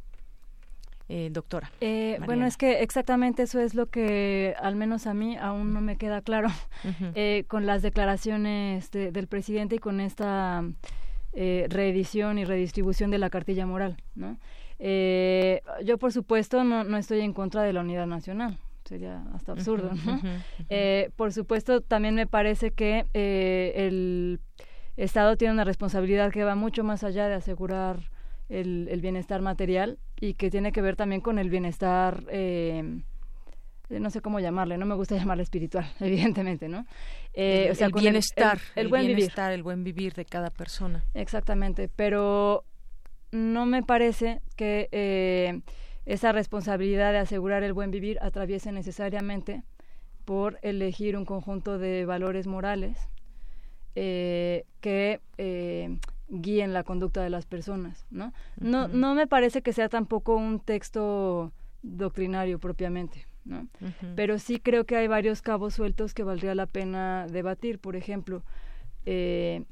[1.08, 1.72] Eh, doctora.
[1.80, 5.80] Eh, bueno, es que exactamente eso es lo que al menos a mí aún no
[5.80, 6.50] me queda claro
[7.16, 10.62] eh, con las declaraciones del presidente y con esta
[11.32, 13.96] eh, reedición y redistribución de la cartilla moral.
[14.14, 14.38] ¿no?
[14.78, 19.52] Eh, yo, por supuesto, no, no estoy en contra de la unidad nacional sería hasta
[19.52, 19.90] absurdo.
[20.04, 20.20] ¿no?
[20.68, 24.40] Eh, por supuesto, también me parece que el
[24.96, 28.10] Estado tiene una responsabilidad que va mucho más allá de asegurar
[28.48, 33.00] el, el bienestar material y que tiene que ver también con el bienestar eh,
[33.98, 36.86] no sé cómo llamarle, no me gusta llamarle espiritual, evidentemente, ¿no?
[37.34, 41.04] Eh, o sea, el bienestar, el, buen bienestar, el buen vivir de cada persona.
[41.14, 42.64] Exactamente, pero
[43.32, 45.60] no me parece que eh,
[46.06, 49.62] esa responsabilidad de asegurar el buen vivir atraviese necesariamente
[50.24, 53.08] por elegir un conjunto de valores morales
[53.96, 55.20] eh, que
[56.28, 58.32] guíen la conducta de las personas, ¿no?
[58.56, 61.52] No, no me parece que sea tampoco un texto
[61.82, 63.26] doctrinario propiamente.
[63.50, 63.68] ¿No?
[64.16, 67.78] Pero sí creo que hay varios cabos sueltos que valdría la pena debatir.
[67.78, 68.42] Por ejemplo,
[69.04, 69.64] eh,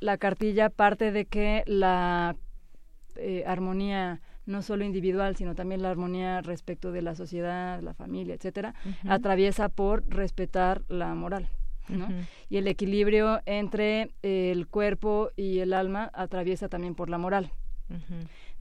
[0.00, 2.36] la cartilla parte de que la
[3.16, 8.34] eh, armonía no solo individual, sino también la armonía respecto de la sociedad, la familia,
[8.34, 8.74] etcétera,
[9.06, 11.48] atraviesa por respetar la moral.
[11.88, 12.08] ¿no?
[12.48, 17.52] Y el equilibrio entre el cuerpo y el alma atraviesa también por la moral.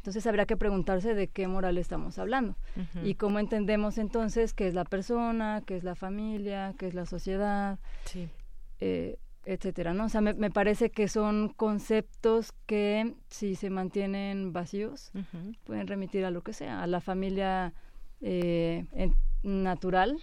[0.01, 2.55] Entonces habrá que preguntarse de qué moral estamos hablando
[3.03, 7.05] y cómo entendemos entonces qué es la persona, qué es la familia, qué es la
[7.05, 7.77] sociedad.
[8.05, 8.27] Sí.
[8.79, 10.05] Eh, etcétera, ¿no?
[10.05, 15.11] O sea, me, parece que son conceptos que si se mantienen vacíos
[15.65, 17.73] pueden remitir a lo que sea, a la familia
[18.21, 18.85] eh,
[19.43, 20.21] natural,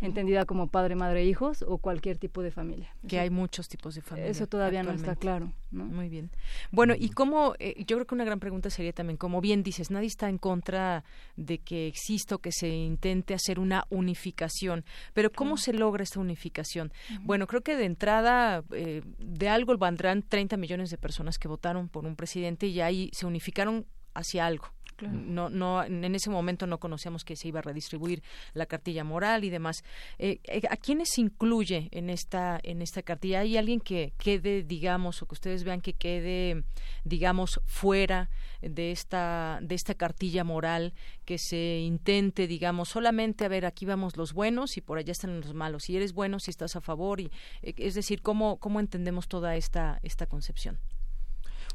[0.00, 2.94] entendida como padre, madre, hijos o cualquier tipo de familia.
[3.06, 4.30] Que hay muchos tipos de familia.
[4.30, 5.52] Eso todavía no está claro.
[5.70, 6.30] Muy bien.
[6.70, 9.90] Bueno, y cómo, eh, yo creo que una gran pregunta sería también, como bien dices,
[9.90, 11.04] nadie está en contra
[11.36, 16.20] de que exista o que se intente hacer una unificación, pero ¿cómo se logra esta
[16.20, 16.92] unificación?
[17.22, 21.88] Bueno, creo que de entrada, eh, de algo vendrán 30 millones de personas que votaron
[21.88, 24.73] por un presidente y ahí se unificaron hacia algo.
[25.02, 28.22] No, no, en ese momento no conocíamos que se iba a redistribuir
[28.52, 29.82] la cartilla moral y demás.
[30.18, 33.40] Eh, eh, ¿A quiénes se incluye en esta, en esta cartilla?
[33.40, 36.64] ¿Hay alguien que quede, digamos, o que ustedes vean que quede,
[37.04, 38.30] digamos, fuera
[38.62, 40.94] de esta, de esta cartilla moral,
[41.24, 45.40] que se intente, digamos, solamente, a ver, aquí vamos los buenos y por allá están
[45.40, 45.84] los malos.
[45.84, 47.30] Si eres bueno, si estás a favor, y,
[47.62, 50.78] eh, es decir, ¿cómo, cómo entendemos toda esta, esta concepción?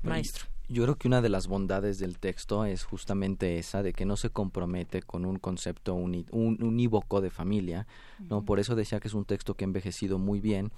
[0.02, 0.48] Maestro.
[0.70, 4.16] Yo creo que una de las bondades del texto es justamente esa de que no
[4.18, 7.88] se compromete con un concepto unívoco de familia,
[8.20, 8.46] ¿no?
[8.46, 10.72] Por eso decía que es un texto que ha envejecido muy bien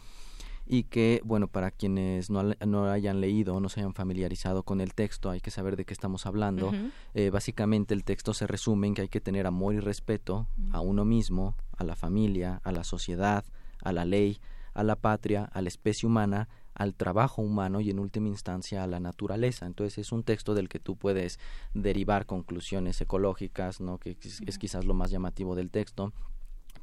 [0.65, 4.80] y que, bueno, para quienes no, no hayan leído o no se hayan familiarizado con
[4.80, 6.72] el texto, hay que saber de qué estamos hablando.
[7.13, 10.80] Eh, básicamente el texto se resume en que hay que tener amor y respeto a
[10.80, 13.43] uno mismo, a la familia, a la sociedad,
[13.84, 14.39] a la ley,
[14.73, 18.88] a la patria, a la especie humana al trabajo humano y en última instancia a
[18.88, 19.65] la naturaleza.
[19.65, 21.39] Entonces es un texto del que tú puedes
[21.73, 23.98] derivar conclusiones ecológicas, ¿no?
[23.98, 26.14] que es, quizás lo más llamativo del texto,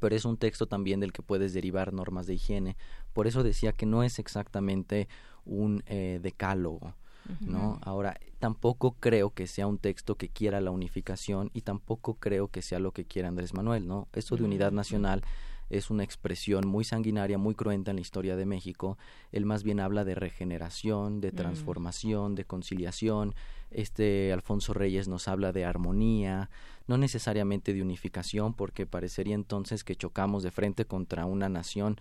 [0.01, 2.77] pero es un texto también del que puedes derivar normas de higiene.
[3.13, 5.09] Por eso decía que no es exactamente
[5.45, 6.95] un eh, decálogo.
[7.41, 7.79] ¿no?
[7.83, 12.63] Ahora, tampoco creo que sea un texto que quiera la unificación y tampoco creo que
[12.63, 14.09] sea lo que quiera Andrés Manuel, ¿no?
[14.15, 15.23] Esto de unidad nacional
[15.71, 18.99] es una expresión muy sanguinaria, muy cruenta en la historia de México.
[19.33, 21.37] Él más bien habla de regeneración, de mm.
[21.37, 23.35] transformación, de conciliación.
[23.71, 26.49] Este Alfonso Reyes nos habla de armonía,
[26.87, 32.01] no necesariamente de unificación, porque parecería entonces que chocamos de frente contra una nación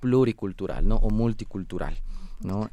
[0.00, 0.96] pluricultural, ¿no?
[0.96, 1.98] O multicultural,
[2.40, 2.70] ¿no?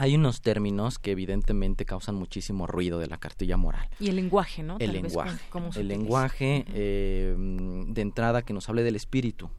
[0.00, 3.86] Hay unos términos que evidentemente causan muchísimo ruido de la cartilla moral.
[3.98, 4.78] Y el lenguaje, ¿no?
[4.78, 5.38] El lenguaje.
[5.76, 9.50] el lenguaje eh, de entrada que nos hable del espíritu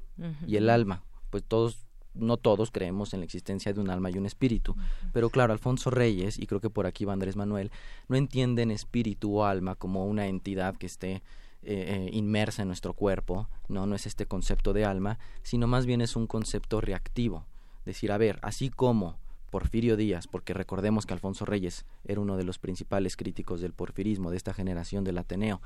[0.48, 1.04] y el alma.
[1.30, 1.86] Pues todos,
[2.16, 4.76] no todos creemos en la existencia de un alma y un espíritu.
[5.14, 7.72] Pero claro, Alfonso Reyes, y creo que por aquí va Andrés Manuel,
[8.08, 11.22] no entienden espíritu o alma como una entidad que esté eh,
[11.62, 16.02] eh, inmersa en nuestro cuerpo, no, no es este concepto de alma, sino más bien
[16.02, 17.46] es un concepto reactivo.
[17.86, 19.20] Decir, a ver, así como
[19.52, 24.32] Porfirio Díaz, porque recordemos que Alfonso Reyes era uno de los principales críticos del porfirismo
[24.32, 25.62] de esta generación del Ateneo,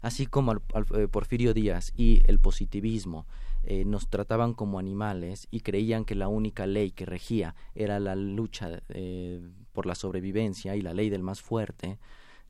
[0.00, 3.26] así como eh, Porfirio Díaz y el positivismo
[3.64, 8.14] eh, nos trataban como animales y creían que la única ley que regía era la
[8.14, 9.40] lucha eh,
[9.72, 11.98] por la sobrevivencia y la ley del más fuerte,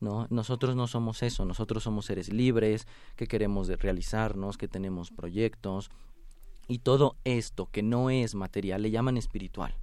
[0.01, 0.27] ¿no?
[0.29, 2.87] Nosotros no somos eso, nosotros somos seres libres,
[3.17, 5.91] que queremos realizarnos, que tenemos proyectos,
[6.69, 9.75] y todo esto que no es material le llaman espiritual.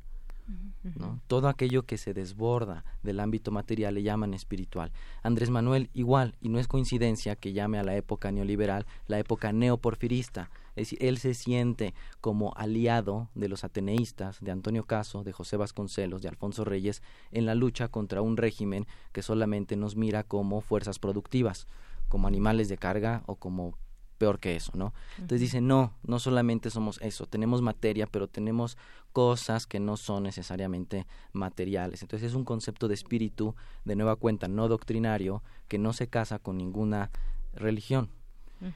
[1.27, 4.91] Todo aquello que se desborda del ámbito material le llaman espiritual.
[5.21, 9.53] Andrés Manuel igual, y no es coincidencia que llame a la época neoliberal la época
[9.53, 10.49] neoporfirista.
[10.75, 16.21] Es él se siente como aliado de los ateneístas, de Antonio Caso, de José Vasconcelos,
[16.21, 17.01] de Alfonso Reyes,
[17.31, 21.67] en la lucha contra un régimen que solamente nos mira como fuerzas productivas,
[22.07, 23.77] como animales de carga o como
[24.21, 24.93] peor que eso, ¿no?
[25.15, 28.77] Entonces dice, no, no solamente somos eso, tenemos materia, pero tenemos
[29.13, 32.03] cosas que no son necesariamente materiales.
[32.03, 36.37] Entonces es un concepto de espíritu, de nueva cuenta, no doctrinario, que no se casa
[36.37, 37.09] con ninguna
[37.55, 38.11] religión.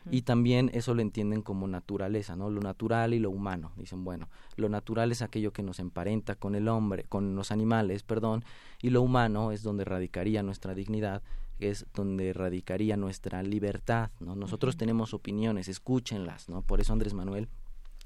[0.10, 2.50] Y también eso lo entienden como naturaleza, ¿no?
[2.50, 3.72] Lo natural y lo humano.
[3.78, 8.02] Dicen, bueno, lo natural es aquello que nos emparenta con el hombre, con los animales,
[8.02, 8.44] perdón,
[8.82, 11.22] y lo humano es donde radicaría nuestra dignidad
[11.60, 14.36] es donde radicaría nuestra libertad, ¿no?
[14.36, 16.62] Nosotros tenemos opiniones, escúchenlas, ¿no?
[16.62, 17.48] Por eso Andrés Manuel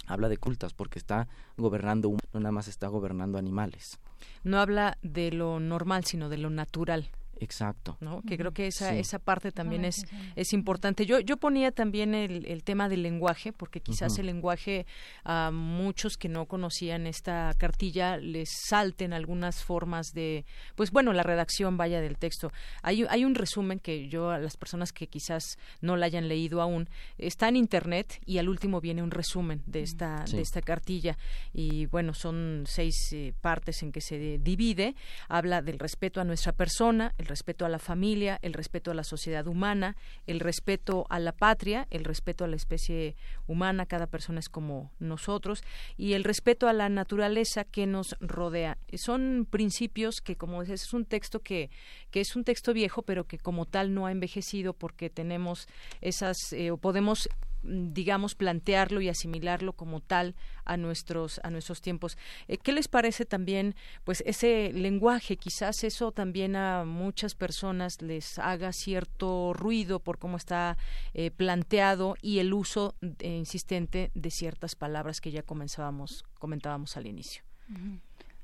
[0.08, 1.28] habla de cultas, porque está
[1.58, 4.00] gobernando, no nada más está gobernando animales.
[4.44, 7.10] No habla de lo normal, sino de lo natural.
[7.40, 7.98] Exacto.
[8.00, 8.22] ¿no?
[8.22, 10.06] Que creo que esa, esa parte también es,
[10.36, 11.06] es importante.
[11.06, 14.86] Yo, yo ponía también el, el tema del lenguaje, porque quizás el lenguaje
[15.24, 20.46] a muchos que no conocían esta cartilla les salten algunas formas de,
[20.76, 22.52] pues bueno, la redacción vaya del texto.
[22.82, 26.62] Hay, hay un resumen que yo a las personas que quizás no la hayan leído
[26.62, 31.18] aún, está en internet y al último viene un resumen de esta, de esta cartilla.
[31.54, 34.96] Y bueno, son seis eh, partes en que se divide.
[35.28, 39.06] Habla del respeto a nuestra persona, el respeto a la familia, el respeto a la
[39.06, 39.96] sociedad humana,
[40.28, 43.16] el respeto a la patria, el respeto a la especie
[43.48, 45.64] humana, cada persona es como nosotros,
[45.96, 48.78] y el respeto a la naturaleza que nos rodea.
[48.96, 51.70] Son principios que, como dices, es un texto que,
[52.12, 55.68] que es un texto viejo, pero que como tal no ha envejecido porque tenemos
[56.02, 57.30] esas, eh, o podemos
[57.64, 62.18] digamos plantearlo y asimilarlo como tal a nuestros a nuestros tiempos.
[62.48, 68.40] Eh, qué les parece también pues ese lenguaje quizás eso también a muchas personas les
[68.40, 70.78] haga cierto ruido por cómo está
[71.14, 77.08] eh, planteado y el uso eh, insistente de ciertas palabras que ya comenzábamos comentábamos al
[77.08, 77.44] inicio.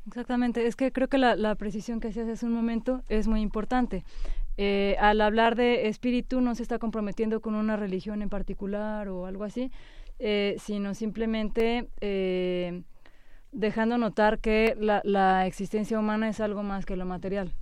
[0.07, 3.41] Exactamente, es que creo que la, la precisión que hacías hace un momento es muy
[3.41, 4.03] importante.
[4.57, 9.25] Eh, al hablar de espíritu no se está comprometiendo con una religión en particular o
[9.25, 9.71] algo así,
[10.19, 12.83] eh, sino simplemente eh,
[13.51, 17.53] dejando notar que la, la, existencia humana es algo más que lo material.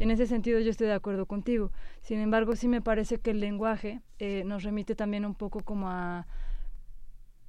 [0.00, 1.70] En ese sentido yo estoy de acuerdo contigo.
[2.02, 4.00] Sin embargo, sí me parece que el lenguaje
[4.44, 6.26] nos remite también un poco como a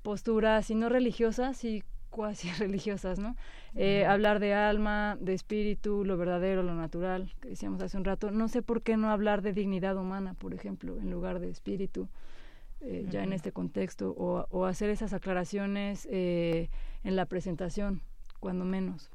[0.04, 3.36] posturas, si no religiosas, y cuasi religiosas, ¿no?
[3.76, 8.32] Eh, hablar de alma, de espíritu, lo verdadero, lo natural, que decíamos hace un rato.
[8.32, 12.10] No sé por qué no hablar de dignidad humana, por ejemplo, en lugar de espíritu,
[12.82, 16.70] eh, ya en este contexto, o, o hacer esas aclaraciones eh,
[17.04, 18.02] en la presentación,
[18.40, 19.10] cuando menos,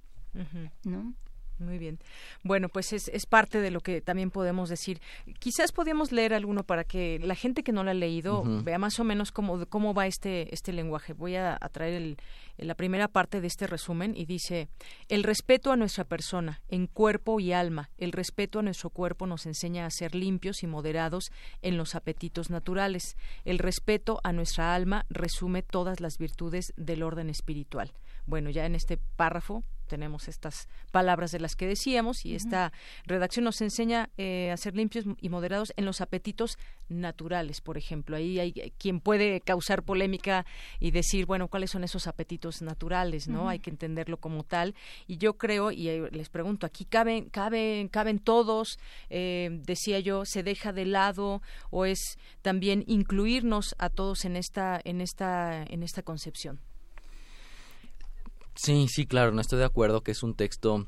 [0.84, 1.14] ¿no?
[1.62, 1.98] Muy bien.
[2.42, 5.00] Bueno, pues es, es, parte de lo que también podemos decir.
[5.38, 8.98] Quizás podríamos leer alguno para que la gente que no lo ha leído vea más
[8.98, 11.12] o menos cómo, cómo va este, este lenguaje.
[11.12, 12.16] Voy a, traer el,
[12.58, 14.68] la primera parte de este resumen y dice,
[15.08, 19.46] el respeto a nuestra persona, en cuerpo y alma, el respeto a nuestro cuerpo nos
[19.46, 21.30] enseña a ser limpios y moderados
[21.62, 23.16] en los apetitos naturales.
[23.44, 27.92] El respeto a nuestra alma resume todas las virtudes del orden espiritual.
[28.26, 32.72] Bueno, ya en este párrafo tenemos estas palabras de las que decíamos y esta
[33.04, 36.56] redacción nos enseña eh, a ser limpios y moderados en los apetitos
[36.88, 38.16] naturales, por ejemplo.
[38.16, 40.46] Ahí hay quien puede causar polémica
[40.80, 43.28] y decir, bueno, ¿cuáles son esos apetitos naturales?
[43.28, 43.50] ¿No?
[43.50, 44.74] Hay que entenderlo como tal.
[45.06, 48.78] Y yo creo, y les pregunto, aquí caben, caben, caben todos,
[49.10, 54.80] eh, decía yo, se deja de lado o es también incluirnos a todos en esta,
[54.84, 56.60] en esta, en esta concepción.
[58.54, 60.86] Sí, sí, claro, no estoy de acuerdo que es un texto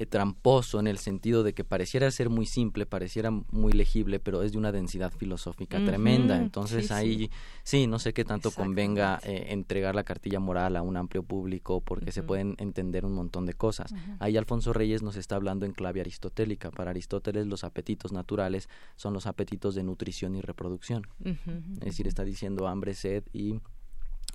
[0.00, 4.44] eh, tramposo en el sentido de que pareciera ser muy simple, pareciera muy legible, pero
[4.44, 6.36] es de una densidad filosófica tremenda.
[6.36, 7.30] Entonces ahí
[7.64, 7.88] sí.
[7.88, 12.12] no sé qué tanto convenga eh, entregar la cartilla moral a un amplio público porque
[12.12, 13.92] se pueden entender un montón de cosas.
[14.20, 16.70] Ahí Alfonso Reyes nos está hablando en clave aristotélica.
[16.70, 21.08] Para Aristóteles los apetitos naturales son los apetitos de nutrición y reproducción.
[21.24, 23.60] Es decir, está diciendo hambre, sed y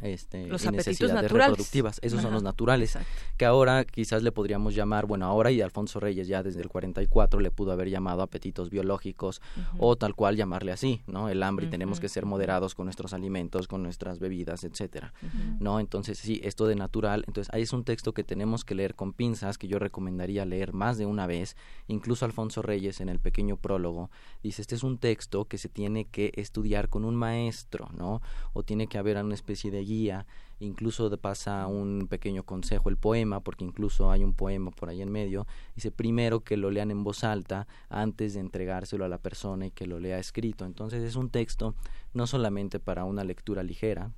[0.01, 1.99] este, los y necesidades reproductivas.
[2.01, 2.97] Esos son los naturales.
[3.37, 7.39] Que ahora quizás le podríamos llamar, bueno, ahora y Alfonso Reyes ya desde el 44
[7.39, 9.41] le pudo haber llamado apetitos biológicos
[9.77, 11.29] o tal cual llamarle así, ¿no?
[11.29, 15.13] El hambre y tenemos que ser moderados con nuestros alimentos, con nuestras bebidas, etcétera,
[15.59, 15.79] ¿no?
[15.79, 19.13] Entonces, sí, esto de natural, entonces ahí es un texto que tenemos que leer con
[19.13, 21.55] pinzas, que yo recomendaría leer más de una vez.
[21.87, 24.09] Incluso Alfonso Reyes en el pequeño prólogo
[24.41, 28.21] dice, este es un texto que se tiene que estudiar con un maestro, ¿no?
[28.53, 30.25] O tiene que haber una especie de guía,
[30.59, 35.11] incluso pasa un pequeño consejo el poema, porque incluso hay un poema por ahí en
[35.11, 35.45] medio,
[35.75, 39.71] dice primero que lo lean en voz alta antes de entregárselo a la persona y
[39.71, 40.65] que lo lea escrito.
[40.65, 41.75] Entonces es un texto
[42.13, 44.11] no solamente para una lectura ligera,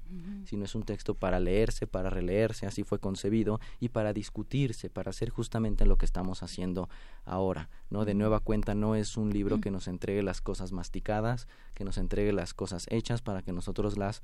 [0.45, 5.11] sino es un texto para leerse, para releerse, así fue concebido, y para discutirse, para
[5.11, 6.89] hacer justamente lo que estamos haciendo
[7.23, 7.69] ahora.
[7.89, 8.03] ¿no?
[8.03, 11.97] De nueva cuenta no es un libro que nos entregue las cosas masticadas, que nos
[11.97, 14.23] entregue las cosas hechas para que nosotros las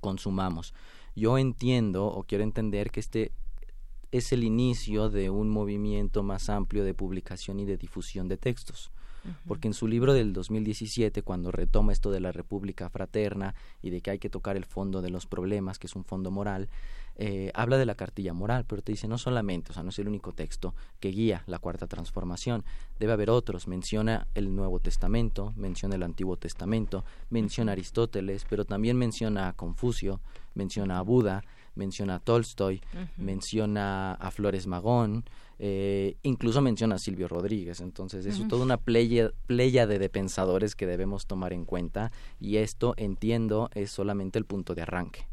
[0.00, 0.74] consumamos.
[1.14, 3.32] Yo entiendo o quiero entender que este
[4.10, 8.90] es el inicio de un movimiento más amplio de publicación y de difusión de textos.
[9.46, 14.00] Porque en su libro del 2017, cuando retoma esto de la República Fraterna y de
[14.00, 16.70] que hay que tocar el fondo de los problemas, que es un fondo moral,
[17.22, 19.98] eh, habla de la cartilla moral, pero te dice no solamente, o sea, no es
[19.98, 22.64] el único texto que guía la cuarta transformación,
[22.98, 28.64] debe haber otros, menciona el Nuevo Testamento, menciona el Antiguo Testamento, menciona a Aristóteles, pero
[28.64, 30.22] también menciona a Confucio,
[30.54, 31.44] menciona a Buda,
[31.74, 32.80] menciona a Tolstoy,
[33.18, 35.24] menciona a Flores Magón,
[35.58, 37.82] eh, incluso menciona a Silvio Rodríguez.
[37.82, 42.94] Entonces, es toda una playa, playa de pensadores que debemos tomar en cuenta y esto,
[42.96, 45.29] entiendo, es solamente el punto de arranque.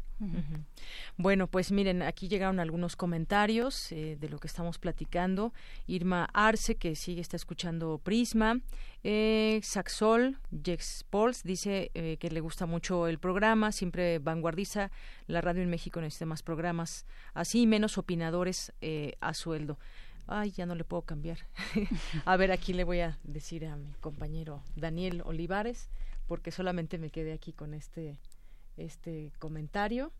[1.16, 5.52] Bueno, pues miren, aquí llegaron algunos comentarios eh, de lo que estamos platicando.
[5.86, 8.60] Irma Arce, que sigue está escuchando Prisma.
[9.04, 11.04] Eh, Saxol, Jex
[11.44, 14.90] dice eh, que le gusta mucho el programa, siempre vanguardiza.
[15.26, 18.72] La radio en México necesita más programas así, menos opinadores
[19.20, 19.78] a sueldo.
[20.26, 21.38] Ay, ya no le puedo cambiar.
[22.26, 25.88] a ver, aquí le voy a decir a mi compañero Daniel Olivares,
[26.26, 28.18] porque solamente me quedé aquí con este,
[28.78, 30.12] este comentario.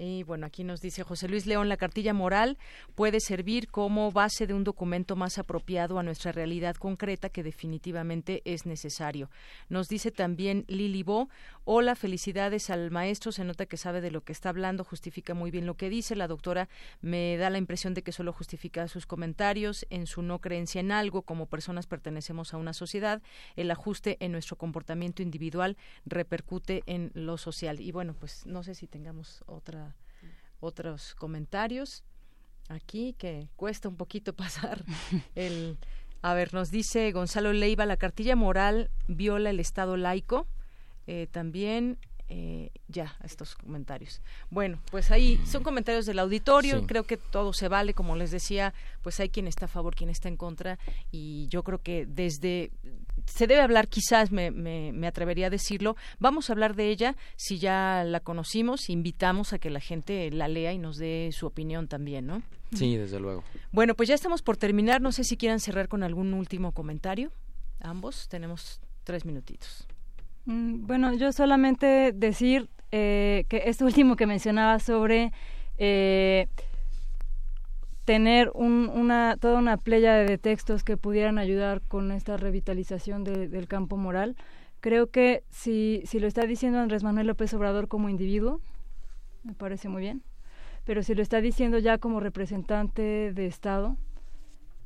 [0.00, 2.56] Y bueno, aquí nos dice José Luis León, la cartilla moral
[2.94, 8.40] puede servir como base de un documento más apropiado a nuestra realidad concreta que definitivamente
[8.44, 9.28] es necesario.
[9.68, 11.28] Nos dice también Lili Bo,
[11.64, 15.50] hola, felicidades al maestro, se nota que sabe de lo que está hablando, justifica muy
[15.50, 16.14] bien lo que dice.
[16.14, 16.68] La doctora
[17.00, 20.92] me da la impresión de que solo justifica sus comentarios en su no creencia en
[20.92, 23.20] algo, como personas pertenecemos a una sociedad,
[23.56, 25.76] el ajuste en nuestro comportamiento individual
[26.06, 27.80] repercute en lo social.
[27.80, 29.87] Y bueno, pues no sé si tengamos otra
[30.60, 32.04] otros comentarios
[32.68, 34.84] aquí que cuesta un poquito pasar
[35.34, 35.78] el
[36.20, 40.46] a ver nos dice Gonzalo Leiva la cartilla moral viola el estado laico.
[41.06, 41.96] Eh, también
[42.28, 44.20] eh, ya estos comentarios.
[44.50, 48.74] Bueno, pues ahí son comentarios del auditorio, creo que todo se vale, como les decía,
[49.00, 50.78] pues hay quien está a favor, quien está en contra,
[51.10, 52.70] y yo creo que desde
[53.26, 57.58] se debe hablar, quizás me, me, atrevería a decirlo, vamos a hablar de ella si
[57.58, 61.88] ya la conocimos, invitamos a que la gente la lea y nos dé su opinión
[61.88, 62.42] también, ¿no?
[62.74, 63.44] Sí, desde luego.
[63.72, 67.30] Bueno, pues ya estamos por terminar, no sé si quieran cerrar con algún último comentario,
[67.80, 69.86] ambos, tenemos tres minutitos.
[70.44, 75.32] Mm, bueno, yo solamente decir eh, que esto último que mencionaba sobre
[75.78, 76.48] eh,
[78.08, 83.98] tener una, toda una playa de textos que pudieran ayudar con esta revitalización del campo
[83.98, 84.34] moral,
[84.80, 88.62] creo que si, si lo está diciendo Andrés Manuel López Obrador como individuo,
[89.44, 90.22] me parece muy bien,
[90.86, 93.98] pero si lo está diciendo ya como representante de Estado,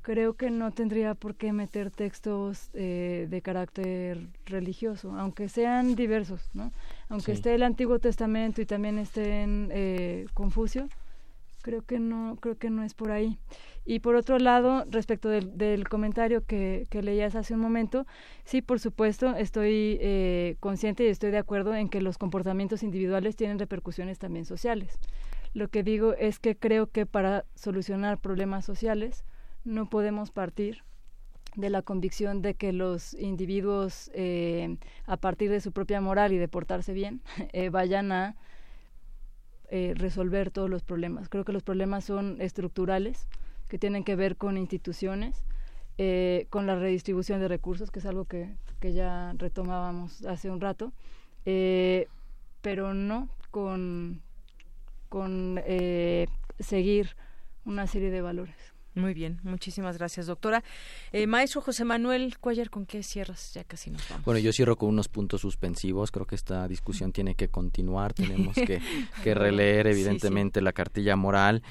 [0.00, 6.50] creo que no tendría por qué meter textos eh, de carácter religioso, aunque sean diversos,
[6.54, 6.72] ¿no?
[7.08, 10.88] Aunque esté el Antiguo Testamento y también esté en eh, Confucio,
[11.62, 13.38] creo que no, creo que no es por ahí.
[13.84, 18.06] Y por otro lado, respecto del, comentario que, que, leías hace un momento,
[18.44, 23.36] sí, por supuesto, estoy eh, consciente y estoy de acuerdo en que los comportamientos individuales
[23.36, 24.98] tienen repercusiones también sociales.
[25.54, 29.24] Lo que digo es que creo que para solucionar problemas sociales,
[29.64, 30.82] no podemos partir
[31.56, 34.76] de la convicción de que los individuos, eh,
[35.06, 37.20] a partir de su propia moral y de portarse bien,
[37.52, 38.36] eh, vayan a
[39.74, 41.28] eh, resolver todos los problemas.
[41.28, 43.26] Creo que los problemas son estructurales,
[43.68, 45.44] que tienen que ver con instituciones,
[46.50, 50.92] con la redistribución de recursos, que es algo que, que ya retomábamos hace un rato,
[51.44, 54.20] pero no con,
[55.08, 55.60] con
[56.58, 57.16] seguir
[57.64, 58.71] una serie de valores.
[58.94, 60.62] Muy bien, muchísimas gracias, doctora.
[61.12, 63.52] Eh, maestro José Manuel Cuellar, ¿con qué cierras?
[63.54, 64.24] Ya casi nos vamos.
[64.26, 66.10] Bueno, yo cierro con unos puntos suspensivos.
[66.10, 68.12] Creo que esta discusión tiene que continuar.
[68.12, 68.80] Tenemos que,
[69.22, 71.62] que releer, evidentemente, la cartilla moral.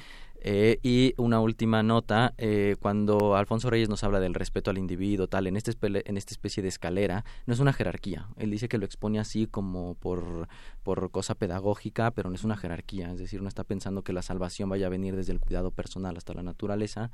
[0.44, 5.28] Eh, y una última nota, eh, cuando Alfonso Reyes nos habla del respeto al individuo,
[5.28, 8.26] tal, en, este en esta especie de escalera, no es una jerarquía.
[8.38, 10.48] Él dice que lo expone así como por,
[10.82, 13.12] por cosa pedagógica, pero no es una jerarquía.
[13.12, 16.16] Es decir, no está pensando que la salvación vaya a venir desde el cuidado personal
[16.16, 17.12] hasta la naturaleza,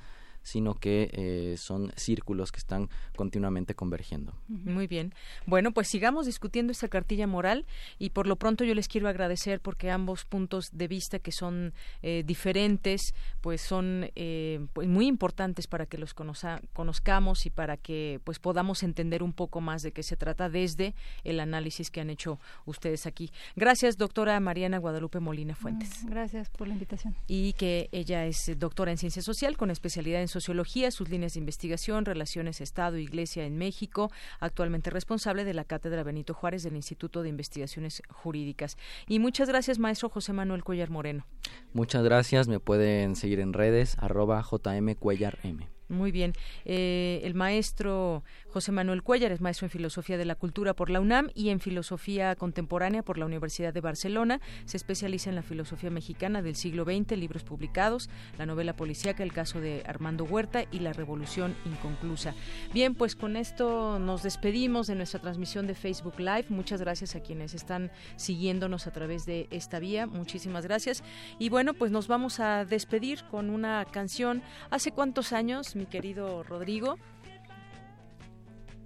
[0.48, 4.34] sino que eh, son círculos que están continuamente convergiendo.
[4.48, 5.14] Muy bien.
[5.46, 7.66] Bueno, pues sigamos discutiendo esta cartilla moral
[7.98, 11.74] y por lo pronto yo les quiero agradecer porque ambos puntos de vista que son
[12.02, 18.20] eh, diferentes, pues son eh, pues muy importantes para que los conozcamos y para que
[18.24, 20.94] pues podamos entender un poco más de qué se trata desde
[21.24, 23.30] el análisis que han hecho ustedes aquí.
[23.56, 26.04] Gracias, doctora Mariana Guadalupe Molina Fuentes.
[26.06, 27.14] Gracias por la invitación.
[27.26, 31.40] Y que ella es doctora en ciencia social con especialidad en sociología, sus líneas de
[31.40, 37.28] investigación, relaciones Estado-Iglesia en México, actualmente responsable de la Cátedra Benito Juárez del Instituto de
[37.28, 38.76] Investigaciones Jurídicas.
[39.08, 41.26] Y muchas gracias, maestro José Manuel Cuellar Moreno.
[41.72, 45.68] Muchas gracias, me pueden seguir en redes, arroba JM Cuellar M.
[45.88, 46.34] Muy bien.
[46.66, 48.22] Eh, el maestro
[48.58, 51.60] José Manuel Cuellar es maestro en Filosofía de la Cultura por la UNAM y en
[51.60, 54.40] Filosofía Contemporánea por la Universidad de Barcelona.
[54.64, 59.32] Se especializa en la filosofía mexicana del siglo XX, libros publicados, la novela policíaca, el
[59.32, 62.34] caso de Armando Huerta y la Revolución Inconclusa.
[62.74, 66.46] Bien, pues con esto nos despedimos de nuestra transmisión de Facebook Live.
[66.48, 70.08] Muchas gracias a quienes están siguiéndonos a través de esta vía.
[70.08, 71.04] Muchísimas gracias.
[71.38, 74.42] Y bueno, pues nos vamos a despedir con una canción.
[74.70, 75.76] ¿Hace cuántos años?
[75.76, 76.98] mi querido Rodrigo.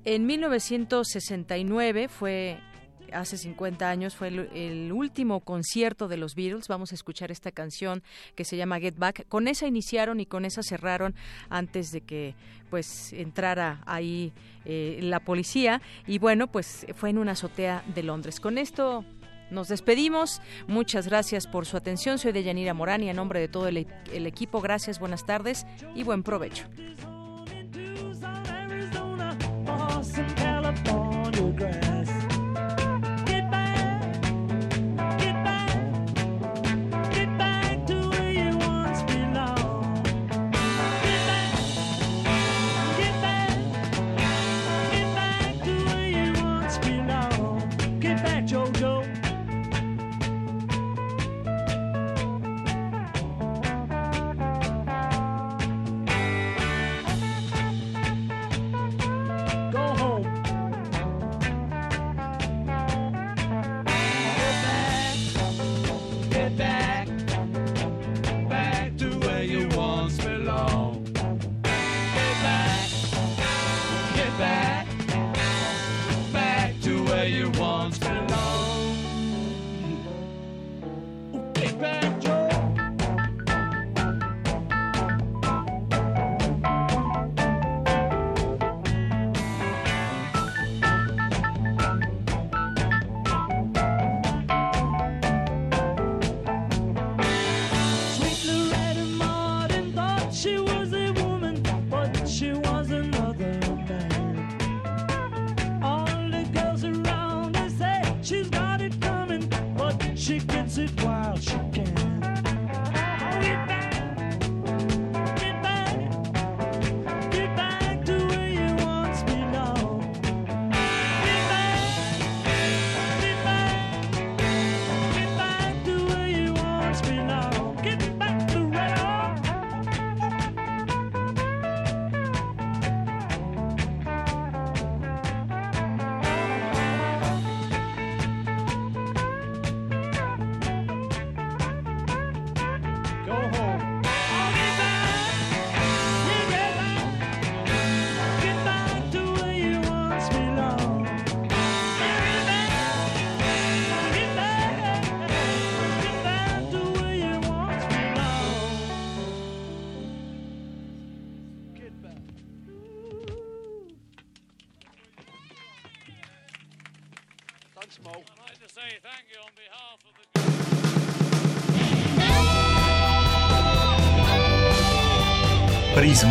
[0.05, 2.59] En 1969 fue
[3.13, 6.67] hace 50 años fue el, último concierto de los Beatles.
[6.69, 8.03] Vamos a escuchar esta canción
[8.35, 9.27] que se llama Get Back.
[9.29, 11.15] Con esa iniciaron y con esa cerraron
[11.51, 12.35] antes de que
[12.71, 14.33] pues entrara ahí
[14.65, 18.41] eh, la policía y bueno pues fue en una azotea de Londres.
[18.41, 19.05] Con esto
[19.51, 20.41] nos despedimos.
[20.67, 22.19] Muchas gracias por su atención.
[22.19, 26.03] Soy Deyanira Morán y a nombre de todo el, el equipo, gracias, buenas tardes y
[26.03, 26.65] buen provecho.
[30.03, 31.12] house in California.